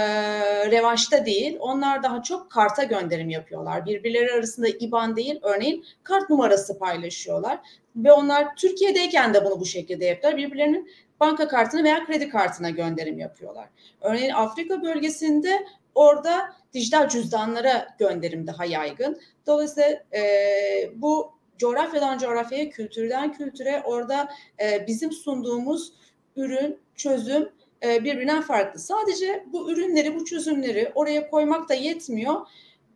revaçta 0.71 1.27
değil. 1.27 1.57
Onlar 1.61 2.03
daha 2.03 2.23
çok 2.23 2.51
karta 2.51 2.85
gönderim 2.85 3.31
yapıyorlar. 3.31 3.87
Birbirleri 3.87 4.33
arasında 4.33 4.69
IBAN 4.69 5.17
değil 5.17 5.39
örneğin 5.43 5.85
kart 6.03 6.31
numarası 6.31 6.79
paylaşıyorlar. 6.79 7.59
Ve 7.97 8.13
onlar 8.13 8.57
Türkiye'deyken 8.57 9.35
de 9.35 9.45
bunu 9.45 9.61
bu 9.61 9.67
şekilde 9.67 10.05
yapıyorlar. 10.05 10.39
Birbirlerinin 10.39 10.91
banka 11.21 11.49
kartını 11.49 11.85
veya 11.85 12.07
kredi 12.07 12.29
kartına 12.29 12.71
gönderim 12.71 13.19
yapıyorlar. 13.19 13.69
Örneğin 14.01 14.33
Afrika 14.33 14.83
bölgesinde 14.83 15.67
orada 15.95 16.53
dijital 16.75 17.09
cüzdanlara 17.09 17.89
gönderim 17.99 18.47
daha 18.47 18.65
yaygın. 18.65 19.21
Dolayısıyla 19.47 19.89
e, 20.15 20.23
bu 20.95 21.33
coğrafyadan 21.59 22.19
coğrafyaya, 22.19 22.71
kültürden 22.71 23.33
kültüre 23.33 23.83
orada 23.85 24.29
e, 24.63 24.87
bizim 24.87 25.13
sunduğumuz 25.13 25.93
ürün, 26.37 26.79
çözüm 26.95 27.49
e, 27.85 28.05
birbirinden 28.05 28.41
farklı. 28.41 28.81
Sadece 28.81 29.45
bu 29.53 29.73
ürünleri, 29.73 30.15
bu 30.15 30.25
çözümleri 30.25 30.93
oraya 30.95 31.31
koymak 31.31 31.69
da 31.69 31.75
yetmiyor. 31.75 32.41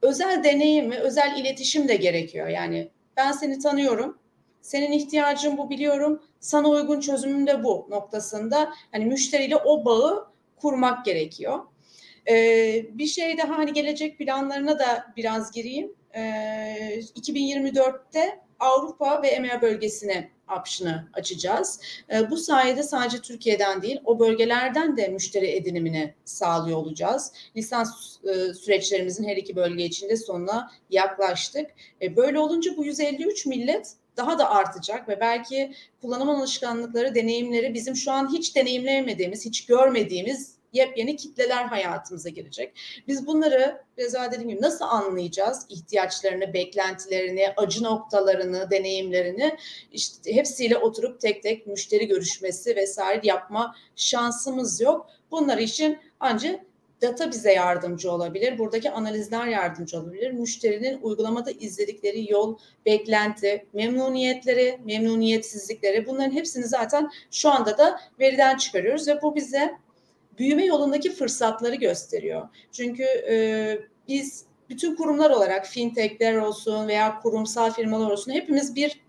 Özel 0.03 0.45
deneyim 0.45 0.91
ve 0.91 0.99
özel 0.99 1.37
iletişim 1.39 1.89
de 1.89 1.97
gerekiyor. 1.97 2.49
Yani 2.49 2.91
ben 3.17 3.33
seni 3.33 3.59
tanıyorum, 3.59 4.19
senin 4.61 4.93
ihtiyacın 4.93 5.59
bu 5.59 5.71
biliyorum, 5.71 6.23
sana 6.41 6.69
uygun 6.69 7.01
çözümüm 7.01 7.47
de 7.47 7.65
bu 7.65 7.87
noktasında. 7.91 8.73
Hani 8.93 9.07
müşteriyle 9.07 9.57
o 9.57 9.85
bağı 9.85 10.27
kurmak 10.57 11.05
gerekiyor. 11.05 11.59
Ee, 12.31 12.87
bir 12.93 13.07
şey 13.07 13.39
daha 13.39 13.59
hani 13.59 13.73
gelecek 13.73 14.19
planlarına 14.19 14.79
da 14.79 15.07
biraz 15.17 15.53
gireyim. 15.53 15.93
Ee, 16.15 17.01
2024'te 17.17 18.41
Avrupa 18.63 19.23
ve 19.23 19.29
EMEA 19.29 19.63
bölgesine 19.63 20.31
option'ı 20.59 21.09
açacağız. 21.13 21.81
E, 22.15 22.31
bu 22.31 22.37
sayede 22.37 22.83
sadece 22.83 23.19
Türkiye'den 23.19 23.83
değil 23.83 24.01
o 24.05 24.19
bölgelerden 24.19 24.97
de 24.97 25.09
müşteri 25.09 25.47
edinimini 25.47 26.15
sağlıyor 26.25 26.79
olacağız. 26.79 27.33
Lisans 27.57 28.17
e, 28.25 28.55
süreçlerimizin 28.55 29.29
her 29.29 29.37
iki 29.37 29.57
bölge 29.57 29.85
içinde 29.85 30.17
sonuna 30.17 30.71
yaklaştık. 30.91 31.71
E, 32.03 32.17
böyle 32.17 32.39
olunca 32.39 32.77
bu 32.77 32.85
153 32.85 33.47
millet 33.47 33.93
daha 34.17 34.39
da 34.39 34.51
artacak 34.51 35.09
ve 35.09 35.21
belki 35.21 35.73
kullanım 36.01 36.31
alışkanlıkları, 36.31 37.15
deneyimleri 37.15 37.75
bizim 37.75 37.97
şu 37.97 38.13
an 38.13 38.33
hiç 38.33 38.57
deneyimleyemediğimiz, 38.57 39.45
hiç 39.45 39.67
görmediğimiz 39.67 40.62
yepyeni 40.73 41.17
kitleler 41.17 41.65
hayatımıza 41.65 42.29
girecek. 42.29 42.73
Biz 43.09 43.27
bunları 43.27 43.83
biraz 43.99 44.15
daha 44.15 44.33
dediğim 44.33 44.49
gibi 44.49 44.63
nasıl 44.63 44.85
anlayacağız? 44.85 45.67
İhtiyaçlarını, 45.69 46.55
beklentilerini, 46.55 47.53
acı 47.57 47.85
noktalarını, 47.85 48.71
deneyimlerini 48.71 49.57
işte 49.93 50.35
hepsiyle 50.35 50.79
oturup 50.79 51.21
tek 51.21 51.43
tek 51.43 51.67
müşteri 51.67 52.07
görüşmesi 52.07 52.77
vesaire 52.77 53.21
yapma 53.25 53.77
şansımız 53.97 54.81
yok. 54.81 55.07
Bunlar 55.31 55.59
için 55.59 55.99
ancak 56.21 56.61
data 57.03 57.31
bize 57.31 57.53
yardımcı 57.53 58.13
olabilir. 58.13 58.59
Buradaki 58.59 58.91
analizler 58.91 59.47
yardımcı 59.47 59.99
olabilir. 60.01 60.31
Müşterinin 60.31 61.01
uygulamada 61.03 61.51
izledikleri 61.51 62.33
yol, 62.33 62.59
beklenti, 62.87 63.67
memnuniyetleri, 63.73 64.79
memnuniyetsizlikleri 64.85 66.07
bunların 66.07 66.33
hepsini 66.33 66.65
zaten 66.65 67.11
şu 67.31 67.51
anda 67.51 67.79
da 67.79 68.01
veriden 68.21 68.57
çıkarıyoruz 68.57 69.09
ve 69.09 69.23
bu 69.23 69.37
bize 69.37 69.75
büyüme 70.39 70.65
yolundaki 70.65 71.11
fırsatları 71.11 71.75
gösteriyor. 71.75 72.49
Çünkü 72.73 73.03
e, 73.03 73.79
biz 74.09 74.45
bütün 74.69 74.97
kurumlar 74.97 75.31
olarak 75.31 75.67
fintechler 75.67 76.35
olsun 76.35 76.89
veya 76.89 77.21
kurumsal 77.21 77.71
firmalar 77.71 78.11
olsun 78.11 78.33
hepimiz 78.33 78.75
bir 78.75 79.03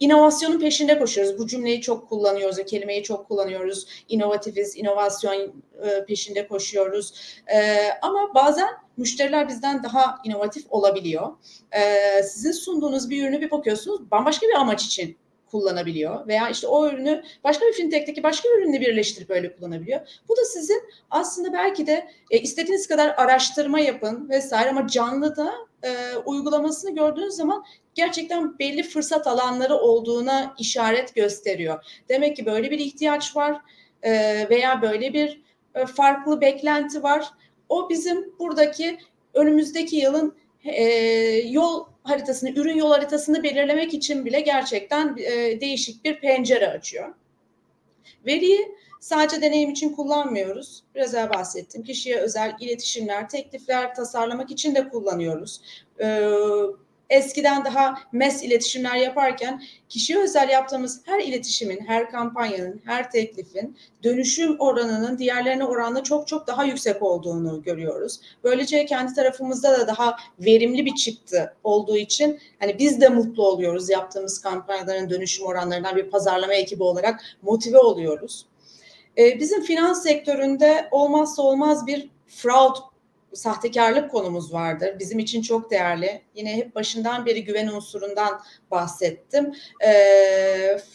inovasyonun 0.00 0.60
peşinde 0.60 0.98
koşuyoruz. 0.98 1.38
Bu 1.38 1.46
cümleyi 1.46 1.80
çok 1.80 2.08
kullanıyoruz, 2.08 2.64
kelimeyi 2.64 3.02
çok 3.02 3.28
kullanıyoruz. 3.28 3.86
İnovatifiz, 4.08 4.76
inovasyon 4.76 5.62
e, 5.84 6.04
peşinde 6.04 6.48
koşuyoruz. 6.48 7.14
E, 7.54 7.88
ama 8.02 8.34
bazen 8.34 8.68
müşteriler 8.96 9.48
bizden 9.48 9.82
daha 9.82 10.18
inovatif 10.24 10.64
olabiliyor. 10.70 11.32
E, 11.72 12.22
sizin 12.22 12.52
sunduğunuz 12.52 13.10
bir 13.10 13.22
ürünü 13.22 13.40
bir 13.40 13.50
bakıyorsunuz 13.50 14.10
bambaşka 14.10 14.46
bir 14.46 14.54
amaç 14.54 14.84
için 14.84 15.16
kullanabiliyor 15.50 16.26
veya 16.26 16.50
işte 16.50 16.66
o 16.66 16.88
ürünü 16.88 17.22
başka 17.44 17.66
bir 17.66 17.72
fintech'teki 17.72 18.22
başka 18.22 18.48
bir 18.48 18.62
ürünle 18.62 18.80
birleştirip 18.80 19.30
öyle 19.30 19.56
kullanabiliyor. 19.56 20.00
Bu 20.28 20.36
da 20.36 20.44
sizin 20.44 20.82
aslında 21.10 21.52
belki 21.52 21.86
de 21.86 22.08
e, 22.30 22.38
istediğiniz 22.38 22.88
kadar 22.88 23.08
araştırma 23.08 23.80
yapın 23.80 24.28
vesaire 24.28 24.70
ama 24.70 24.88
canlıda 24.88 25.54
e, 25.82 26.16
uygulamasını 26.24 26.94
gördüğünüz 26.94 27.34
zaman 27.34 27.64
gerçekten 27.94 28.58
belli 28.58 28.82
fırsat 28.82 29.26
alanları 29.26 29.74
olduğuna 29.74 30.54
işaret 30.58 31.14
gösteriyor. 31.14 31.84
Demek 32.08 32.36
ki 32.36 32.46
böyle 32.46 32.70
bir 32.70 32.78
ihtiyaç 32.78 33.36
var 33.36 33.60
e, 34.02 34.12
veya 34.50 34.82
böyle 34.82 35.14
bir 35.14 35.42
e, 35.74 35.86
farklı 35.86 36.40
beklenti 36.40 37.02
var. 37.02 37.30
O 37.68 37.90
bizim 37.90 38.38
buradaki 38.38 38.98
önümüzdeki 39.34 39.96
yılın 39.96 40.36
e, 40.64 40.84
yol 41.48 41.84
haritasını, 42.08 42.50
ürün 42.50 42.76
yol 42.76 42.90
haritasını 42.90 43.42
belirlemek 43.42 43.94
için 43.94 44.24
bile 44.24 44.40
gerçekten 44.40 45.16
e, 45.18 45.60
değişik 45.60 46.04
bir 46.04 46.20
pencere 46.20 46.68
açıyor. 46.68 47.14
Veriyi 48.26 48.76
sadece 49.00 49.42
deneyim 49.42 49.70
için 49.70 49.92
kullanmıyoruz. 49.92 50.82
Biraz 50.94 51.14
evvel 51.14 51.30
bahsettim. 51.30 51.82
Kişiye 51.82 52.16
özel 52.16 52.56
iletişimler, 52.60 53.28
teklifler 53.28 53.94
tasarlamak 53.94 54.50
için 54.50 54.74
de 54.74 54.88
kullanıyoruz. 54.88 55.60
Ee, 56.00 56.30
eskiden 57.10 57.64
daha 57.64 57.98
mes 58.12 58.42
iletişimler 58.42 58.96
yaparken 58.96 59.62
kişiye 59.88 60.18
özel 60.18 60.48
yaptığımız 60.48 61.00
her 61.04 61.20
iletişimin, 61.20 61.80
her 61.86 62.10
kampanyanın, 62.10 62.80
her 62.84 63.10
teklifin 63.10 63.76
dönüşüm 64.02 64.56
oranının 64.58 65.18
diğerlerine 65.18 65.64
oranla 65.64 66.02
çok 66.02 66.28
çok 66.28 66.46
daha 66.46 66.64
yüksek 66.64 67.02
olduğunu 67.02 67.62
görüyoruz. 67.62 68.20
Böylece 68.44 68.86
kendi 68.86 69.14
tarafımızda 69.14 69.80
da 69.80 69.86
daha 69.86 70.16
verimli 70.40 70.86
bir 70.86 70.94
çıktı 70.94 71.54
olduğu 71.64 71.96
için 71.96 72.38
hani 72.58 72.78
biz 72.78 73.00
de 73.00 73.08
mutlu 73.08 73.46
oluyoruz 73.46 73.90
yaptığımız 73.90 74.40
kampanyaların 74.40 75.10
dönüşüm 75.10 75.46
oranlarından 75.46 75.96
bir 75.96 76.10
pazarlama 76.10 76.54
ekibi 76.54 76.82
olarak 76.82 77.20
motive 77.42 77.78
oluyoruz. 77.78 78.46
Ee, 79.18 79.40
bizim 79.40 79.62
finans 79.62 80.02
sektöründe 80.02 80.88
olmazsa 80.90 81.42
olmaz 81.42 81.86
bir 81.86 82.08
fraud 82.26 82.76
sahtekarlık 83.36 84.10
konumuz 84.10 84.52
vardır. 84.52 84.96
Bizim 84.98 85.18
için 85.18 85.42
çok 85.42 85.70
değerli. 85.70 86.22
Yine 86.34 86.56
hep 86.56 86.74
başından 86.74 87.26
beri 87.26 87.44
güven 87.44 87.68
unsurundan 87.68 88.40
bahsettim. 88.70 89.52
E, 89.80 89.92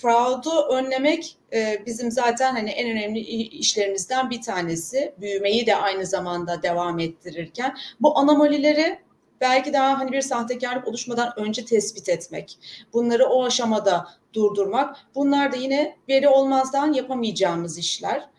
fraud'u 0.02 0.62
önlemek 0.62 1.38
e, 1.54 1.84
bizim 1.86 2.12
zaten 2.12 2.54
hani 2.54 2.70
en 2.70 2.92
önemli 2.92 3.20
işlerimizden 3.20 4.30
bir 4.30 4.42
tanesi. 4.42 5.14
Büyümeyi 5.22 5.66
de 5.66 5.76
aynı 5.76 6.06
zamanda 6.06 6.64
devam 6.64 7.00
ettirirken 7.00 7.78
bu 8.00 8.20
anomalileri 8.20 9.00
belki 9.42 9.74
daha 9.74 10.00
hani 10.00 10.12
bir 10.12 10.22
sahtekarlık 10.22 10.88
oluşmadan 10.88 11.34
önce 11.38 11.66
tespit 11.66 12.10
etmek, 12.10 12.58
bunları 12.94 13.26
o 13.26 13.46
aşamada 13.46 14.08
durdurmak. 14.34 14.98
Bunlar 15.16 15.52
da 15.52 15.56
yine 15.56 15.98
veri 16.10 16.28
olmazdan 16.28 16.94
yapamayacağımız 16.94 17.78
işler. 17.78 18.30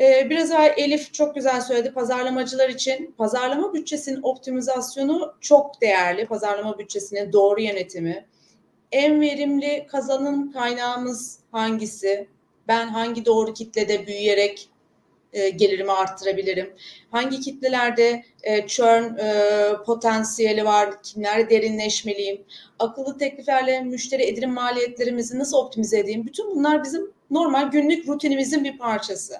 Ee, 0.00 0.26
biraz 0.30 0.50
evvel 0.50 0.74
Elif 0.76 1.14
çok 1.14 1.34
güzel 1.34 1.60
söyledi. 1.60 1.92
Pazarlamacılar 1.92 2.68
için 2.68 3.14
pazarlama 3.18 3.74
bütçesinin 3.74 4.22
optimizasyonu 4.22 5.34
çok 5.40 5.80
değerli. 5.80 6.26
Pazarlama 6.26 6.78
bütçesinin 6.78 7.32
doğru 7.32 7.60
yönetimi. 7.60 8.26
En 8.92 9.20
verimli 9.20 9.86
kazanım 9.86 10.52
kaynağımız 10.52 11.38
hangisi? 11.52 12.28
Ben 12.68 12.86
hangi 12.88 13.24
doğru 13.24 13.54
kitlede 13.54 14.06
büyüyerek 14.06 14.68
e, 15.32 15.50
gelirimi 15.50 15.92
arttırabilirim? 15.92 16.74
Hangi 17.10 17.40
kitlelerde 17.40 18.24
e, 18.42 18.66
churn 18.66 19.18
e, 19.18 19.44
potansiyeli 19.86 20.64
var? 20.64 21.02
Kimlerde 21.02 21.50
derinleşmeliyim? 21.50 22.44
Akıllı 22.78 23.18
tekliflerle 23.18 23.80
müşteri 23.80 24.22
edinim 24.22 24.52
maliyetlerimizi 24.52 25.38
nasıl 25.38 25.56
optimize 25.56 25.98
edeyim? 25.98 26.26
Bütün 26.26 26.56
bunlar 26.56 26.84
bizim 26.84 27.12
normal 27.30 27.70
günlük 27.70 28.08
rutinimizin 28.08 28.64
bir 28.64 28.78
parçası. 28.78 29.34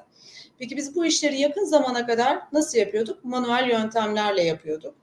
Peki 0.59 0.77
biz 0.77 0.97
bu 0.97 1.07
işleri 1.07 1.41
yakın 1.41 1.65
zamana 1.65 2.07
kadar 2.07 2.39
nasıl 2.53 2.79
yapıyorduk? 2.79 3.25
Manuel 3.25 3.69
yöntemlerle 3.69 4.43
yapıyorduk. 4.43 4.95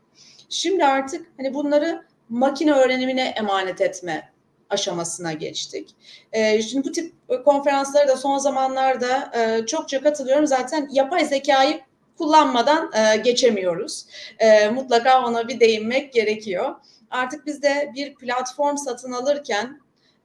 Şimdi 0.49 0.85
artık 0.85 1.27
hani 1.37 1.53
bunları 1.53 2.05
makine 2.29 2.73
öğrenimine 2.73 3.33
emanet 3.37 3.81
etme 3.81 4.31
aşamasına 4.69 5.33
geçtik. 5.33 5.95
E, 6.31 6.61
şimdi 6.61 6.87
bu 6.87 6.91
tip 6.91 7.13
konferanslara 7.45 8.07
da 8.07 8.17
son 8.17 8.37
zamanlarda 8.37 9.31
e, 9.35 9.65
çokça 9.65 10.01
katılıyorum. 10.01 10.47
Zaten 10.47 10.89
yapay 10.91 11.25
zekayı 11.25 11.81
kullanmadan 12.17 12.91
e, 12.93 13.17
geçemiyoruz. 13.17 14.05
E, 14.39 14.69
mutlaka 14.69 15.25
ona 15.25 15.47
bir 15.47 15.59
değinmek 15.59 16.13
gerekiyor. 16.13 16.75
Artık 17.11 17.45
biz 17.45 17.61
de 17.61 17.91
bir 17.95 18.15
platform 18.15 18.77
satın 18.77 19.11
alırken 19.11 19.81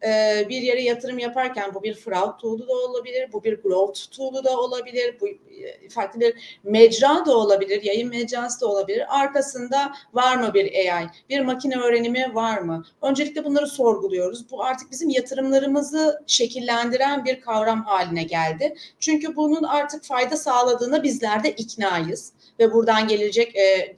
ee, 0.06 0.46
bir 0.48 0.62
yere 0.62 0.82
yatırım 0.82 1.18
yaparken 1.18 1.74
bu 1.74 1.82
bir 1.82 1.94
fraud 1.94 2.40
tool'u 2.40 2.68
da 2.68 2.72
olabilir, 2.72 3.32
bu 3.32 3.44
bir 3.44 3.62
growth 3.62 4.00
tool'u 4.10 4.44
da 4.44 4.60
olabilir, 4.60 5.16
bu 5.20 5.28
e, 5.28 5.88
farklı 5.88 6.20
bir 6.20 6.58
mecra 6.64 7.26
da 7.26 7.36
olabilir, 7.36 7.82
yayın 7.82 8.08
mecrası 8.08 8.60
da 8.60 8.66
olabilir. 8.66 9.20
Arkasında 9.20 9.92
var 10.12 10.36
mı 10.36 10.54
bir 10.54 10.74
AI, 10.74 11.06
bir 11.30 11.40
makine 11.40 11.76
öğrenimi 11.76 12.34
var 12.34 12.58
mı? 12.58 12.84
Öncelikle 13.02 13.44
bunları 13.44 13.66
sorguluyoruz. 13.66 14.50
Bu 14.50 14.64
artık 14.64 14.90
bizim 14.90 15.08
yatırımlarımızı 15.08 16.22
şekillendiren 16.26 17.24
bir 17.24 17.40
kavram 17.40 17.84
haline 17.84 18.22
geldi. 18.22 18.74
Çünkü 19.00 19.36
bunun 19.36 19.62
artık 19.62 20.04
fayda 20.04 20.36
sağladığına 20.36 21.02
bizler 21.02 21.44
de 21.44 21.50
iknayız 21.50 22.32
ve 22.58 22.72
buradan 22.72 23.08
gelecek 23.08 23.56
e, 23.56 23.96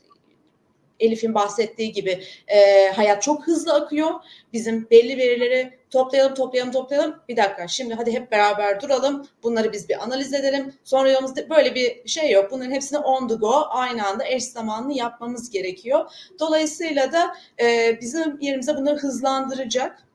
Elif'in 1.00 1.34
bahsettiği 1.34 1.92
gibi 1.92 2.24
e, 2.48 2.88
hayat 2.90 3.22
çok 3.22 3.46
hızlı 3.46 3.74
akıyor. 3.74 4.10
Bizim 4.52 4.90
belli 4.90 5.18
verileri 5.18 5.78
toplayalım, 5.90 6.34
toplayalım, 6.34 6.72
toplayalım. 6.72 7.16
Bir 7.28 7.36
dakika 7.36 7.68
şimdi 7.68 7.94
hadi 7.94 8.12
hep 8.12 8.32
beraber 8.32 8.80
duralım. 8.80 9.28
Bunları 9.42 9.72
biz 9.72 9.88
bir 9.88 10.04
analiz 10.04 10.34
edelim. 10.34 10.74
Sonra 10.84 11.10
yolumuzda 11.10 11.50
böyle 11.50 11.74
bir 11.74 12.08
şey 12.08 12.30
yok. 12.30 12.50
Bunların 12.50 12.72
hepsini 12.72 12.98
on 12.98 13.28
the 13.28 13.34
go 13.34 13.66
aynı 13.68 14.06
anda 14.06 14.26
eş 14.26 14.44
zamanlı 14.44 14.92
yapmamız 14.92 15.50
gerekiyor. 15.50 16.10
Dolayısıyla 16.40 17.12
da 17.12 17.36
e, 17.60 17.98
bizim 18.00 18.40
yerimize 18.40 18.76
bunları 18.76 18.96
hızlandıracak 18.96 20.08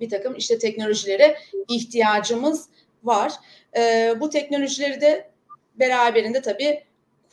bir 0.00 0.08
takım 0.08 0.34
işte 0.36 0.58
teknolojilere 0.58 1.36
ihtiyacımız 1.68 2.68
var. 3.04 3.32
E, 3.76 4.14
bu 4.20 4.30
teknolojileri 4.30 5.00
de 5.00 5.30
beraberinde 5.74 6.42
tabii 6.42 6.84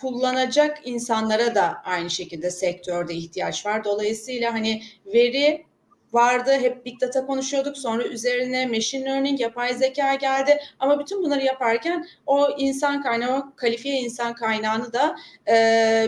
kullanacak 0.01 0.79
insanlara 0.83 1.55
da 1.55 1.81
aynı 1.83 2.09
şekilde 2.09 2.51
sektörde 2.51 3.13
ihtiyaç 3.13 3.65
var. 3.65 3.83
Dolayısıyla 3.83 4.53
hani 4.53 4.81
veri 5.05 5.65
vardı. 6.13 6.51
Hep 6.51 6.85
big 6.85 7.01
data 7.01 7.25
konuşuyorduk. 7.25 7.77
Sonra 7.77 8.03
üzerine 8.03 8.65
machine 8.65 9.05
learning, 9.05 9.41
yapay 9.41 9.73
zeka 9.73 10.15
geldi. 10.15 10.59
Ama 10.79 10.99
bütün 10.99 11.23
bunları 11.23 11.43
yaparken 11.43 12.05
o 12.25 12.49
insan 12.57 13.01
kaynağı, 13.01 13.55
kalifiye 13.55 13.95
insan 13.95 14.35
kaynağını 14.35 14.93
da 14.93 15.15
e, 15.47 15.55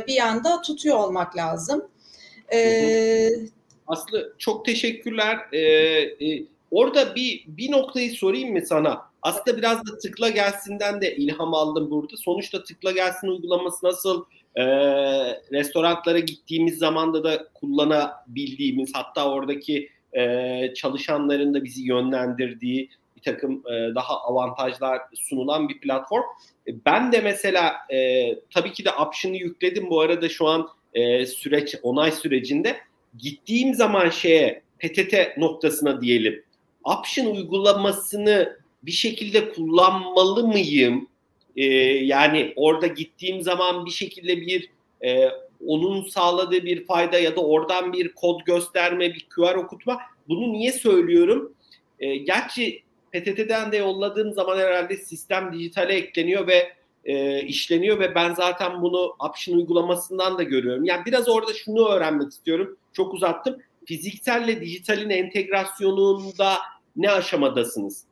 bir 0.08 0.14
yanda 0.14 0.62
tutuyor 0.62 0.98
olmak 0.98 1.38
lazım. 1.38 1.88
E, 2.54 3.30
Aslı 3.88 4.34
çok 4.38 4.66
teşekkürler. 4.66 5.38
Ee, 5.52 5.60
e, 5.60 6.44
orada 6.72 7.16
bir 7.16 7.44
bir 7.48 7.72
noktayı 7.72 8.12
sorayım 8.12 8.54
mı 8.54 8.66
sana? 8.66 9.02
Aslında 9.22 9.58
biraz 9.58 9.88
da 9.88 9.98
tıkla 9.98 10.30
gelsinden 10.30 11.02
de 11.02 11.16
ilham 11.16 11.54
aldım 11.54 11.92
burada. 11.92 12.18
Sonuçta 12.18 12.64
tıkla 12.64 12.92
gelsin 12.92 13.28
uygulaması 13.28 13.86
nasıl 13.86 14.26
e, 14.56 14.64
restoranlara 15.52 16.20
gittiğimiz 16.20 16.78
zamanda 16.78 17.24
da 17.24 17.48
kullanabildiğimiz 17.54 18.92
hatta 18.94 19.32
oradaki 19.32 19.90
e, 20.14 20.74
çalışanların 20.74 21.54
da 21.54 21.64
bizi 21.64 21.84
yönlendirdiği 21.84 22.90
bir 23.16 23.22
takım 23.22 23.64
e, 23.68 23.96
daha 23.96 24.22
avantajlar 24.22 25.02
sunulan 25.16 25.70
bir 25.70 25.80
platform. 25.80 26.24
E, 26.68 26.86
ben 26.86 27.12
de 27.12 27.22
mesela 27.22 27.74
e, 27.94 28.30
tabii 28.54 28.72
ki 28.72 28.86
de 28.86 28.92
option'ı 28.92 29.36
yükledim 29.36 29.90
bu 29.90 30.02
arada 30.02 30.30
şu 30.30 30.48
an 30.48 30.70
e, 30.94 31.26
süreç 31.26 31.76
onay 31.84 32.12
sürecinde 32.12 32.78
gittiğim 33.18 33.74
zaman 33.74 34.10
şeye 34.10 34.62
PTT 34.80 35.38
noktasına 35.38 36.02
diyelim 36.02 36.44
option 36.88 37.36
uygulamasını 37.36 38.58
bir 38.84 38.92
şekilde 38.92 39.50
kullanmalı 39.50 40.48
mıyım? 40.48 41.08
Ee, 41.56 41.66
yani 42.06 42.54
orada 42.56 42.88
gittiğim 42.88 43.42
zaman 43.42 43.86
bir 43.86 43.92
şekilde 43.92 44.42
bir 44.42 44.70
e, 45.06 45.30
onun 45.68 46.04
sağladığı 46.04 46.66
bir 46.66 46.86
fayda 46.86 47.20
ya 47.20 47.36
da 47.36 47.42
oradan 47.42 47.94
bir 47.94 48.14
kod 48.14 48.40
gösterme, 48.46 49.14
bir 49.14 49.28
QR 49.36 49.56
okutma. 49.56 50.00
Bunu 50.28 50.54
niye 50.54 50.72
söylüyorum? 50.72 51.54
E, 52.00 52.18
gerçi 52.18 52.84
PTT'den 53.12 53.72
de 53.72 53.78
yolladığım 53.78 54.34
zaman 54.34 54.58
herhalde 54.58 54.98
sistem 54.98 55.54
dijitale 55.54 55.94
ekleniyor 55.94 56.48
ve 56.48 56.74
e, 57.06 57.42
işleniyor 57.42 58.00
ve 58.00 58.16
ben 58.16 58.34
zaten 58.34 58.82
bunu 58.82 59.16
option 59.20 59.58
uygulamasından 59.58 60.38
da 60.38 60.44
görüyorum. 60.44 60.86
Yani 60.86 61.06
biraz 61.06 61.30
orada 61.30 61.54
şunu 61.54 61.88
öğrenmek 61.88 62.32
istiyorum. 62.32 62.78
Çok 62.94 63.14
uzattım. 63.14 63.58
Fizikselle 63.86 64.62
dijitalin 64.62 65.10
entegrasyonunda 65.10 66.58
ne 66.96 67.12
aşamadasınız? 67.12 68.04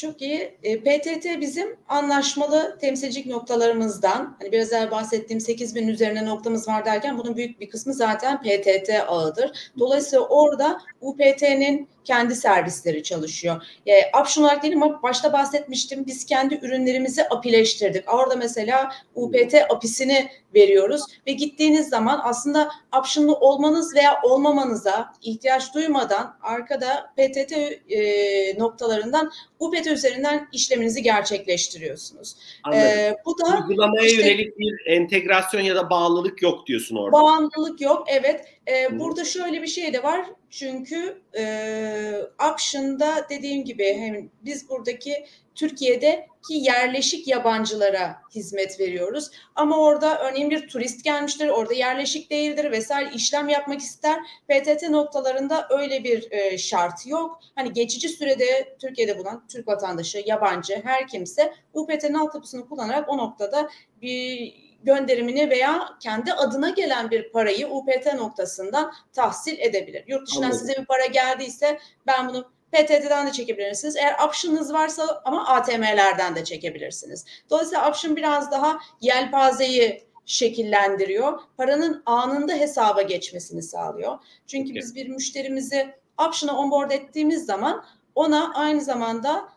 Çok 0.00 0.22
iyi. 0.22 0.58
E, 0.62 0.80
PTT 0.80 1.40
bizim 1.40 1.76
anlaşmalı 1.88 2.78
temsilcilik 2.80 3.26
noktalarımızdan. 3.26 4.36
Hani 4.40 4.52
biraz 4.52 4.72
evvel 4.72 4.90
bahsettiğim 4.90 5.40
8 5.40 5.74
bin 5.74 5.88
üzerine 5.88 6.26
noktamız 6.26 6.68
var 6.68 6.84
derken 6.84 7.18
bunun 7.18 7.36
büyük 7.36 7.60
bir 7.60 7.70
kısmı 7.70 7.94
zaten 7.94 8.42
PTT 8.42 8.90
ağıdır. 9.08 9.70
Dolayısıyla 9.78 10.24
orada 10.24 10.80
UPT'nin 11.00 11.88
kendi 12.04 12.34
servisleri 12.34 13.02
çalışıyor. 13.02 13.62
E, 13.86 14.20
option 14.20 14.44
olarak 14.44 14.62
değil 14.62 14.74
ama 14.76 15.02
başta 15.02 15.32
bahsetmiştim. 15.32 16.06
Biz 16.06 16.26
kendi 16.26 16.54
ürünlerimizi 16.54 17.28
apileştirdik. 17.28 18.14
Orada 18.14 18.36
mesela 18.36 18.92
UPT 19.14 19.54
apisini 19.70 20.28
veriyoruz 20.54 21.02
ve 21.26 21.32
gittiğiniz 21.32 21.88
zaman 21.88 22.20
aslında 22.24 22.70
option'lu 22.98 23.34
olmanız 23.34 23.94
veya 23.94 24.20
olmamanıza 24.22 25.12
ihtiyaç 25.22 25.74
duymadan 25.74 26.36
arkada 26.42 27.12
PTT 27.16 27.52
e, 27.92 28.58
noktalarından 28.58 29.30
UPT 29.58 29.86
üzerinden 29.90 30.48
işleminizi 30.52 31.02
gerçekleştiriyorsunuz. 31.02 32.36
E, 32.74 33.14
bu 33.26 33.38
da 33.38 33.58
uygulamaya 33.68 34.06
işte, 34.06 34.22
yönelik 34.22 34.58
bir 34.58 34.86
entegrasyon 34.86 35.60
ya 35.60 35.76
da 35.76 35.90
bağlılık 35.90 36.42
yok 36.42 36.66
diyorsun 36.66 36.96
orada. 36.96 37.12
Bağımlılık 37.12 37.80
yok. 37.80 38.04
Evet. 38.08 38.44
E, 38.68 39.00
burada 39.00 39.24
şöyle 39.24 39.62
bir 39.62 39.66
şey 39.66 39.92
de 39.92 40.02
var. 40.02 40.26
Çünkü 40.50 41.22
e, 41.38 42.14
option'da 42.50 43.26
dediğim 43.30 43.64
gibi 43.64 43.94
hem 43.94 44.30
biz 44.44 44.68
buradaki 44.68 45.26
Türkiye'deki 45.54 46.54
yerleşik 46.54 47.28
yabancılara 47.28 48.16
hizmet 48.34 48.80
veriyoruz. 48.80 49.30
Ama 49.54 49.78
orada 49.78 50.18
örneğin 50.18 50.50
bir 50.50 50.68
turist 50.68 51.04
gelmiştir, 51.04 51.48
orada 51.48 51.74
yerleşik 51.74 52.30
değildir 52.30 52.70
vesaire 52.70 53.10
işlem 53.14 53.48
yapmak 53.48 53.80
ister. 53.80 54.18
PTT 54.48 54.82
noktalarında 54.90 55.66
öyle 55.70 56.04
bir 56.04 56.32
e, 56.32 56.58
şart 56.58 57.06
yok. 57.06 57.40
Hani 57.54 57.72
geçici 57.72 58.08
sürede 58.08 58.76
Türkiye'de 58.80 59.18
bulunan 59.18 59.46
Türk 59.48 59.68
vatandaşı, 59.68 60.22
yabancı 60.26 60.80
her 60.84 61.08
kimse 61.08 61.54
UPT'nin 61.74 62.14
altyapısını 62.14 62.68
kullanarak 62.68 63.08
o 63.08 63.18
noktada 63.18 63.70
bir 64.02 64.69
gönderimini 64.84 65.50
veya 65.50 65.88
kendi 66.00 66.32
adına 66.32 66.70
gelen 66.70 67.10
bir 67.10 67.32
parayı 67.32 67.68
UPT 67.68 68.14
noktasından 68.14 68.92
tahsil 69.12 69.58
edebilir. 69.58 70.04
Yurt 70.06 70.26
dışından 70.26 70.44
Anladım. 70.44 70.60
size 70.60 70.80
bir 70.80 70.84
para 70.84 71.06
geldiyse 71.06 71.78
ben 72.06 72.28
bunu 72.28 72.50
PTT'den 72.72 73.26
de 73.26 73.32
çekebilirsiniz. 73.32 73.96
Eğer 73.96 74.16
option'ınız 74.26 74.72
varsa 74.72 75.22
ama 75.24 75.48
ATM'lerden 75.48 76.36
de 76.36 76.44
çekebilirsiniz. 76.44 77.24
Dolayısıyla 77.50 77.88
option 77.88 78.16
biraz 78.16 78.50
daha 78.50 78.78
yelpazeyi 79.00 80.04
şekillendiriyor. 80.26 81.40
Paranın 81.56 82.02
anında 82.06 82.52
hesaba 82.52 83.02
geçmesini 83.02 83.62
sağlıyor. 83.62 84.18
Çünkü 84.46 84.70
okay. 84.70 84.82
biz 84.82 84.94
bir 84.94 85.08
müşterimizi 85.08 85.94
option'a 86.26 86.58
onboard 86.58 86.90
ettiğimiz 86.90 87.46
zaman 87.46 87.84
ona 88.14 88.54
aynı 88.54 88.80
zamanda 88.80 89.48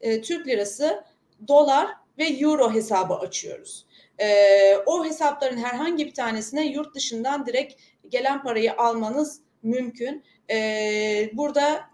e, 0.00 0.22
Türk 0.22 0.46
lirası, 0.46 1.04
dolar 1.48 1.88
ve 2.18 2.24
euro 2.24 2.72
hesabı 2.74 3.14
açıyoruz. 3.14 3.86
E, 4.20 4.76
o 4.86 5.04
hesapların 5.04 5.56
herhangi 5.56 6.06
bir 6.06 6.14
tanesine 6.14 6.66
yurt 6.66 6.94
dışından 6.94 7.46
direkt 7.46 7.74
gelen 8.08 8.42
parayı 8.42 8.76
almanız 8.76 9.40
mümkün. 9.62 10.24
E, 10.50 11.30
burada 11.32 11.90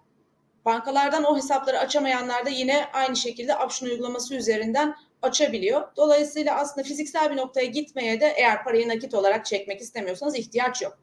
bankalardan 0.65 1.25
o 1.25 1.37
hesapları 1.37 1.79
açamayanlar 1.79 2.47
da 2.47 2.51
yine 2.51 2.85
aynı 2.93 3.17
şekilde 3.17 3.57
option 3.57 3.91
uygulaması 3.91 4.35
üzerinden 4.35 4.95
açabiliyor. 5.23 5.83
Dolayısıyla 5.97 6.57
aslında 6.57 6.87
fiziksel 6.87 7.31
bir 7.31 7.37
noktaya 7.37 7.67
gitmeye 7.67 8.21
de 8.21 8.35
eğer 8.37 8.65
parayı 8.65 8.89
nakit 8.89 9.15
olarak 9.15 9.47
çekmek 9.47 9.81
istemiyorsanız 9.81 10.37
ihtiyaç 10.37 10.83
yok. 10.83 10.99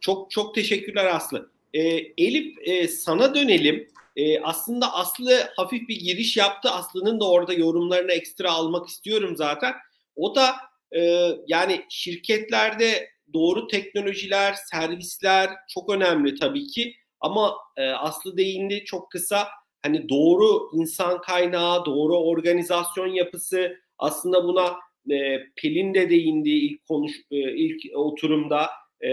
Çok 0.00 0.30
çok 0.30 0.54
teşekkürler 0.54 1.06
Aslı. 1.06 1.50
Ee, 1.74 1.80
Elif 2.18 2.56
e, 2.68 2.88
sana 2.88 3.34
dönelim. 3.34 3.88
E, 4.16 4.40
aslında 4.40 4.94
Aslı 4.94 5.40
hafif 5.56 5.88
bir 5.88 6.00
giriş 6.00 6.36
yaptı. 6.36 6.70
Aslı'nın 6.70 7.20
da 7.20 7.30
orada 7.30 7.52
yorumlarını 7.52 8.12
ekstra 8.12 8.52
almak 8.52 8.88
istiyorum 8.88 9.36
zaten. 9.36 9.72
O 10.16 10.34
da 10.34 10.54
e, 10.96 11.30
yani 11.46 11.84
şirketlerde 11.88 13.08
doğru 13.34 13.66
teknolojiler, 13.66 14.54
servisler 14.70 15.50
çok 15.74 15.90
önemli 15.90 16.34
tabii 16.34 16.66
ki. 16.66 16.94
Ama 17.20 17.54
e, 17.76 17.88
Aslı 17.90 18.36
değindi 18.36 18.84
çok 18.84 19.10
kısa. 19.10 19.48
Hani 19.82 20.08
doğru 20.08 20.70
insan 20.72 21.20
kaynağı, 21.20 21.84
doğru 21.84 22.16
organizasyon 22.16 23.06
yapısı 23.06 23.76
aslında 23.98 24.44
buna 24.44 24.76
e, 25.10 25.38
Pelin 25.56 25.94
de 25.94 26.10
değindi 26.10 26.50
ilk 26.50 26.86
konuş 26.86 27.12
e, 27.30 27.36
ilk 27.36 27.80
oturumda. 27.94 28.70
E, 29.04 29.10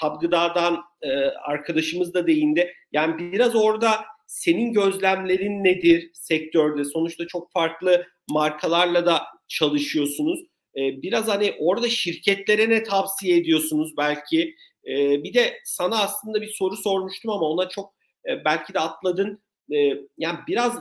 Tabgıda'dan 0.00 0.84
e, 1.02 1.10
arkadaşımız 1.24 2.14
da 2.14 2.26
değindi. 2.26 2.72
Yani 2.92 3.32
biraz 3.32 3.56
orada 3.56 3.90
senin 4.28 4.72
gözlemlerin 4.72 5.64
nedir 5.64 6.10
sektörde? 6.14 6.84
Sonuçta 6.84 7.26
çok 7.26 7.52
farklı 7.52 8.06
markalarla 8.30 9.06
da 9.06 9.22
çalışıyorsunuz. 9.48 10.40
E, 10.76 11.02
biraz 11.02 11.28
hani 11.28 11.54
orada 11.58 11.88
şirketlere 11.88 12.70
ne 12.70 12.82
tavsiye 12.82 13.36
ediyorsunuz 13.36 13.96
belki? 13.96 14.54
E, 14.86 15.22
bir 15.24 15.34
de 15.34 15.60
sana 15.64 16.02
aslında 16.02 16.42
bir 16.42 16.48
soru 16.48 16.76
sormuştum 16.76 17.30
ama 17.30 17.46
ona 17.46 17.68
çok 17.68 17.94
e, 18.28 18.44
belki 18.44 18.74
de 18.74 18.80
atladın. 18.80 19.42
E, 19.72 19.76
yani 20.18 20.38
biraz 20.48 20.78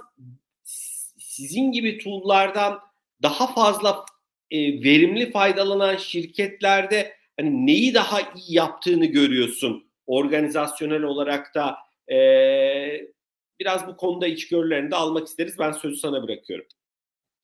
sizin 1.17 1.71
gibi 1.71 1.97
tool'lardan 1.97 2.79
daha 3.21 3.53
fazla 3.53 4.05
e, 4.51 4.83
verimli 4.83 5.31
faydalanan 5.31 5.97
şirketlerde 5.97 7.13
hani 7.39 7.65
neyi 7.65 7.93
daha 7.93 8.21
iyi 8.21 8.55
yaptığını 8.55 9.05
görüyorsun 9.05 9.87
organizasyonel 10.07 11.03
olarak 11.03 11.55
da 11.55 11.77
e, 12.13 12.17
biraz 13.59 13.87
bu 13.87 13.97
konuda 13.97 14.27
içgörülerini 14.27 14.91
de 14.91 14.95
almak 14.95 15.27
isteriz. 15.27 15.59
Ben 15.59 15.71
sözü 15.71 15.95
sana 15.95 16.23
bırakıyorum. 16.23 16.65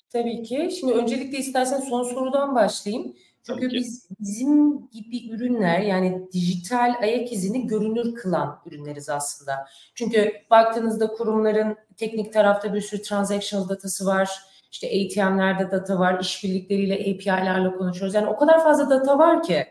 Tabii 0.10 0.44
ki. 0.44 0.70
Şimdi 0.80 0.94
öncelikle 0.94 1.38
istersen 1.38 1.80
son 1.80 2.04
sorudan 2.04 2.56
başlayayım. 2.56 3.16
Çünkü 3.46 3.70
biz 3.70 4.10
bizim 4.20 4.90
gibi 4.90 5.30
ürünler 5.30 5.80
yani 5.80 6.28
dijital 6.34 6.94
ayak 7.02 7.32
izini 7.32 7.68
görünür 7.68 8.16
kılan 8.16 8.60
ürünleriz 8.66 9.10
aslında. 9.10 9.68
Çünkü 9.96 10.34
baktığınızda 10.50 11.08
kurumların 11.08 11.78
teknik 11.98 12.34
tarafta 12.34 12.74
bir 12.74 12.82
sürü 12.82 13.02
transactional 13.02 13.70
datası 13.70 14.06
var. 14.06 14.30
İşte 14.72 14.88
ATM'lerde 14.88 15.72
data 15.72 16.00
var, 16.00 16.20
işbirlikleriyle 16.20 16.94
API'lerle 16.96 17.76
konuşuyoruz. 17.76 18.16
Yani 18.16 18.28
o 18.28 18.38
kadar 18.38 18.64
fazla 18.64 18.90
data 18.90 19.20
var 19.20 19.44
ki. 19.44 19.66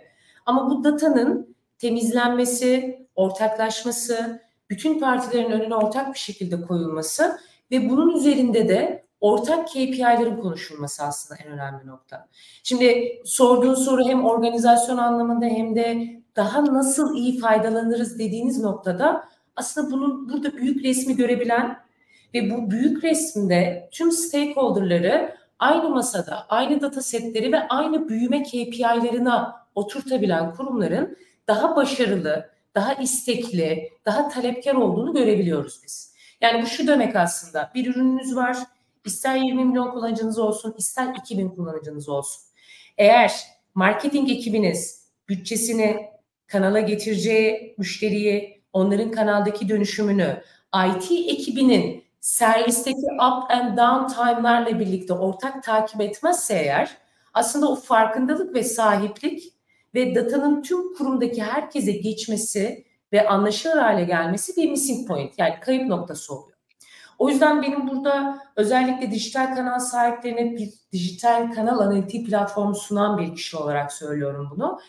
Ama 0.47 0.70
bu 0.70 0.84
datanın 0.84 1.57
temizlenmesi, 1.78 2.99
ortaklaşması, 3.14 4.43
bütün 4.72 5.00
partilerin 5.00 5.50
önüne 5.50 5.74
ortak 5.74 6.14
bir 6.14 6.18
şekilde 6.18 6.62
koyulması 6.62 7.38
ve 7.70 7.90
bunun 7.90 8.16
üzerinde 8.16 8.68
de 8.68 9.04
ortak 9.20 9.68
KPI'lerin 9.68 10.36
konuşulması 10.36 11.02
aslında 11.02 11.40
en 11.46 11.52
önemli 11.52 11.86
nokta. 11.86 12.28
Şimdi 12.62 13.20
sorduğun 13.24 13.74
soru 13.74 14.04
hem 14.04 14.24
organizasyon 14.24 14.96
anlamında 14.96 15.46
hem 15.46 15.76
de 15.76 16.08
daha 16.36 16.64
nasıl 16.64 17.16
iyi 17.16 17.38
faydalanırız 17.38 18.18
dediğiniz 18.18 18.60
noktada 18.60 19.24
aslında 19.56 19.90
bunun 19.90 20.28
burada 20.28 20.56
büyük 20.56 20.84
resmi 20.84 21.16
görebilen 21.16 21.78
ve 22.34 22.50
bu 22.50 22.70
büyük 22.70 23.04
resimde 23.04 23.88
tüm 23.92 24.12
stakeholder'ları 24.12 25.34
aynı 25.58 25.88
masada, 25.88 26.46
aynı 26.48 26.80
data 26.80 27.02
setleri 27.02 27.52
ve 27.52 27.68
aynı 27.68 28.08
büyüme 28.08 28.42
KPI'lerine 28.42 29.32
oturtabilen 29.74 30.54
kurumların 30.54 31.16
daha 31.48 31.76
başarılı, 31.76 32.51
daha 32.74 32.94
istekli, 32.94 33.92
daha 34.06 34.28
talepkar 34.28 34.74
olduğunu 34.74 35.14
görebiliyoruz 35.14 35.80
biz. 35.84 36.14
Yani 36.40 36.62
bu 36.62 36.66
şu 36.66 36.86
demek 36.86 37.16
aslında 37.16 37.70
bir 37.74 37.86
ürününüz 37.86 38.36
var, 38.36 38.56
ister 39.04 39.36
20 39.36 39.64
milyon 39.64 39.90
kullanıcınız 39.90 40.38
olsun, 40.38 40.74
ister 40.78 41.14
2000 41.18 41.48
kullanıcınız 41.48 42.08
olsun. 42.08 42.42
Eğer 42.98 43.32
marketing 43.74 44.30
ekibiniz 44.30 45.06
bütçesini 45.28 46.08
kanala 46.46 46.80
getireceği 46.80 47.74
müşteriyi, 47.78 48.62
onların 48.72 49.10
kanaldaki 49.10 49.68
dönüşümünü, 49.68 50.42
IT 50.86 51.10
ekibinin 51.10 52.04
servisteki 52.20 53.06
up 53.14 53.50
and 53.50 53.78
down 53.78 54.14
time'larla 54.14 54.80
birlikte 54.80 55.12
ortak 55.12 55.62
takip 55.62 56.00
etmezse 56.00 56.54
eğer 56.54 56.96
aslında 57.34 57.68
o 57.68 57.76
farkındalık 57.76 58.54
ve 58.54 58.64
sahiplik 58.64 59.52
ve 59.95 60.14
datanın 60.14 60.62
tüm 60.62 60.95
kurumdaki 60.95 61.43
herkese 61.43 61.93
geçmesi 61.93 62.84
ve 63.12 63.28
anlaşılır 63.28 63.76
hale 63.76 64.05
gelmesi 64.05 64.57
bir 64.57 64.70
missing 64.70 65.09
point 65.09 65.38
yani 65.38 65.55
kayıp 65.61 65.88
noktası 65.88 66.34
oluyor. 66.34 66.59
O 67.18 67.28
yüzden 67.28 67.62
benim 67.62 67.88
burada 67.88 68.38
özellikle 68.57 69.11
dijital 69.11 69.55
kanal 69.55 69.78
sahiplerine 69.78 70.57
bir 70.57 70.70
dijital 70.93 71.53
kanal 71.53 71.78
analitiği 71.78 72.24
platformu 72.24 72.74
sunan 72.74 73.18
bir 73.18 73.34
kişi 73.34 73.57
olarak 73.57 73.93
söylüyorum 73.93 74.49
bunu. 74.55 74.80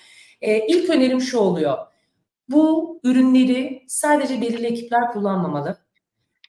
Ee, 0.42 0.68
ilk 0.68 0.90
önerim 0.90 1.22
şu 1.22 1.40
oluyor. 1.40 1.78
Bu 2.50 3.00
ürünleri 3.04 3.84
sadece 3.88 4.42
belirli 4.42 4.66
ekipler 4.66 5.12
kullanmamalı. 5.12 5.78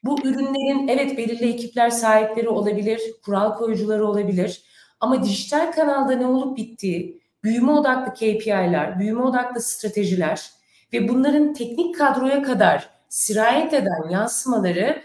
Bu 0.03 0.19
ürünlerin 0.27 0.87
evet 0.87 1.17
belirli 1.17 1.49
ekipler 1.49 1.89
sahipleri 1.89 2.49
olabilir, 2.49 3.01
kural 3.25 3.55
koyucuları 3.55 4.07
olabilir. 4.07 4.63
Ama 4.99 5.23
dijital 5.23 5.71
kanalda 5.71 6.15
ne 6.15 6.25
olup 6.25 6.57
bittiği, 6.57 7.21
büyüme 7.45 7.71
odaklı 7.71 8.13
KPI'ler, 8.13 8.99
büyüme 8.99 9.21
odaklı 9.21 9.61
stratejiler 9.61 10.51
ve 10.93 11.09
bunların 11.09 11.53
teknik 11.53 11.95
kadroya 11.95 12.43
kadar 12.43 12.89
sirayet 13.09 13.73
eden 13.73 14.09
yansımaları 14.09 15.01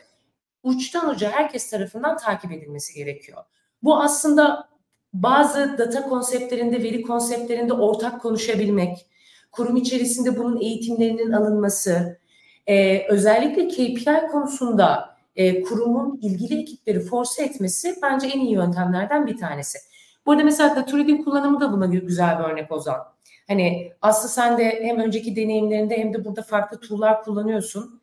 uçtan 0.63 1.11
uca 1.11 1.31
herkes 1.31 1.71
tarafından 1.71 2.17
takip 2.17 2.53
edilmesi 2.53 2.95
gerekiyor. 2.95 3.45
Bu 3.83 4.03
aslında 4.03 4.69
bazı 5.13 5.79
data 5.79 6.03
konseptlerinde, 6.09 6.83
veri 6.83 7.03
konseptlerinde 7.03 7.73
ortak 7.73 8.23
konuşabilmek, 8.23 9.07
kurum 9.53 9.77
içerisinde 9.77 10.39
bunun 10.39 10.61
eğitimlerinin 10.61 11.33
alınması, 11.33 12.19
e, 12.67 13.07
özellikle 13.09 13.69
KPI 13.69 14.27
konusunda 14.33 15.17
e, 15.37 15.63
kurumun 15.63 16.19
ilgili 16.23 16.61
ekipleri 16.61 17.01
force 17.01 17.43
etmesi 17.43 17.95
bence 18.03 18.27
en 18.27 18.41
iyi 18.41 18.53
yöntemlerden 18.53 19.27
bir 19.27 19.37
tanesi. 19.37 19.79
Bu 20.27 20.33
arada 20.33 20.45
mesela 20.45 20.77
Datorid'in 20.77 21.25
kullanımı 21.25 21.61
da 21.61 21.73
buna 21.73 21.87
güzel 21.87 22.39
bir 22.39 22.45
örnek 22.45 22.73
Ozan. 22.73 23.01
Hani 23.49 23.93
aslında 24.03 24.29
sen 24.29 24.59
de 24.59 24.81
hem 24.83 24.99
önceki 24.99 25.37
deneyimlerinde 25.37 25.99
hem 25.99 26.15
de 26.15 26.25
burada 26.25 26.43
farklı 26.43 26.81
tool'lar 26.81 27.23
kullanıyorsun. 27.23 28.01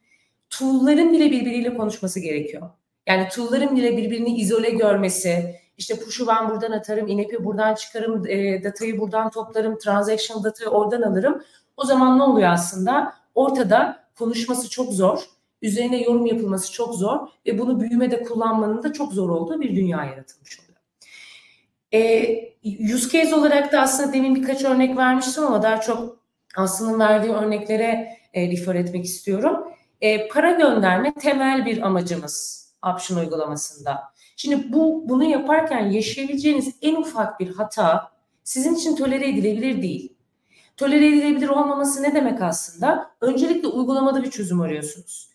Tool'ların 0.49 1.13
bile 1.13 1.31
birbiriyle 1.31 1.77
konuşması 1.77 2.19
gerekiyor. 2.19 2.69
Yani 3.07 3.27
tool'ların 3.29 3.75
bile 3.75 3.97
birbirini 3.97 4.37
izole 4.37 4.69
görmesi, 4.69 5.55
işte 5.77 5.95
push'u 5.99 6.27
ben 6.27 6.49
buradan 6.49 6.71
atarım, 6.71 7.07
inep'i 7.07 7.45
buradan 7.45 7.75
çıkarım, 7.75 8.27
e, 8.27 8.63
datayı 8.63 8.99
buradan 8.99 9.29
toplarım, 9.29 9.77
transactional 9.77 10.43
datayı 10.43 10.69
oradan 10.69 11.01
alırım. 11.01 11.43
O 11.77 11.85
zaman 11.85 12.19
ne 12.19 12.23
oluyor 12.23 12.49
aslında? 12.49 13.13
Ortada 13.35 14.03
konuşması 14.19 14.69
çok 14.69 14.93
zor, 14.93 15.25
üzerine 15.61 16.01
yorum 16.01 16.25
yapılması 16.25 16.71
çok 16.71 16.95
zor 16.95 17.27
ve 17.45 17.59
bunu 17.59 17.79
büyümede 17.81 18.23
kullanmanın 18.23 18.83
da 18.83 18.93
çok 18.93 19.13
zor 19.13 19.29
olduğu 19.29 19.61
bir 19.61 19.75
dünya 19.75 20.05
yaratılmış 20.05 20.59
oluyor. 20.59 20.66
E, 21.93 22.29
use 22.95 23.09
case 23.09 23.35
olarak 23.35 23.71
da 23.71 23.81
aslında 23.81 24.13
demin 24.13 24.35
birkaç 24.35 24.63
örnek 24.63 24.97
vermiştim 24.97 25.43
ama 25.43 25.63
daha 25.63 25.81
çok 25.81 26.17
Aslı'nın 26.55 26.99
verdiği 26.99 27.31
örneklere 27.31 28.17
e, 28.33 28.51
refer 28.51 28.75
etmek 28.75 29.05
istiyorum. 29.05 29.67
E, 30.01 30.27
para 30.27 30.51
gönderme 30.51 31.13
temel 31.13 31.65
bir 31.65 31.81
amacımız 31.81 32.67
option 32.93 33.17
uygulamasında. 33.17 34.03
Şimdi 34.35 34.73
bu 34.73 35.09
bunu 35.09 35.23
yaparken 35.23 35.89
yaşayabileceğiniz 35.89 36.75
en 36.81 36.95
ufak 36.95 37.39
bir 37.39 37.55
hata 37.55 38.11
sizin 38.43 38.75
için 38.75 38.95
tolere 38.95 39.29
edilebilir 39.29 39.81
değil. 39.81 40.13
Tolere 40.77 41.07
edilebilir 41.07 41.47
olmaması 41.47 42.03
ne 42.03 42.15
demek 42.15 42.41
aslında? 42.41 43.11
Öncelikle 43.21 43.67
uygulamada 43.67 44.23
bir 44.23 44.31
çözüm 44.31 44.61
arıyorsunuz. 44.61 45.29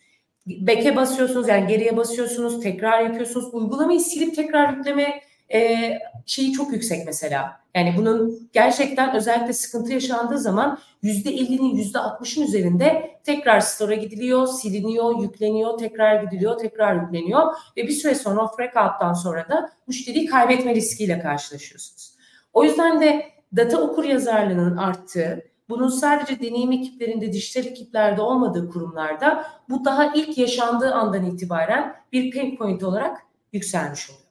Back'e 0.46 0.96
basıyorsunuz 0.96 1.48
yani 1.48 1.66
geriye 1.66 1.96
basıyorsunuz, 1.96 2.60
tekrar 2.60 3.00
yapıyorsunuz. 3.00 3.54
Uygulamayı 3.54 4.00
silip 4.00 4.36
tekrar 4.36 4.76
yükleme 4.76 5.22
e, 5.52 5.92
şeyi 6.26 6.52
çok 6.52 6.72
yüksek 6.72 7.06
mesela. 7.06 7.62
Yani 7.74 7.94
bunun 7.96 8.48
gerçekten 8.52 9.16
özellikle 9.16 9.52
sıkıntı 9.52 9.92
yaşandığı 9.92 10.38
zaman 10.38 10.78
yüzde 11.02 11.30
50'nin 11.30 11.76
yüzde 11.76 11.98
60'ın 11.98 12.44
üzerinde 12.44 13.18
tekrar 13.24 13.60
store'a 13.60 13.94
gidiliyor, 13.94 14.46
siliniyor, 14.46 15.22
yükleniyor, 15.22 15.78
tekrar 15.78 16.22
gidiliyor, 16.22 16.58
tekrar 16.58 17.02
yükleniyor 17.02 17.54
ve 17.76 17.82
bir 17.82 17.92
süre 17.92 18.14
sonra 18.14 18.42
o 18.42 18.58
breakout'tan 18.58 19.12
sonra 19.12 19.48
da 19.48 19.72
müşteriyi 19.86 20.26
kaybetme 20.26 20.74
riskiyle 20.74 21.18
karşılaşıyorsunuz. 21.18 22.12
O 22.52 22.64
yüzden 22.64 23.00
de 23.00 23.26
data 23.56 23.80
okur 23.80 24.04
yazarlığının 24.04 24.76
arttığı, 24.76 25.42
bunun 25.68 25.88
sadece 25.88 26.40
deneyim 26.40 26.72
ekiplerinde, 26.72 27.32
dijital 27.32 27.66
ekiplerde 27.66 28.22
olmadığı 28.22 28.70
kurumlarda 28.70 29.46
bu 29.68 29.84
daha 29.84 30.12
ilk 30.14 30.38
yaşandığı 30.38 30.94
andan 30.94 31.24
itibaren 31.26 31.96
bir 32.12 32.30
pain 32.30 32.56
point 32.56 32.82
olarak 32.82 33.22
yükselmiş 33.52 34.10
oluyor. 34.10 34.21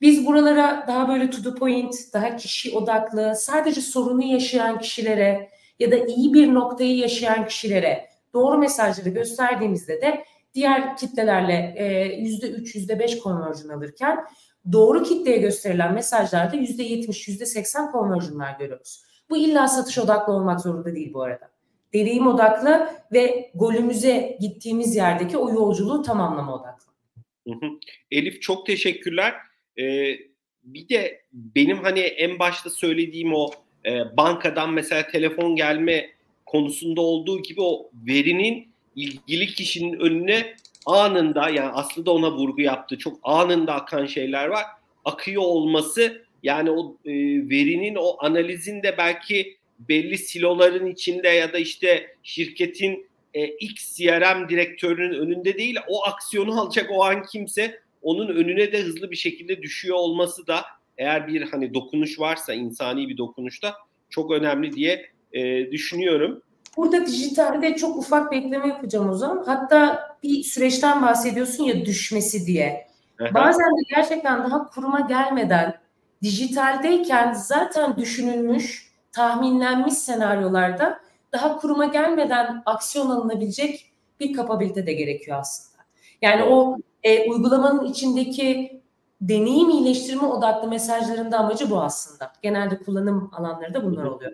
Biz 0.00 0.26
buralara 0.26 0.84
daha 0.88 1.08
böyle 1.08 1.30
to 1.30 1.42
the 1.42 1.54
point, 1.58 1.94
daha 2.12 2.36
kişi 2.36 2.76
odaklı, 2.76 3.34
sadece 3.36 3.80
sorunu 3.80 4.24
yaşayan 4.24 4.78
kişilere 4.78 5.50
ya 5.78 5.90
da 5.90 5.96
iyi 5.96 6.34
bir 6.34 6.54
noktayı 6.54 6.96
yaşayan 6.96 7.46
kişilere 7.46 8.08
doğru 8.34 8.58
mesajları 8.58 9.08
gösterdiğimizde 9.08 10.00
de 10.00 10.24
diğer 10.54 10.96
kitlelerle 10.96 11.74
yüzde 12.20 12.50
üç, 12.50 12.74
yüzde 12.74 12.98
beş 12.98 13.18
konverjon 13.18 13.68
alırken 13.68 14.24
doğru 14.72 15.02
kitleye 15.02 15.38
gösterilen 15.38 15.94
mesajlarda 15.94 16.56
yüzde 16.56 16.82
yetmiş, 16.82 17.28
yüzde 17.28 17.46
seksen 17.46 17.92
konverjonlar 17.92 18.58
görüyoruz. 18.58 19.02
Bu 19.30 19.36
illa 19.36 19.68
satış 19.68 19.98
odaklı 19.98 20.32
olmak 20.32 20.60
zorunda 20.60 20.94
değil 20.94 21.14
bu 21.14 21.22
arada. 21.22 21.50
Deneyim 21.94 22.26
odaklı 22.26 22.88
ve 23.12 23.50
golümüze 23.54 24.36
gittiğimiz 24.40 24.96
yerdeki 24.96 25.38
o 25.38 25.52
yolculuğu 25.52 26.02
tamamlama 26.02 26.54
odaklı. 26.54 26.92
Elif 28.10 28.42
çok 28.42 28.66
teşekkürler. 28.66 29.34
Ee, 29.78 30.18
bir 30.64 30.88
de 30.88 31.20
benim 31.32 31.78
hani 31.78 32.00
en 32.00 32.38
başta 32.38 32.70
söylediğim 32.70 33.34
o 33.34 33.50
e, 33.86 34.16
bankadan 34.16 34.72
mesela 34.72 35.08
telefon 35.08 35.56
gelme 35.56 36.10
konusunda 36.46 37.00
olduğu 37.00 37.42
gibi 37.42 37.60
o 37.60 37.90
verinin 38.06 38.68
ilgili 38.96 39.46
kişinin 39.46 40.00
önüne 40.00 40.54
anında 40.86 41.48
yani 41.48 41.70
aslında 41.72 42.10
ona 42.10 42.32
vurgu 42.32 42.60
yaptı. 42.60 42.98
Çok 42.98 43.18
anında 43.22 43.74
akan 43.74 44.06
şeyler 44.06 44.46
var. 44.46 44.64
Akıyor 45.04 45.42
olması 45.42 46.26
yani 46.42 46.70
o 46.70 46.96
e, 47.04 47.12
verinin 47.50 47.94
o 47.94 48.16
analizinde 48.18 48.94
belki 48.98 49.56
belli 49.78 50.18
siloların 50.18 50.86
içinde 50.86 51.28
ya 51.28 51.52
da 51.52 51.58
işte 51.58 52.16
şirketin 52.22 53.06
e, 53.34 53.46
X 53.46 53.96
CRM 53.96 54.48
direktörünün 54.48 55.18
önünde 55.18 55.58
değil 55.58 55.76
o 55.88 56.04
aksiyonu 56.04 56.60
alacak 56.60 56.90
o 56.90 57.04
an 57.04 57.22
kimse 57.22 57.80
onun 58.02 58.28
önüne 58.28 58.72
de 58.72 58.82
hızlı 58.82 59.10
bir 59.10 59.16
şekilde 59.16 59.62
düşüyor 59.62 59.96
olması 59.96 60.46
da 60.46 60.60
eğer 60.98 61.28
bir 61.28 61.42
hani 61.42 61.74
dokunuş 61.74 62.20
varsa 62.20 62.54
insani 62.54 63.08
bir 63.08 63.18
dokunuşta 63.18 63.74
çok 64.10 64.30
önemli 64.30 64.72
diye 64.72 65.06
e, 65.32 65.70
düşünüyorum. 65.70 66.42
Burada 66.76 67.06
dijitalde 67.06 67.76
çok 67.76 67.96
ufak 67.96 68.32
bir 68.32 68.36
ekleme 68.36 68.68
yapacağım 68.68 69.08
o 69.08 69.14
zaman. 69.14 69.44
Hatta 69.46 70.08
bir 70.22 70.42
süreçten 70.42 71.02
bahsediyorsun 71.02 71.64
ya 71.64 71.86
düşmesi 71.86 72.46
diye. 72.46 72.86
Bazen 73.34 73.66
de 73.66 73.94
gerçekten 73.94 74.38
daha 74.38 74.66
kuruma 74.66 75.00
gelmeden 75.00 75.80
dijitaldeyken 76.22 77.32
zaten 77.32 77.96
düşünülmüş, 77.96 78.92
tahminlenmiş 79.12 79.94
senaryolarda 79.94 81.00
daha 81.32 81.58
kuruma 81.58 81.84
gelmeden 81.84 82.62
aksiyon 82.66 83.10
alınabilecek 83.10 83.92
bir 84.20 84.32
kapabilite 84.32 84.86
de 84.86 84.92
gerekiyor 84.92 85.38
aslında. 85.40 85.82
Yani 86.22 86.42
o 86.42 86.76
e, 87.06 87.30
uygulamanın 87.30 87.84
içindeki 87.84 88.80
deneyim 89.20 89.70
iyileştirme 89.70 90.22
odaklı 90.22 90.68
mesajların 90.68 91.32
da 91.32 91.38
amacı 91.38 91.70
bu 91.70 91.80
aslında. 91.80 92.32
Genelde 92.42 92.78
kullanım 92.78 93.30
alanları 93.32 93.74
da 93.74 93.84
bunlar 93.84 94.04
oluyor. 94.04 94.32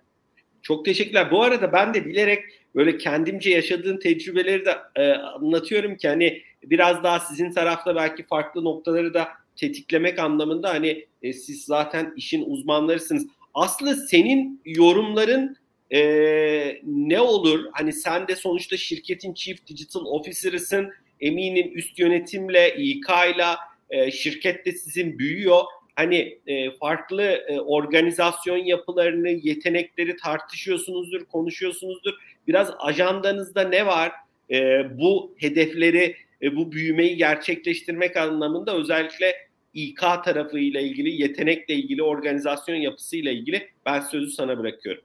Çok 0.62 0.84
teşekkürler. 0.84 1.30
Bu 1.30 1.42
arada 1.42 1.72
ben 1.72 1.94
de 1.94 2.06
bilerek 2.06 2.44
böyle 2.74 2.98
kendimce 2.98 3.50
yaşadığım 3.50 3.98
tecrübeleri 3.98 4.64
de 4.64 4.76
e, 4.96 5.12
anlatıyorum 5.12 5.96
ki 5.96 6.08
hani 6.08 6.42
biraz 6.64 7.02
daha 7.02 7.20
sizin 7.20 7.52
tarafta 7.52 7.96
belki 7.96 8.22
farklı 8.22 8.64
noktaları 8.64 9.14
da 9.14 9.28
tetiklemek 9.56 10.18
anlamında 10.18 10.68
hani 10.68 11.06
e, 11.22 11.32
siz 11.32 11.64
zaten 11.64 12.12
işin 12.16 12.44
uzmanlarısınız. 12.50 13.26
Aslında 13.54 13.94
senin 13.96 14.60
yorumların 14.64 15.56
e, 15.90 16.00
ne 16.84 17.20
olur? 17.20 17.64
Hani 17.72 17.92
sen 17.92 18.28
de 18.28 18.36
sonuçta 18.36 18.76
şirketin 18.76 19.34
Chief 19.34 19.66
Digital 19.66 20.04
Officer'ısın. 20.04 20.90
Eminim 21.22 21.70
üst 21.74 21.98
yönetimle, 21.98 22.74
İK'yla 22.76 23.56
e, 23.90 24.10
şirket 24.10 24.66
de 24.66 24.72
sizin 24.72 25.18
büyüyor. 25.18 25.62
Hani 25.96 26.38
e, 26.46 26.70
farklı 26.70 27.22
e, 27.22 27.60
organizasyon 27.60 28.56
yapılarını, 28.56 29.28
yetenekleri 29.28 30.16
tartışıyorsunuzdur, 30.16 31.24
konuşuyorsunuzdur. 31.24 32.12
Biraz 32.48 32.70
ajandanızda 32.78 33.68
ne 33.68 33.86
var? 33.86 34.12
E, 34.50 34.82
bu 34.98 35.34
hedefleri, 35.38 36.16
e, 36.42 36.56
bu 36.56 36.72
büyümeyi 36.72 37.16
gerçekleştirmek 37.16 38.16
anlamında 38.16 38.76
özellikle 38.76 39.34
İK 39.74 40.00
tarafıyla 40.00 40.80
ilgili, 40.80 41.22
yetenekle 41.22 41.74
ilgili, 41.74 42.02
organizasyon 42.02 42.76
yapısıyla 42.76 43.32
ilgili 43.32 43.68
ben 43.86 44.00
sözü 44.00 44.30
sana 44.30 44.58
bırakıyorum. 44.58 45.02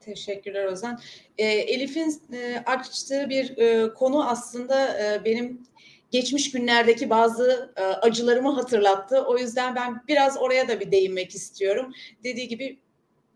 Teşekkürler 0.00 0.64
Ozan. 0.64 1.00
E, 1.38 1.46
Elif'in 1.46 2.22
e, 2.32 2.62
açtığı 2.66 3.28
bir 3.28 3.58
e, 3.58 3.94
konu 3.94 4.28
aslında 4.28 4.98
e, 4.98 5.24
benim 5.24 5.62
geçmiş 6.10 6.52
günlerdeki 6.52 7.10
bazı 7.10 7.72
e, 7.76 7.82
acılarımı 7.82 8.54
hatırlattı. 8.54 9.24
O 9.26 9.38
yüzden 9.38 9.74
ben 9.74 10.02
biraz 10.08 10.38
oraya 10.38 10.68
da 10.68 10.80
bir 10.80 10.90
değinmek 10.90 11.34
istiyorum. 11.34 11.92
Dediği 12.24 12.48
gibi 12.48 12.78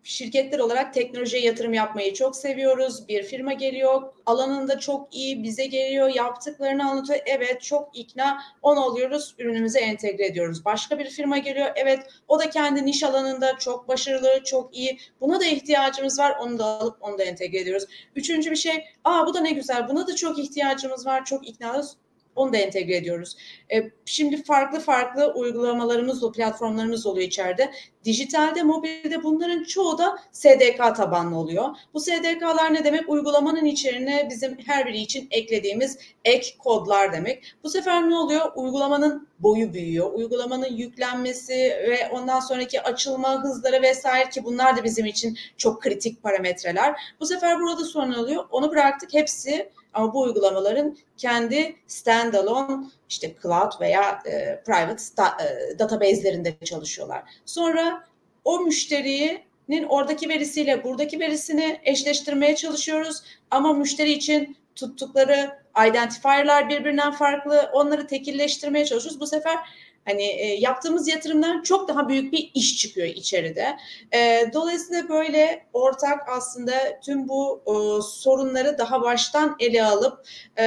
şirketler 0.05 0.59
olarak 0.59 0.95
teknolojiye 0.95 1.43
yatırım 1.43 1.75
yapmayı 1.75 2.15
çok 2.15 2.37
seviyoruz. 2.37 3.09
Bir 3.09 3.23
firma 3.23 3.53
geliyor, 3.53 4.03
alanında 4.27 4.79
çok 4.79 5.15
iyi, 5.15 5.43
bize 5.43 5.67
geliyor, 5.67 6.15
yaptıklarını 6.15 6.91
anlatıyor. 6.91 7.21
Evet, 7.27 7.63
çok 7.63 7.99
ikna, 7.99 8.43
on 8.63 8.77
oluyoruz, 8.77 9.35
ürünümüze 9.39 9.81
entegre 9.81 10.27
ediyoruz. 10.27 10.65
Başka 10.65 10.99
bir 10.99 11.11
firma 11.11 11.39
geliyor, 11.39 11.69
evet, 11.77 11.99
o 12.29 12.39
da 12.39 12.51
kendi 12.51 12.87
niş 12.87 13.03
alanında 13.03 13.59
çok 13.59 13.89
başarılı, 13.89 14.43
çok 14.45 14.77
iyi. 14.77 14.99
Buna 15.21 15.41
da 15.41 15.45
ihtiyacımız 15.45 16.19
var, 16.19 16.37
onu 16.41 16.59
da 16.59 16.65
alıp 16.65 16.97
onu 17.01 17.19
da 17.19 17.23
entegre 17.23 17.59
ediyoruz. 17.59 17.85
Üçüncü 18.17 18.51
bir 18.51 18.57
şey, 18.57 18.85
aa 19.05 19.27
bu 19.27 19.35
da 19.35 19.41
ne 19.41 19.51
güzel, 19.51 19.89
buna 19.89 20.07
da 20.07 20.17
çok 20.17 20.39
ihtiyacımız 20.39 21.07
var, 21.07 21.25
çok 21.25 21.49
iknalız 21.49 21.97
onu 22.37 22.53
da 22.53 22.57
entegre 22.57 22.97
ediyoruz. 22.97 23.37
E, 23.73 23.91
şimdi 24.05 24.43
farklı 24.43 24.81
farklı 24.81 25.33
uygulamalarımız, 25.35 26.33
platformlarımız 26.33 27.07
oluyor 27.07 27.27
içeride. 27.27 27.71
Dijitalde, 28.05 28.63
mobilde 28.63 29.23
bunların 29.23 29.65
çoğu 29.65 29.99
da 29.99 30.19
SDK 30.33 30.97
tabanlı 30.97 31.37
oluyor. 31.37 31.69
Bu 31.95 32.01
SDK'lar 32.01 32.75
ne 32.75 32.85
demek? 32.85 33.09
Uygulamanın 33.09 33.65
içerine 33.65 34.29
bizim 34.31 34.59
her 34.67 34.87
biri 34.87 34.99
için 34.99 35.29
eklediğimiz 35.31 35.99
ek 36.25 36.47
kodlar 36.59 37.13
demek. 37.13 37.55
Bu 37.65 37.71
sefer 37.71 38.11
ne 38.11 38.17
oluyor? 38.17 38.53
Uygulamanın 38.55 39.29
boyu 39.39 39.75
büyüyor. 39.75 40.13
Uygulamanın 40.13 40.77
yüklenmesi 40.77 41.55
ve 41.89 42.09
ondan 42.13 42.41
sonraki 42.41 42.83
açılma 42.83 43.45
hızları 43.45 43.83
vesaire 43.83 44.31
ki 44.31 44.45
bunlar 44.45 44.77
da 44.77 44.85
bizim 44.85 45.07
için 45.07 45.39
çok 45.57 45.83
kritik 45.83 46.23
parametreler. 46.23 47.15
Bu 47.21 47.27
sefer 47.27 47.61
burada 47.61 47.85
sorun 47.85 48.13
oluyor. 48.13 48.45
Onu 48.51 48.71
bıraktık. 48.71 49.15
Hepsi 49.15 49.71
ama 49.95 50.15
bu 50.15 50.21
uygulamaların 50.21 50.97
kendi 51.17 51.77
standalone 51.87 52.85
işte 53.09 53.35
cloud 53.43 53.81
veya 53.81 54.23
e, 54.27 54.63
private 54.67 54.99
sta, 54.99 55.37
e, 55.43 55.79
database'lerinde 55.79 56.55
çalışıyorlar. 56.65 57.23
Sonra 57.45 58.05
o 58.45 58.61
müşterinin 58.61 59.85
oradaki 59.89 60.29
verisiyle 60.29 60.85
buradaki 60.85 61.21
verisini 61.21 61.81
eşleştirmeye 61.85 62.57
çalışıyoruz. 62.57 63.23
Ama 63.51 63.73
müşteri 63.73 64.13
için 64.13 64.57
tuttukları 64.75 65.59
identifier'lar 65.89 66.69
birbirinden 66.69 67.13
farklı. 67.13 67.71
Onları 67.73 68.07
tekilleştirmeye 68.07 68.85
çalışıyoruz. 68.85 69.21
Bu 69.21 69.27
sefer 69.27 69.59
Hani 70.05 70.23
e, 70.23 70.47
yaptığımız 70.47 71.09
yatırımdan 71.09 71.63
çok 71.63 71.89
daha 71.89 72.09
büyük 72.09 72.33
bir 72.33 72.51
iş 72.55 72.79
çıkıyor 72.79 73.07
içeride. 73.07 73.77
E, 74.15 74.51
dolayısıyla 74.53 75.09
böyle 75.09 75.67
ortak 75.73 76.29
aslında 76.29 77.01
tüm 77.05 77.29
bu 77.29 77.63
e, 77.67 77.73
sorunları 78.03 78.79
daha 78.79 79.03
baştan 79.03 79.57
ele 79.61 79.85
alıp 79.85 80.27
e, 80.59 80.65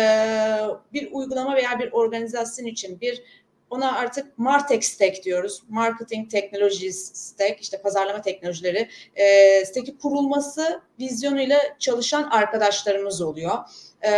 bir 0.93 1.11
uygulama 1.11 1.55
veya 1.55 1.79
bir 1.79 1.91
organizasyon 1.91 2.65
için 2.65 3.01
bir 3.01 3.23
ona 3.69 3.97
artık 3.97 4.37
Martech 4.37 4.83
Stack 4.83 5.23
diyoruz. 5.23 5.63
Marketing 5.69 6.31
Technologies 6.31 7.11
Stack, 7.13 7.61
işte 7.61 7.81
pazarlama 7.81 8.21
teknolojileri 8.21 8.89
e, 9.15 9.65
stack'i 9.65 9.97
kurulması 9.97 10.81
vizyonuyla 10.99 11.59
çalışan 11.79 12.23
arkadaşlarımız 12.23 13.21
oluyor. 13.21 13.57
E, 14.07 14.11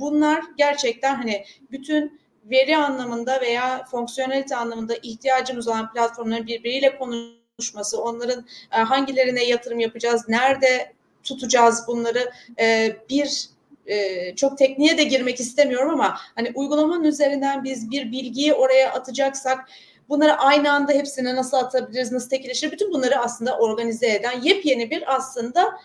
bunlar 0.00 0.44
gerçekten 0.58 1.14
hani 1.14 1.44
bütün 1.70 2.23
veri 2.50 2.76
anlamında 2.76 3.40
veya 3.40 3.84
fonksiyonelite 3.90 4.56
anlamında 4.56 4.94
ihtiyacımız 5.02 5.68
olan 5.68 5.92
platformların 5.92 6.46
birbiriyle 6.46 6.98
konuşması, 6.98 8.02
onların 8.02 8.46
e, 8.72 8.76
hangilerine 8.76 9.44
yatırım 9.44 9.80
yapacağız, 9.80 10.28
nerede 10.28 10.92
tutacağız 11.22 11.84
bunları 11.86 12.32
e, 12.60 12.96
bir 13.10 13.48
e, 13.86 14.36
çok 14.36 14.58
tekniğe 14.58 14.98
de 14.98 15.04
girmek 15.04 15.40
istemiyorum 15.40 15.90
ama 15.90 16.18
hani 16.34 16.52
uygulamanın 16.54 17.04
üzerinden 17.04 17.64
biz 17.64 17.90
bir 17.90 18.12
bilgiyi 18.12 18.54
oraya 18.54 18.92
atacaksak 18.92 19.68
bunları 20.08 20.32
aynı 20.32 20.72
anda 20.72 20.92
hepsine 20.92 21.36
nasıl 21.36 21.56
atabiliriz, 21.56 22.12
nasıl 22.12 22.28
tekleşir 22.28 22.72
bütün 22.72 22.92
bunları 22.92 23.18
aslında 23.18 23.58
organize 23.58 24.14
eden 24.14 24.40
yepyeni 24.42 24.90
bir 24.90 25.14
aslında 25.14 25.80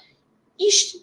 iş 0.58 0.96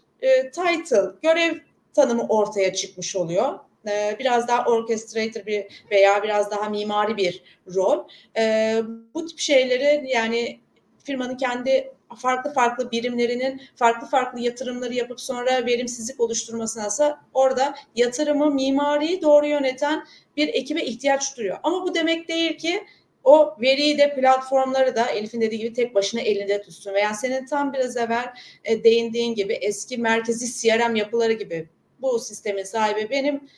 title, 0.52 1.02
görev 1.22 1.54
tanımı 1.94 2.26
ortaya 2.28 2.72
çıkmış 2.72 3.16
oluyor 3.16 3.58
e, 3.86 4.16
biraz 4.18 4.48
daha 4.48 4.64
orchestrator 4.64 5.46
bir 5.46 5.84
veya 5.90 6.22
biraz 6.22 6.50
daha 6.50 6.68
mimari 6.68 7.16
bir 7.16 7.42
rol. 7.74 8.08
E, 8.38 8.82
bu 9.14 9.26
tip 9.26 9.38
şeyleri 9.38 10.10
yani 10.10 10.60
firmanın 11.04 11.36
kendi 11.36 11.92
farklı 12.14 12.52
farklı 12.52 12.90
birimlerinin 12.90 13.62
farklı 13.76 14.06
farklı 14.06 14.40
yatırımları 14.40 14.94
yapıp 14.94 15.20
sonra 15.20 15.66
verimsizlik 15.66 16.20
oluşturmasınasa 16.20 17.20
orada 17.34 17.74
yatırımı, 17.96 18.50
mimariyi 18.50 19.22
doğru 19.22 19.46
yöneten 19.46 20.06
bir 20.36 20.48
ekibe 20.48 20.82
ihtiyaç 20.82 21.36
duyuyor. 21.36 21.58
Ama 21.62 21.82
bu 21.82 21.94
demek 21.94 22.28
değil 22.28 22.58
ki 22.58 22.84
o 23.24 23.56
veriyi 23.60 23.98
de 23.98 24.14
platformları 24.14 24.96
da 24.96 25.06
Elif'in 25.06 25.40
dediği 25.40 25.58
gibi 25.58 25.72
tek 25.72 25.94
başına 25.94 26.20
elinde 26.20 26.62
tutsun. 26.62 26.94
Veya 26.94 27.14
senin 27.14 27.46
tam 27.46 27.72
biraz 27.72 27.96
evvel 27.96 28.32
e, 28.64 28.84
değindiğin 28.84 29.34
gibi 29.34 29.52
eski 29.52 29.98
merkezi 29.98 30.60
CRM 30.60 30.96
yapıları 30.96 31.32
gibi 31.32 31.68
bu 32.00 32.18
sistemin 32.18 32.62
sahibi 32.62 33.10
benim 33.10 33.48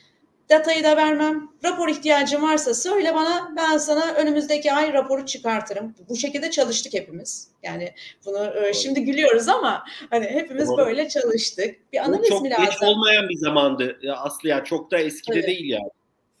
datayı 0.49 0.83
da 0.83 0.97
vermem. 0.97 1.49
Rapor 1.63 1.89
ihtiyacım 1.89 2.43
varsa 2.43 2.73
söyle 2.73 3.15
bana 3.15 3.53
ben 3.57 3.77
sana 3.77 4.11
önümüzdeki 4.11 4.73
ay 4.73 4.93
raporu 4.93 5.25
çıkartırım. 5.25 5.95
Bu 6.09 6.15
şekilde 6.15 6.51
çalıştık 6.51 6.93
hepimiz. 6.93 7.51
Yani 7.63 7.93
bunu 8.25 8.65
e, 8.65 8.73
şimdi 8.73 9.03
gülüyoruz 9.03 9.47
ama 9.47 9.83
hani 10.09 10.25
hepimiz 10.25 10.67
Doğru. 10.67 10.77
böyle 10.77 11.09
çalıştık. 11.09 11.93
Bir 11.93 11.97
analiz 11.97 12.29
çok 12.29 12.41
mi 12.41 12.49
lazım? 12.49 12.65
Çok 12.65 12.73
geç 12.73 12.83
olmayan 12.83 13.29
bir 13.29 13.37
zamandı 13.37 13.99
Aslı 14.17 14.49
ya. 14.49 14.63
Çok 14.63 14.91
da 14.91 14.99
eskide 14.99 15.35
evet. 15.35 15.47
değil 15.47 15.69
yani. 15.69 15.89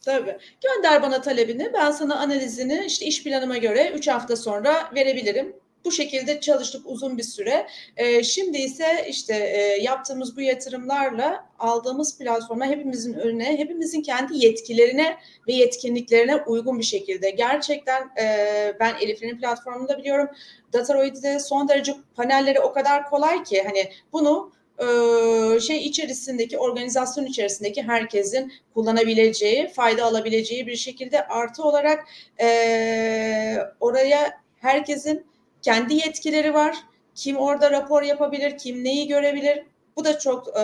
Tabii. 0.05 0.37
Gönder 0.63 1.01
bana 1.01 1.21
talebini. 1.21 1.73
Ben 1.73 1.91
sana 1.91 2.19
analizini 2.19 2.83
işte 2.87 3.05
iş 3.05 3.23
planıma 3.23 3.57
göre 3.57 3.91
3 3.95 4.07
hafta 4.07 4.35
sonra 4.35 4.91
verebilirim. 4.95 5.55
Bu 5.85 5.91
şekilde 5.91 6.39
çalıştık 6.39 6.81
uzun 6.85 7.17
bir 7.17 7.23
süre. 7.23 7.67
E, 7.97 8.23
şimdi 8.23 8.57
ise 8.57 9.05
işte 9.09 9.35
e, 9.35 9.83
yaptığımız 9.83 10.37
bu 10.37 10.41
yatırımlarla 10.41 11.45
aldığımız 11.59 12.17
platforma 12.17 12.65
hepimizin 12.65 13.13
önüne, 13.13 13.57
hepimizin 13.57 14.01
kendi 14.01 14.45
yetkilerine 14.45 15.17
ve 15.47 15.53
yetkinliklerine 15.53 16.35
uygun 16.35 16.79
bir 16.79 16.83
şekilde. 16.83 17.29
Gerçekten 17.29 18.09
e, 18.21 18.73
ben 18.79 18.95
Elif'in 19.01 19.37
platformunda 19.37 19.97
biliyorum. 19.97 20.27
Dataroid'de 20.73 21.39
son 21.39 21.69
derece 21.69 21.93
panelleri 22.15 22.59
o 22.59 22.73
kadar 22.73 23.09
kolay 23.09 23.43
ki 23.43 23.63
hani 23.63 23.91
bunu 24.13 24.51
e, 24.79 25.59
şey 25.59 25.85
içerisindeki 25.85 26.57
organizasyon 26.57 27.25
içerisindeki 27.25 27.83
herkesin 27.83 28.53
kullanabileceği, 28.73 29.67
fayda 29.67 30.05
alabileceği 30.05 30.67
bir 30.67 30.75
şekilde 30.75 31.27
artı 31.27 31.63
olarak 31.63 32.05
e, 32.41 33.57
oraya 33.79 34.41
herkesin 34.59 35.25
kendi 35.61 35.93
yetkileri 35.93 36.53
var. 36.53 36.75
Kim 37.15 37.37
orada 37.37 37.71
rapor 37.71 38.03
yapabilir, 38.03 38.57
kim 38.57 38.83
neyi 38.83 39.07
görebilir. 39.07 39.63
Bu 39.95 40.05
da 40.05 40.19
çok 40.19 40.47
e, 40.47 40.63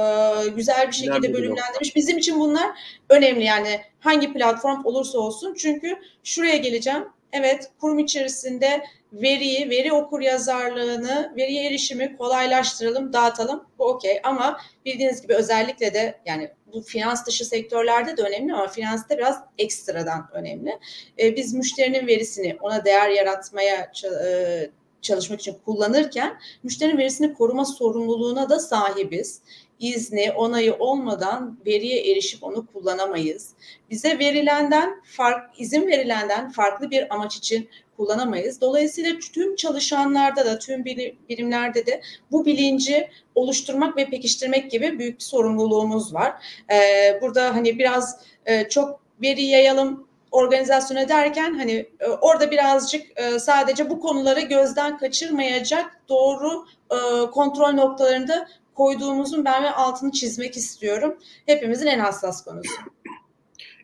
güzel 0.55 0.87
bir 0.87 0.93
şekilde 0.93 1.33
bölümlendirmiş. 1.33 1.95
Bizim 1.95 2.17
için 2.17 2.39
bunlar 2.39 2.69
önemli 3.09 3.43
yani 3.43 3.81
hangi 3.99 4.33
platform 4.33 4.85
olursa 4.85 5.19
olsun. 5.19 5.55
Çünkü 5.57 5.99
şuraya 6.23 6.57
geleceğim. 6.57 7.05
Evet 7.31 7.71
kurum 7.79 7.99
içerisinde 7.99 8.83
veriyi, 9.13 9.69
veri 9.69 9.93
okur 9.93 10.21
yazarlığını, 10.21 11.33
veriye 11.37 11.67
erişimi 11.67 12.17
kolaylaştıralım, 12.17 13.13
dağıtalım. 13.13 13.63
Bu 13.79 13.85
okey 13.85 14.19
ama 14.23 14.59
bildiğiniz 14.85 15.21
gibi 15.21 15.33
özellikle 15.33 15.93
de 15.93 16.19
yani 16.25 16.51
bu 16.73 16.81
finans 16.81 17.25
dışı 17.27 17.45
sektörlerde 17.45 18.17
de 18.17 18.21
önemli 18.21 18.53
ama 18.53 18.67
finansta 18.67 19.17
biraz 19.17 19.43
ekstradan 19.57 20.29
önemli. 20.33 20.79
Ee, 21.19 21.35
biz 21.35 21.53
müşterinin 21.53 22.07
verisini 22.07 22.57
ona 22.61 22.85
değer 22.85 23.09
yaratmaya 23.09 23.91
e, 24.25 24.69
çalışmak 25.05 25.39
için 25.39 25.55
kullanırken 25.65 26.37
müşterinin 26.63 26.97
verisini 26.97 27.33
koruma 27.33 27.65
sorumluluğuna 27.65 28.49
da 28.49 28.59
sahibiz. 28.59 29.41
İzni, 29.79 30.31
onayı 30.31 30.73
olmadan 30.73 31.59
veriye 31.65 32.11
erişip 32.11 32.43
onu 32.43 32.65
kullanamayız. 32.73 33.53
Bize 33.89 34.19
verilenden, 34.19 35.01
fark, 35.03 35.59
izin 35.59 35.87
verilenden 35.87 36.51
farklı 36.51 36.91
bir 36.91 37.13
amaç 37.13 37.37
için 37.37 37.69
kullanamayız. 37.97 38.61
Dolayısıyla 38.61 39.19
tüm 39.33 39.55
çalışanlarda 39.55 40.45
da, 40.45 40.59
tüm 40.59 40.85
birimlerde 41.29 41.85
de 41.85 42.01
bu 42.31 42.45
bilinci 42.45 43.09
oluşturmak 43.35 43.97
ve 43.97 44.09
pekiştirmek 44.09 44.71
gibi 44.71 44.99
büyük 44.99 45.19
bir 45.19 45.23
sorumluluğumuz 45.23 46.13
var. 46.13 46.33
Ee, 46.71 47.19
burada 47.21 47.55
hani 47.55 47.79
biraz 47.79 48.19
e, 48.45 48.69
çok 48.69 48.99
veri 49.21 49.43
yayalım, 49.43 50.04
organizasyona 50.35 51.09
derken 51.09 51.53
hani 51.53 51.85
e, 51.99 52.07
orada 52.07 52.51
birazcık 52.51 53.19
e, 53.19 53.39
sadece 53.39 53.89
bu 53.89 53.99
konuları 53.99 54.41
gözden 54.41 54.97
kaçırmayacak 54.97 56.01
doğru 56.09 56.65
e, 56.91 56.97
kontrol 57.31 57.73
noktalarında 57.73 58.47
koyduğumuzun 58.73 59.45
ben 59.45 59.63
ve 59.63 59.69
altını 59.69 60.11
çizmek 60.11 60.57
istiyorum. 60.57 61.17
Hepimizin 61.45 61.87
en 61.87 61.99
hassas 61.99 62.43
konusu. 62.43 62.73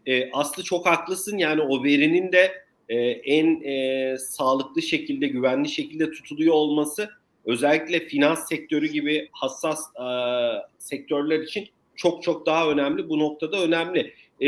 E, 0.06 0.32
Aslı 0.32 0.64
çok 0.64 0.86
haklısın 0.86 1.38
yani 1.38 1.62
o 1.62 1.84
verinin 1.84 2.32
de 2.32 2.52
e, 2.90 2.96
en 3.10 3.64
e, 3.64 4.18
sağlıklı 4.18 4.82
şekilde, 4.82 5.28
güvenli 5.28 5.70
şekilde 5.70 6.12
tutuluyor 6.12 6.54
olması 6.54 7.10
özellikle 7.46 8.00
finans 8.00 8.48
sektörü 8.48 8.88
gibi 8.88 9.30
hassas 9.32 9.80
e, 9.80 10.06
sektörler 10.78 11.40
için 11.40 11.70
çok 11.96 12.24
çok 12.24 12.46
daha 12.46 12.70
önemli. 12.70 13.10
Bu 13.10 13.20
noktada 13.20 13.64
önemli. 13.64 14.14
E, 14.42 14.48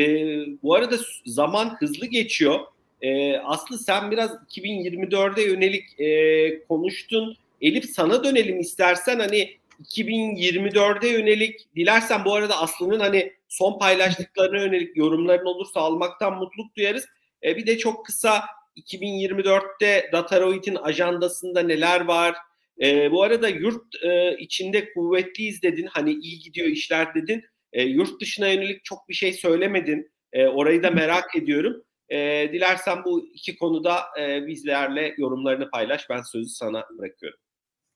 bu 0.63 0.75
arada 0.75 0.95
zaman 1.25 1.75
hızlı 1.79 2.05
geçiyor. 2.05 2.59
E, 3.01 3.37
Aslı 3.37 3.77
sen 3.77 4.11
biraz 4.11 4.31
2024'e 4.31 5.43
yönelik 5.43 5.99
e, 5.99 6.67
konuştun. 6.67 7.37
Elif 7.61 7.85
sana 7.89 8.23
dönelim 8.23 8.59
istersen 8.59 9.19
hani 9.19 9.57
2024'e 9.83 11.09
yönelik 11.09 11.75
dilersen 11.75 12.25
bu 12.25 12.33
arada 12.33 12.61
Aslı'nın 12.61 12.99
hani 12.99 13.33
son 13.47 13.79
paylaştıklarına 13.79 14.61
yönelik 14.61 14.97
yorumların 14.97 15.45
olursa 15.45 15.79
almaktan 15.79 16.33
mutluluk 16.37 16.75
duyarız. 16.75 17.05
E, 17.43 17.57
bir 17.57 17.67
de 17.67 17.77
çok 17.77 18.05
kısa 18.05 18.43
2024'te 18.77 20.09
Dataroid'in 20.11 20.75
ajandasında 20.75 21.61
neler 21.61 22.01
var? 22.01 22.35
E, 22.81 23.11
bu 23.11 23.23
arada 23.23 23.49
yurt 23.49 24.03
e, 24.03 24.37
içinde 24.37 24.93
kuvvetliyiz 24.93 25.61
dedin. 25.61 25.87
Hani 25.91 26.11
iyi 26.11 26.39
gidiyor 26.39 26.67
işler 26.67 27.13
dedin. 27.15 27.45
E, 27.73 27.83
yurt 27.83 28.21
dışına 28.21 28.47
yönelik 28.47 28.83
çok 28.83 29.09
bir 29.09 29.13
şey 29.13 29.33
söylemedin. 29.33 30.11
E, 30.33 30.47
orayı 30.47 30.83
da 30.83 30.91
merak 30.91 31.35
ediyorum. 31.35 31.83
E, 32.09 32.49
dilersen 32.53 33.03
bu 33.05 33.25
iki 33.33 33.55
konuda 33.55 33.99
e, 34.19 34.47
bizlerle 34.47 35.13
yorumlarını 35.17 35.69
paylaş. 35.69 36.09
Ben 36.09 36.21
sözü 36.21 36.49
sana 36.49 36.85
bırakıyorum. 36.97 37.39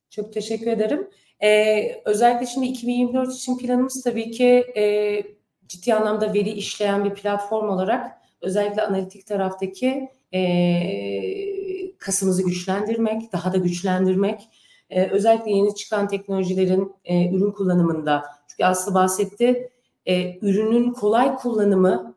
Çok 0.09 0.33
teşekkür 0.33 0.67
ederim. 0.67 1.07
Ee, 1.43 2.01
özellikle 2.05 2.45
şimdi 2.45 2.67
2024 2.67 3.33
için 3.33 3.57
planımız 3.57 4.03
tabii 4.03 4.31
ki 4.31 4.65
e, 4.77 5.23
ciddi 5.67 5.93
anlamda 5.93 6.33
veri 6.33 6.49
işleyen 6.49 7.05
bir 7.05 7.13
platform 7.13 7.69
olarak 7.69 8.11
özellikle 8.41 8.81
analitik 8.81 9.27
taraftaki 9.27 10.09
e, 10.33 11.97
kasımızı 11.97 12.43
güçlendirmek, 12.43 13.33
daha 13.33 13.53
da 13.53 13.57
güçlendirmek, 13.57 14.49
e, 14.89 15.07
özellikle 15.07 15.51
yeni 15.51 15.75
çıkan 15.75 16.07
teknolojilerin 16.07 16.91
e, 17.05 17.29
ürün 17.29 17.51
kullanımında 17.51 18.23
çünkü 18.57 18.65
Aslı 18.65 18.93
bahsetti. 18.93 19.69
E, 20.05 20.39
ürünün 20.41 20.93
kolay 20.93 21.35
kullanımı, 21.35 22.15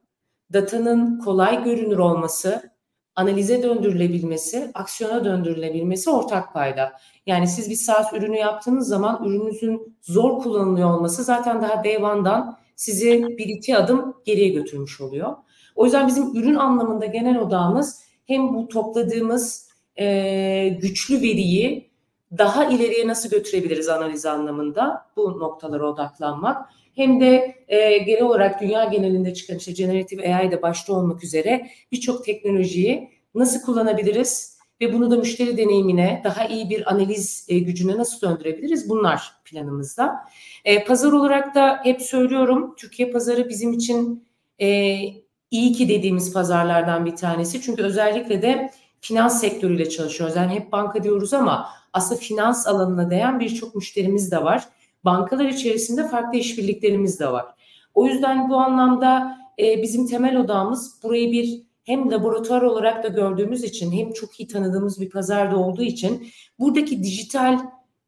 datanın 0.53 1.19
kolay 1.19 1.65
görünür 1.65 1.99
olması, 1.99 2.71
analize 3.15 3.63
döndürülebilmesi, 3.63 4.71
aksiyona 4.75 5.25
döndürülebilmesi 5.25 6.11
ortak 6.11 6.53
payda. 6.53 6.93
Yani 7.27 7.49
siz 7.49 7.71
bir 7.71 7.75
SaaS 7.75 8.13
ürünü 8.13 8.37
yaptığınız 8.37 8.89
zaman 8.89 9.25
ürününüzün 9.25 9.97
zor 10.03 10.39
kullanılıyor 10.43 10.95
olması 10.95 11.25
zaten 11.25 11.63
daha 11.63 11.85
day 11.85 11.97
one'dan 11.97 12.57
sizi 12.77 13.23
bir 13.39 13.47
iki 13.47 13.77
adım 13.77 14.15
geriye 14.25 14.49
götürmüş 14.49 15.01
oluyor. 15.01 15.37
O 15.77 15.85
yüzden 15.85 16.07
bizim 16.07 16.37
ürün 16.37 16.55
anlamında 16.55 17.07
genel 17.07 17.39
odağımız 17.39 18.01
hem 18.27 18.55
bu 18.55 18.69
topladığımız 18.69 19.69
e, 19.99 20.79
güçlü 20.83 21.21
veriyi 21.21 21.90
daha 22.39 22.65
ileriye 22.65 23.07
nasıl 23.07 23.31
götürebiliriz 23.31 23.89
analiz 23.89 24.27
anlamında 24.27 25.07
bu 25.17 25.39
noktalara 25.39 25.87
odaklanmak. 25.87 26.69
Hem 26.95 27.21
de 27.21 27.57
e, 27.69 27.99
genel 27.99 28.23
olarak 28.23 28.61
dünya 28.61 28.85
genelinde 28.85 29.35
çıkan 29.35 29.57
işte 29.57 29.73
generative 29.73 30.35
AI 30.35 30.51
de 30.51 30.63
başta 30.63 30.93
olmak 30.93 31.25
üzere 31.25 31.71
birçok 31.93 32.25
teknolojiyi 32.25 33.11
nasıl 33.35 33.63
kullanabiliriz 33.63 34.61
ve 34.81 34.93
bunu 34.93 35.11
da 35.11 35.17
müşteri 35.17 35.57
deneyimine 35.57 36.21
daha 36.25 36.45
iyi 36.45 36.71
bir 36.71 36.91
analiz 36.91 37.47
e, 37.49 37.59
gücüne 37.59 37.97
nasıl 37.97 38.29
döndürebiliriz 38.29 38.89
bunlar 38.89 39.33
planımızda. 39.45 40.17
E, 40.65 40.85
pazar 40.85 41.13
olarak 41.13 41.55
da 41.55 41.81
hep 41.83 42.03
söylüyorum 42.03 42.75
Türkiye 42.79 43.11
pazarı 43.11 43.49
bizim 43.49 43.73
için 43.73 44.25
e, 44.59 44.99
iyi 45.51 45.73
ki 45.73 45.89
dediğimiz 45.89 46.33
pazarlardan 46.33 47.07
bir 47.07 47.17
tanesi. 47.17 47.63
Çünkü 47.63 47.83
özellikle 47.83 48.43
de 48.43 48.71
finans 49.01 49.41
sektörüyle 49.41 49.89
çalışıyoruz. 49.89 50.37
Yani 50.37 50.53
hep 50.53 50.73
banka 50.73 51.03
diyoruz 51.03 51.35
ama 51.35 51.69
aslında 51.93 52.21
finans 52.21 52.67
alanına 52.67 53.11
değen 53.11 53.41
birçok 53.41 53.75
müşterimiz 53.75 54.31
de 54.31 54.45
var. 54.45 54.65
Bankalar 55.05 55.45
içerisinde 55.45 56.09
farklı 56.09 56.39
işbirliklerimiz 56.39 57.21
de 57.21 57.33
var. 57.33 57.47
O 57.95 58.07
yüzden 58.07 58.51
bu 58.51 58.57
anlamda 58.57 59.39
e, 59.59 59.83
bizim 59.83 60.07
temel 60.07 60.37
odamız 60.37 61.03
burayı 61.03 61.33
bir 61.33 61.63
hem 61.85 62.11
laboratuvar 62.11 62.63
olarak 62.63 63.05
da 63.05 63.09
gördüğümüz 63.09 63.65
için 63.65 63.93
hem 63.93 64.13
çok 64.13 64.41
iyi 64.41 64.49
tanıdığımız 64.49 65.01
bir 65.01 65.11
pazarda 65.11 65.57
olduğu 65.57 65.83
için 65.83 66.29
buradaki 66.59 67.03
dijital 67.03 67.59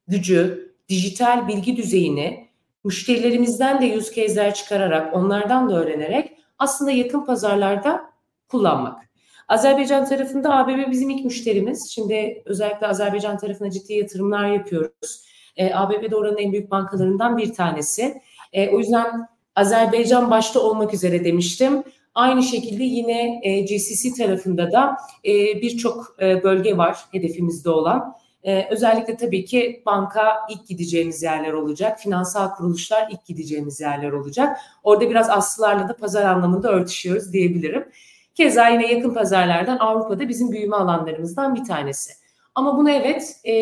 gücü, 0.08 0.72
dijital 0.88 1.48
bilgi 1.48 1.76
düzeyini 1.76 2.48
müşterilerimizden 2.84 3.82
de 3.82 3.86
yüz 3.86 4.14
case'ler 4.14 4.54
çıkararak 4.54 5.16
onlardan 5.16 5.70
da 5.70 5.74
öğrenerek 5.74 6.36
aslında 6.58 6.90
yakın 6.90 7.24
pazarlarda 7.24 8.04
kullanmak. 8.48 9.11
Azerbaycan 9.48 10.04
tarafında 10.04 10.54
ABB 10.56 10.90
bizim 10.90 11.10
ilk 11.10 11.24
müşterimiz. 11.24 11.90
Şimdi 11.90 12.42
özellikle 12.46 12.86
Azerbaycan 12.86 13.38
tarafına 13.38 13.70
ciddi 13.70 13.92
yatırımlar 13.92 14.46
yapıyoruz. 14.46 15.24
E, 15.56 15.74
ABB 15.74 16.10
de 16.10 16.16
oranın 16.16 16.36
en 16.36 16.52
büyük 16.52 16.70
bankalarından 16.70 17.38
bir 17.38 17.54
tanesi. 17.54 18.14
E, 18.52 18.68
o 18.68 18.78
yüzden 18.78 19.28
Azerbaycan 19.56 20.30
başta 20.30 20.60
olmak 20.60 20.94
üzere 20.94 21.24
demiştim. 21.24 21.82
Aynı 22.14 22.42
şekilde 22.42 22.84
yine 22.84 23.40
e, 23.42 23.60
GCC 23.60 24.12
tarafında 24.18 24.72
da 24.72 24.96
e, 25.24 25.32
birçok 25.62 26.16
e, 26.22 26.42
bölge 26.42 26.76
var 26.76 26.98
hedefimizde 27.12 27.70
olan. 27.70 28.16
E, 28.44 28.68
özellikle 28.70 29.16
tabii 29.16 29.44
ki 29.44 29.82
banka 29.86 30.36
ilk 30.50 30.66
gideceğimiz 30.66 31.22
yerler 31.22 31.52
olacak. 31.52 32.00
Finansal 32.00 32.54
kuruluşlar 32.54 33.08
ilk 33.10 33.26
gideceğimiz 33.26 33.80
yerler 33.80 34.12
olacak. 34.12 34.58
Orada 34.82 35.10
biraz 35.10 35.30
aslılarla 35.30 35.88
da 35.88 35.96
pazar 35.96 36.24
anlamında 36.24 36.72
örtüşüyoruz 36.72 37.32
diyebilirim. 37.32 37.88
Keza 38.34 38.68
yine 38.68 38.92
yakın 38.92 39.14
pazarlardan 39.14 39.78
Avrupa'da 39.78 40.28
bizim 40.28 40.52
büyüme 40.52 40.76
alanlarımızdan 40.76 41.54
bir 41.54 41.64
tanesi. 41.64 42.12
Ama 42.54 42.78
bunu 42.78 42.90
evet 42.90 43.36
e, 43.46 43.52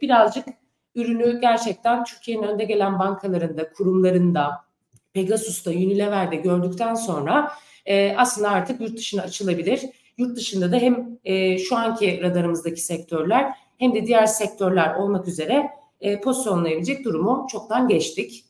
birazcık 0.00 0.46
ürünü 0.94 1.40
gerçekten 1.40 2.04
Türkiye'nin 2.04 2.42
önde 2.42 2.64
gelen 2.64 2.98
bankalarında, 2.98 3.72
kurumlarında, 3.72 4.64
Pegasus'ta, 5.12 5.70
Unilever'de 5.70 6.36
gördükten 6.36 6.94
sonra 6.94 7.52
e, 7.86 8.16
aslında 8.16 8.50
artık 8.50 8.80
yurt 8.80 8.96
dışına 8.96 9.22
açılabilir. 9.22 9.80
Yurt 10.18 10.36
dışında 10.36 10.72
da 10.72 10.76
hem 10.76 11.18
e, 11.24 11.58
şu 11.58 11.76
anki 11.76 12.22
radarımızdaki 12.22 12.80
sektörler 12.80 13.54
hem 13.78 13.94
de 13.94 14.06
diğer 14.06 14.26
sektörler 14.26 14.94
olmak 14.94 15.28
üzere 15.28 15.70
e, 16.00 16.20
pozisyonlayabilecek 16.20 17.04
durumu 17.04 17.46
çoktan 17.50 17.88
geçtik. 17.88 18.44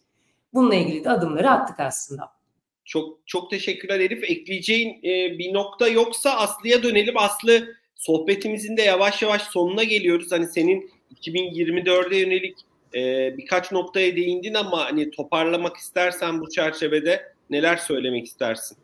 Bununla 0.55 0.75
ilgili 0.75 1.05
de 1.05 1.11
adımları 1.11 1.51
attık 1.51 1.81
aslında. 1.81 2.42
Çok 2.85 3.19
çok 3.27 3.51
teşekkürler 3.51 4.01
Elif. 4.01 4.31
Ekleyeceğin 4.31 4.99
e, 5.05 5.39
bir 5.39 5.55
nokta 5.55 5.89
yoksa 5.89 6.31
Aslı'ya 6.31 6.83
dönelim. 6.83 7.19
Aslı 7.19 7.69
sohbetimizin 7.95 8.77
de 8.77 8.83
yavaş 8.83 9.23
yavaş 9.23 9.43
sonuna 9.43 9.85
geliyoruz. 9.85 10.33
Hani 10.33 10.47
senin 10.47 10.91
2024'e 11.21 12.19
yönelik 12.19 12.59
e, 12.95 13.33
birkaç 13.37 13.73
noktaya 13.73 14.17
değindin 14.17 14.55
ama 14.55 14.85
hani 14.85 15.11
toparlamak 15.11 15.77
istersen 15.77 16.41
bu 16.41 16.51
çerçevede 16.51 17.33
neler 17.51 17.77
söylemek 17.77 18.27
istersin? 18.27 18.77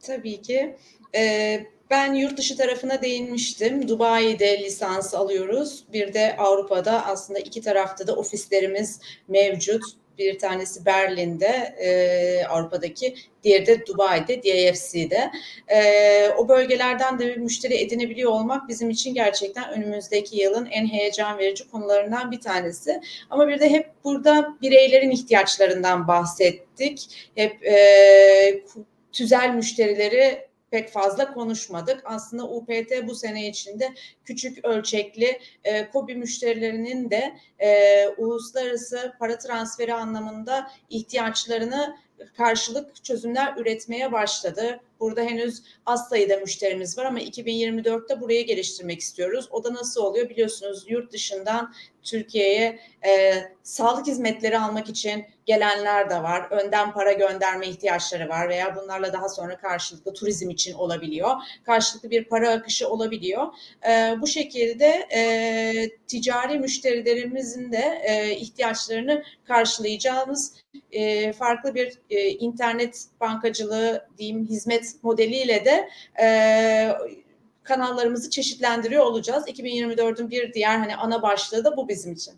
Tabii 0.00 0.42
ki. 0.42 0.76
Ee, 1.14 1.66
ben 1.90 2.14
yurt 2.14 2.38
dışı 2.38 2.56
tarafına 2.56 3.02
değinmiştim. 3.02 3.88
Dubai'de 3.88 4.64
lisans 4.64 5.14
alıyoruz. 5.14 5.84
Bir 5.92 6.14
de 6.14 6.36
Avrupa'da 6.38 7.06
aslında 7.06 7.38
iki 7.38 7.60
tarafta 7.60 8.06
da 8.06 8.16
ofislerimiz 8.16 9.00
mevcut. 9.28 9.82
Bir 10.18 10.38
tanesi 10.38 10.86
Berlin'de 10.86 11.74
e, 11.78 12.44
Avrupa'daki, 12.44 13.14
diğeri 13.42 13.66
de 13.66 13.86
Dubai'de, 13.86 14.36
DAFC'de. 14.36 15.30
E, 15.68 16.28
o 16.28 16.48
bölgelerden 16.48 17.18
de 17.18 17.26
bir 17.26 17.36
müşteri 17.36 17.74
edinebiliyor 17.74 18.30
olmak 18.32 18.68
bizim 18.68 18.90
için 18.90 19.14
gerçekten 19.14 19.70
önümüzdeki 19.70 20.36
yılın 20.36 20.66
en 20.66 20.86
heyecan 20.86 21.38
verici 21.38 21.70
konularından 21.70 22.30
bir 22.30 22.40
tanesi. 22.40 23.00
Ama 23.30 23.48
bir 23.48 23.60
de 23.60 23.70
hep 23.70 23.90
burada 24.04 24.56
bireylerin 24.62 25.10
ihtiyaçlarından 25.10 26.08
bahsettik. 26.08 27.30
Hep 27.34 27.66
e, 27.66 28.64
tüzel 29.12 29.54
müşterileri 29.54 30.45
pek 30.70 30.92
fazla 30.92 31.34
konuşmadık. 31.34 32.02
Aslında 32.04 32.48
UPT 32.48 32.92
bu 33.06 33.14
sene 33.14 33.48
içinde 33.48 33.94
küçük 34.24 34.64
ölçekli 34.64 35.40
e, 35.64 35.90
KOBİ 35.90 36.14
müşterilerinin 36.14 37.10
de 37.10 37.36
e, 37.58 38.08
uluslararası 38.08 39.12
para 39.18 39.38
transferi 39.38 39.94
anlamında 39.94 40.70
ihtiyaçlarını 40.90 41.96
karşılık 42.36 43.04
çözümler 43.04 43.56
üretmeye 43.56 44.12
başladı. 44.12 44.80
Burada 45.00 45.22
henüz 45.22 45.62
az 45.86 46.08
sayıda 46.08 46.36
müşterimiz 46.36 46.98
var 46.98 47.04
ama 47.04 47.20
2024'te 47.20 48.20
burayı 48.20 48.46
geliştirmek 48.46 49.00
istiyoruz. 49.00 49.48
O 49.50 49.64
da 49.64 49.74
nasıl 49.74 50.02
oluyor 50.02 50.28
biliyorsunuz 50.28 50.84
yurt 50.88 51.12
dışından 51.12 51.72
Türkiye'ye 52.02 52.78
e, 53.06 53.34
sağlık 53.62 54.06
hizmetleri 54.06 54.58
almak 54.58 54.88
için 54.88 55.26
gelenler 55.46 56.10
de 56.10 56.22
var. 56.22 56.50
Önden 56.50 56.92
para 56.92 57.12
gönderme 57.12 57.68
ihtiyaçları 57.68 58.28
var 58.28 58.48
veya 58.48 58.76
bunlarla 58.76 59.12
daha 59.12 59.28
sonra 59.28 59.58
karşılıklı 59.58 60.14
turizm 60.14 60.50
için 60.50 60.72
olabiliyor. 60.72 61.30
Karşılıklı 61.66 62.10
bir 62.10 62.24
para 62.24 62.50
akışı 62.50 62.88
olabiliyor. 62.88 63.46
E, 63.88 64.14
bu 64.20 64.26
şekilde 64.26 65.08
e, 65.14 65.90
ticari 66.06 66.58
müşterilerimizin 66.58 67.72
de 67.72 68.00
e, 68.02 68.36
ihtiyaçlarını 68.36 69.22
karşılayacağımız 69.44 70.54
e, 70.92 71.32
farklı 71.32 71.74
bir 71.74 71.98
e, 72.10 72.28
internet 72.28 73.04
bankacılığı 73.20 74.08
diyeyim 74.18 74.46
hizmet 74.46 74.85
modeliyle 75.02 75.64
de 75.64 75.88
e, 76.22 76.28
kanallarımızı 77.62 78.30
çeşitlendiriyor 78.30 79.04
olacağız. 79.04 79.48
2024'ün 79.48 80.30
bir 80.30 80.52
diğer 80.52 80.78
hani 80.78 80.96
ana 80.96 81.22
başlığı 81.22 81.64
da 81.64 81.76
bu 81.76 81.88
bizim 81.88 82.12
için. 82.12 82.34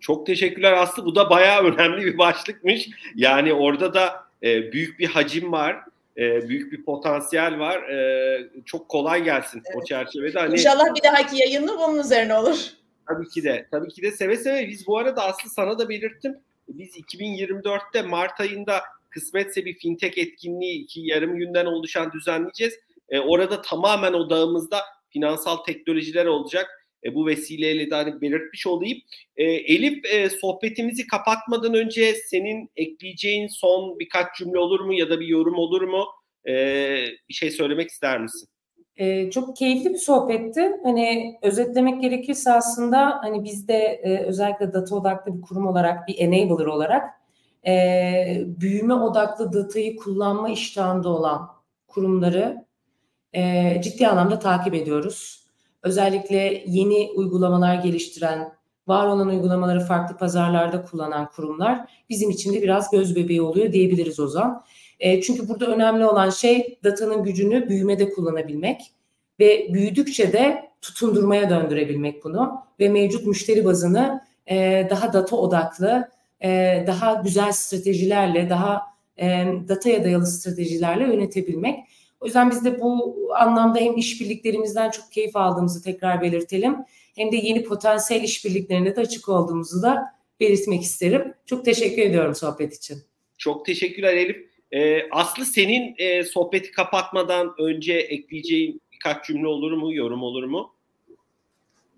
Çok 0.00 0.26
teşekkürler 0.26 0.72
Aslı. 0.72 1.04
Bu 1.04 1.14
da 1.14 1.30
bayağı 1.30 1.64
önemli 1.72 2.04
bir 2.04 2.18
başlıkmış. 2.18 2.88
Yani 3.14 3.52
orada 3.54 3.94
da 3.94 4.24
e, 4.42 4.72
büyük 4.72 4.98
bir 4.98 5.06
hacim 5.06 5.52
var. 5.52 5.76
E, 6.16 6.48
büyük 6.48 6.72
bir 6.72 6.84
potansiyel 6.84 7.58
var. 7.58 7.82
E, 7.82 8.48
çok 8.64 8.88
kolay 8.88 9.24
gelsin 9.24 9.62
evet. 9.66 9.76
o 9.76 9.84
çerçevede. 9.84 10.38
Hani, 10.38 10.52
İnşallah 10.52 10.94
bir 10.94 11.02
dahaki 11.02 11.36
yayını 11.36 11.78
bunun 11.78 11.98
üzerine 11.98 12.34
olur. 12.34 12.70
Tabii 13.08 13.28
ki 13.28 13.44
de. 13.44 13.66
Tabii 13.70 13.88
ki 13.88 14.02
de 14.02 14.10
seve 14.10 14.36
seve. 14.36 14.68
Biz 14.68 14.86
bu 14.86 14.98
arada 14.98 15.24
Aslı 15.24 15.50
sana 15.50 15.78
da 15.78 15.88
belirttim. 15.88 16.38
Biz 16.68 16.96
2024'te 16.96 18.02
Mart 18.02 18.40
ayında 18.40 18.80
kısmetse 19.16 19.64
bir 19.64 19.74
fintech 19.78 20.18
etkinliği 20.18 20.82
iki 20.82 21.00
yarım 21.00 21.36
günden 21.36 21.66
oluşan 21.66 22.12
düzenleyeceğiz. 22.12 22.74
E, 23.08 23.20
orada 23.20 23.62
tamamen 23.62 24.12
odağımızda 24.12 24.80
finansal 25.08 25.56
teknolojiler 25.56 26.26
olacak. 26.26 26.66
E, 27.04 27.14
bu 27.14 27.26
vesileyle 27.26 27.90
de 27.90 27.94
hani 27.94 28.20
belirtmiş 28.20 28.66
olayım. 28.66 28.98
E, 29.36 29.44
Elif 29.44 30.04
e, 30.04 30.30
sohbetimizi 30.30 31.06
kapatmadan 31.06 31.74
önce 31.74 32.14
senin 32.14 32.70
ekleyeceğin 32.76 33.46
son 33.46 33.98
birkaç 33.98 34.26
cümle 34.38 34.58
olur 34.58 34.80
mu 34.80 34.94
ya 34.94 35.10
da 35.10 35.20
bir 35.20 35.26
yorum 35.26 35.58
olur 35.58 35.82
mu? 35.82 36.04
E, 36.48 36.54
bir 37.28 37.34
şey 37.34 37.50
söylemek 37.50 37.90
ister 37.90 38.20
misin? 38.20 38.48
Ee, 38.96 39.30
çok 39.30 39.56
keyifli 39.56 39.90
bir 39.90 39.98
sohbetti. 39.98 40.72
Hani 40.82 41.34
özetlemek 41.42 42.00
gerekirse 42.00 42.52
aslında 42.52 43.18
hani 43.22 43.44
biz 43.44 43.68
de 43.68 43.76
e, 43.76 44.18
özellikle 44.18 44.72
data 44.72 44.96
odaklı 44.96 45.36
bir 45.36 45.42
kurum 45.42 45.66
olarak 45.66 46.08
bir 46.08 46.18
enabler 46.18 46.66
olarak 46.66 47.10
e, 47.66 48.44
büyüme 48.46 48.94
odaklı 48.94 49.52
datayı 49.52 49.96
kullanma 49.96 50.48
iştahında 50.50 51.08
olan 51.08 51.48
kurumları 51.86 52.66
e, 53.32 53.80
ciddi 53.82 54.08
anlamda 54.08 54.38
takip 54.38 54.74
ediyoruz. 54.74 55.46
Özellikle 55.82 56.62
yeni 56.66 57.10
uygulamalar 57.16 57.74
geliştiren, 57.74 58.52
var 58.86 59.06
olan 59.06 59.28
uygulamaları 59.28 59.80
farklı 59.80 60.16
pazarlarda 60.16 60.82
kullanan 60.82 61.28
kurumlar 61.36 61.90
bizim 62.10 62.30
için 62.30 62.52
de 62.52 62.62
biraz 62.62 62.90
göz 62.90 63.16
bebeği 63.16 63.42
oluyor 63.42 63.72
diyebiliriz 63.72 64.20
Ozan. 64.20 64.62
E, 65.00 65.20
çünkü 65.20 65.48
burada 65.48 65.66
önemli 65.66 66.06
olan 66.06 66.30
şey 66.30 66.78
datanın 66.84 67.24
gücünü 67.24 67.68
büyümede 67.68 68.10
kullanabilmek 68.10 68.80
ve 69.40 69.74
büyüdükçe 69.74 70.32
de 70.32 70.70
tutundurmaya 70.82 71.50
döndürebilmek 71.50 72.24
bunu 72.24 72.60
ve 72.80 72.88
mevcut 72.88 73.26
müşteri 73.26 73.64
bazını 73.64 74.20
e, 74.46 74.86
daha 74.90 75.12
data 75.12 75.36
odaklı, 75.36 76.08
e, 76.46 76.84
daha 76.86 77.14
güzel 77.14 77.52
stratejilerle, 77.52 78.50
daha 78.50 78.82
e, 79.18 79.46
dataya 79.68 80.04
dayalı 80.04 80.26
stratejilerle 80.26 81.04
yönetebilmek. 81.04 81.78
O 82.20 82.26
yüzden 82.26 82.50
biz 82.50 82.64
de 82.64 82.80
bu 82.80 83.16
anlamda 83.34 83.78
hem 83.78 83.96
işbirliklerimizden 83.96 84.90
çok 84.90 85.12
keyif 85.12 85.36
aldığımızı 85.36 85.82
tekrar 85.82 86.20
belirtelim. 86.20 86.76
Hem 87.16 87.32
de 87.32 87.36
yeni 87.36 87.64
potansiyel 87.64 88.22
işbirliklerine 88.22 88.96
de 88.96 89.00
açık 89.00 89.28
olduğumuzu 89.28 89.82
da 89.82 90.04
belirtmek 90.40 90.82
isterim. 90.82 91.34
Çok 91.46 91.64
teşekkür 91.64 92.02
ediyorum 92.02 92.34
sohbet 92.34 92.74
için. 92.74 92.98
Çok 93.38 93.66
teşekkürler 93.66 94.14
Elif. 94.14 94.46
Ee, 94.72 95.10
Aslı 95.10 95.44
senin 95.44 95.94
e, 95.98 96.24
sohbeti 96.24 96.70
kapatmadan 96.70 97.54
önce 97.58 97.92
ekleyeceğin 97.92 98.80
birkaç 98.92 99.26
cümle 99.26 99.46
olur 99.46 99.72
mu, 99.72 99.94
yorum 99.94 100.22
olur 100.22 100.44
mu? 100.44 100.72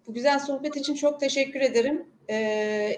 Bu 0.06 0.14
güzel 0.14 0.38
sohbet 0.38 0.76
için 0.76 0.94
çok 0.94 1.20
teşekkür 1.20 1.60
ederim 1.60 2.06
e, 2.28 2.34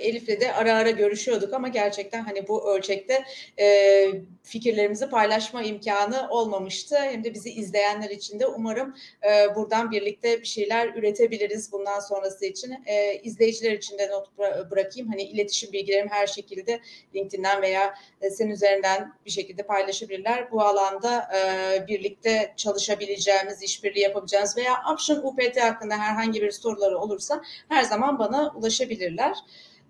Elif'le 0.00 0.40
de 0.40 0.52
ara 0.54 0.74
ara 0.74 0.90
görüşüyorduk 0.90 1.54
ama 1.54 1.68
gerçekten 1.68 2.24
hani 2.24 2.48
bu 2.48 2.74
ölçekte 2.76 3.24
e, 3.60 4.06
fikirlerimizi 4.42 5.10
paylaşma 5.10 5.62
imkanı 5.62 6.28
olmamıştı. 6.30 6.96
Hem 6.96 7.24
de 7.24 7.34
bizi 7.34 7.50
izleyenler 7.50 8.10
için 8.10 8.40
de 8.40 8.46
umarım 8.46 8.96
e, 9.30 9.54
buradan 9.54 9.90
birlikte 9.90 10.40
bir 10.40 10.46
şeyler 10.46 10.94
üretebiliriz 10.94 11.72
bundan 11.72 12.00
sonrası 12.00 12.46
için. 12.46 12.74
E, 12.86 13.20
izleyiciler 13.22 13.72
için 13.72 13.98
de 13.98 14.10
not 14.10 14.38
bırakayım. 14.70 15.08
Hani 15.08 15.22
iletişim 15.22 15.72
bilgilerim 15.72 16.08
her 16.10 16.26
şekilde 16.26 16.80
LinkedIn'den 17.14 17.62
veya 17.62 17.94
e, 18.20 18.30
senin 18.30 18.50
üzerinden 18.50 19.12
bir 19.26 19.30
şekilde 19.30 19.62
paylaşabilirler. 19.62 20.52
Bu 20.52 20.62
alanda 20.62 21.28
e, 21.36 21.86
birlikte 21.86 22.54
çalışabileceğimiz, 22.56 23.62
işbirliği 23.62 24.00
yapabileceğimiz 24.00 24.56
veya 24.56 24.74
Option 24.92 25.18
UPT 25.18 25.56
hakkında 25.60 25.96
herhangi 25.96 26.42
bir 26.42 26.50
soruları 26.50 26.98
olursa 26.98 27.42
her 27.68 27.82
zaman 27.82 28.18
bana 28.18 28.52
ulaşabilirler. 28.56 29.36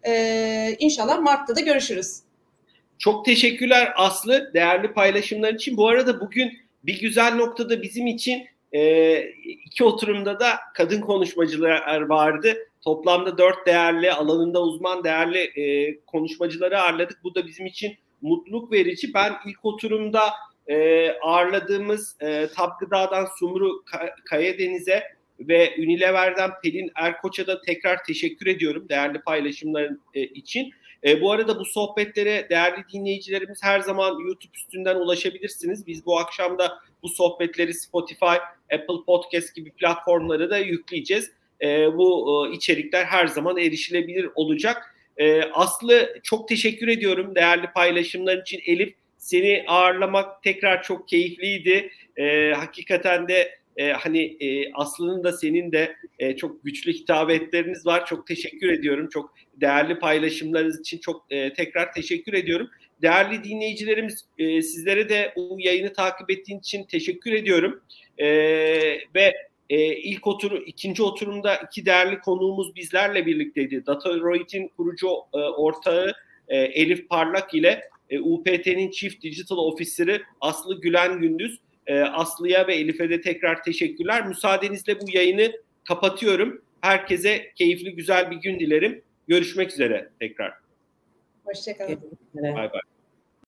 Ee, 0.07 0.77
inşallah 0.79 1.21
Mart'ta 1.21 1.57
da 1.57 1.61
görüşürüz. 1.61 2.23
Çok 3.01 3.25
teşekkürler 3.25 3.93
Aslı 3.97 4.51
değerli 4.55 4.93
paylaşımların 4.93 5.57
için. 5.57 5.77
Bu 5.77 5.89
arada 5.89 6.21
bugün 6.21 6.59
bir 6.85 7.01
güzel 7.01 7.35
noktada 7.35 7.83
bizim 7.83 8.07
için 8.07 8.47
e, 8.73 9.23
iki 9.43 9.85
oturumda 9.85 10.41
da 10.41 10.59
kadın 10.75 11.01
konuşmacılar 11.01 12.01
vardı. 12.01 12.57
Toplamda 12.81 13.39
dört 13.39 13.67
değerli 13.67 14.13
alanında 14.13 14.63
uzman 14.63 15.05
değerli 15.05 15.39
e, 15.39 15.97
konuşmacıları 16.01 16.81
ağırladık. 16.81 17.25
Bu 17.25 17.35
da 17.35 17.47
bizim 17.47 17.67
için 17.67 17.95
mutluluk 18.23 18.73
verici. 18.73 19.15
Ben 19.15 19.33
ilk 19.47 19.65
oturumda 19.65 20.23
e, 20.67 21.11
ağırladığımız 21.11 22.17
e, 22.21 22.49
Tap 22.57 22.81
Gıda'dan 22.81 23.29
Sumru 23.39 23.85
Kayadeniz'e 24.25 25.03
ve 25.41 25.75
Unilever'den 25.79 26.51
Pelin 26.63 26.91
Erkoç'a 26.95 27.47
da 27.47 27.61
tekrar 27.61 28.05
teşekkür 28.05 28.47
ediyorum 28.47 28.89
değerli 28.89 29.21
paylaşımların 29.21 30.03
e, 30.15 30.23
için. 30.23 30.73
E, 31.05 31.21
bu 31.21 31.33
arada 31.33 31.59
bu 31.59 31.65
sohbetlere 31.65 32.47
değerli 32.51 32.85
dinleyicilerimiz 32.93 33.59
her 33.63 33.81
zaman 33.81 34.19
YouTube 34.19 34.53
üstünden 34.55 34.97
ulaşabilirsiniz. 34.97 35.87
Biz 35.87 36.07
bu 36.07 36.19
akşam 36.19 36.59
da 36.59 36.79
bu 37.03 37.09
sohbetleri 37.09 37.75
Spotify, 37.75 38.37
Apple 38.73 39.05
Podcast 39.07 39.55
gibi 39.55 39.71
platformlara 39.71 40.51
da 40.51 40.59
yükleyeceğiz. 40.59 41.31
E, 41.63 41.97
bu 41.97 42.49
e, 42.49 42.57
içerikler 42.57 43.05
her 43.05 43.27
zaman 43.27 43.59
erişilebilir 43.59 44.29
olacak. 44.35 44.95
E, 45.17 45.43
Aslı 45.43 46.21
çok 46.23 46.49
teşekkür 46.49 46.89
ediyorum 46.89 47.35
değerli 47.35 47.67
paylaşımların 47.67 48.43
için. 48.43 48.61
Elif 48.67 48.95
seni 49.19 49.65
ağırlamak 49.69 50.43
tekrar 50.43 50.83
çok 50.83 51.09
keyifliydi. 51.09 51.91
E, 52.17 52.53
hakikaten 52.53 53.29
de 53.29 53.61
e, 53.77 53.93
hani 53.93 54.37
e, 54.41 54.73
Aslı'nın 54.73 55.25
da 55.25 55.33
senin 55.33 55.73
de 55.73 55.97
e, 56.19 56.37
çok 56.37 56.65
güçlü 56.65 56.93
hitabetleriniz 56.93 57.87
var. 57.87 58.07
Çok 58.07 58.27
teşekkür 58.27 58.69
ediyorum. 58.69 59.09
Çok 59.13 59.35
değerli 59.61 59.99
paylaşımlarınız 59.99 60.81
için 60.81 60.99
çok 60.99 61.27
e, 61.31 61.53
tekrar 61.53 61.93
teşekkür 61.93 62.33
ediyorum. 62.33 62.71
Değerli 63.03 63.45
dinleyicilerimiz 63.45 64.25
e, 64.39 64.63
sizlere 64.63 65.09
de 65.09 65.33
bu 65.37 65.57
yayını 65.61 65.93
takip 65.93 66.31
ettiğin 66.31 66.59
için 66.59 66.85
teşekkür 66.85 67.33
ediyorum. 67.33 67.83
E, 68.19 68.27
ve 69.15 69.35
e, 69.71 69.97
ilk 69.97 70.27
otur, 70.27 70.63
ikinci 70.67 71.03
oturumda 71.03 71.57
iki 71.57 71.87
değerli 71.87 72.21
konuğumuz 72.21 72.77
bizlerle 72.77 73.27
birlikteydi. 73.27 73.87
Dataroid'in 73.87 74.69
kurucu 74.69 75.09
e, 75.35 75.39
ortağı 75.39 76.13
e, 76.49 76.57
Elif 76.57 77.09
Parlak 77.09 77.55
ile 77.55 77.81
e, 78.11 78.21
UPT'nin 78.21 78.91
Chief 78.91 79.23
Digital 79.23 79.57
Officer'ı 79.57 80.23
Aslı 80.41 80.81
Gülen 80.81 81.21
Gündüz. 81.21 81.59
E, 81.87 82.01
Aslı'ya 82.01 82.67
ve 82.67 82.75
Elif'e 82.75 83.11
de 83.11 83.21
tekrar 83.21 83.63
teşekkürler. 83.63 84.27
Müsaadenizle 84.27 85.01
bu 85.01 85.05
yayını 85.13 85.53
kapatıyorum. 85.85 86.63
Herkese 86.81 87.53
keyifli 87.57 87.95
güzel 87.95 88.31
bir 88.31 88.37
gün 88.37 88.61
dilerim. 88.61 89.03
Görüşmek 89.31 89.73
üzere 89.73 90.11
tekrar. 90.21 90.55
Hoşçakalın. 91.45 92.01
Bay 92.35 92.73
bay. 92.73 92.81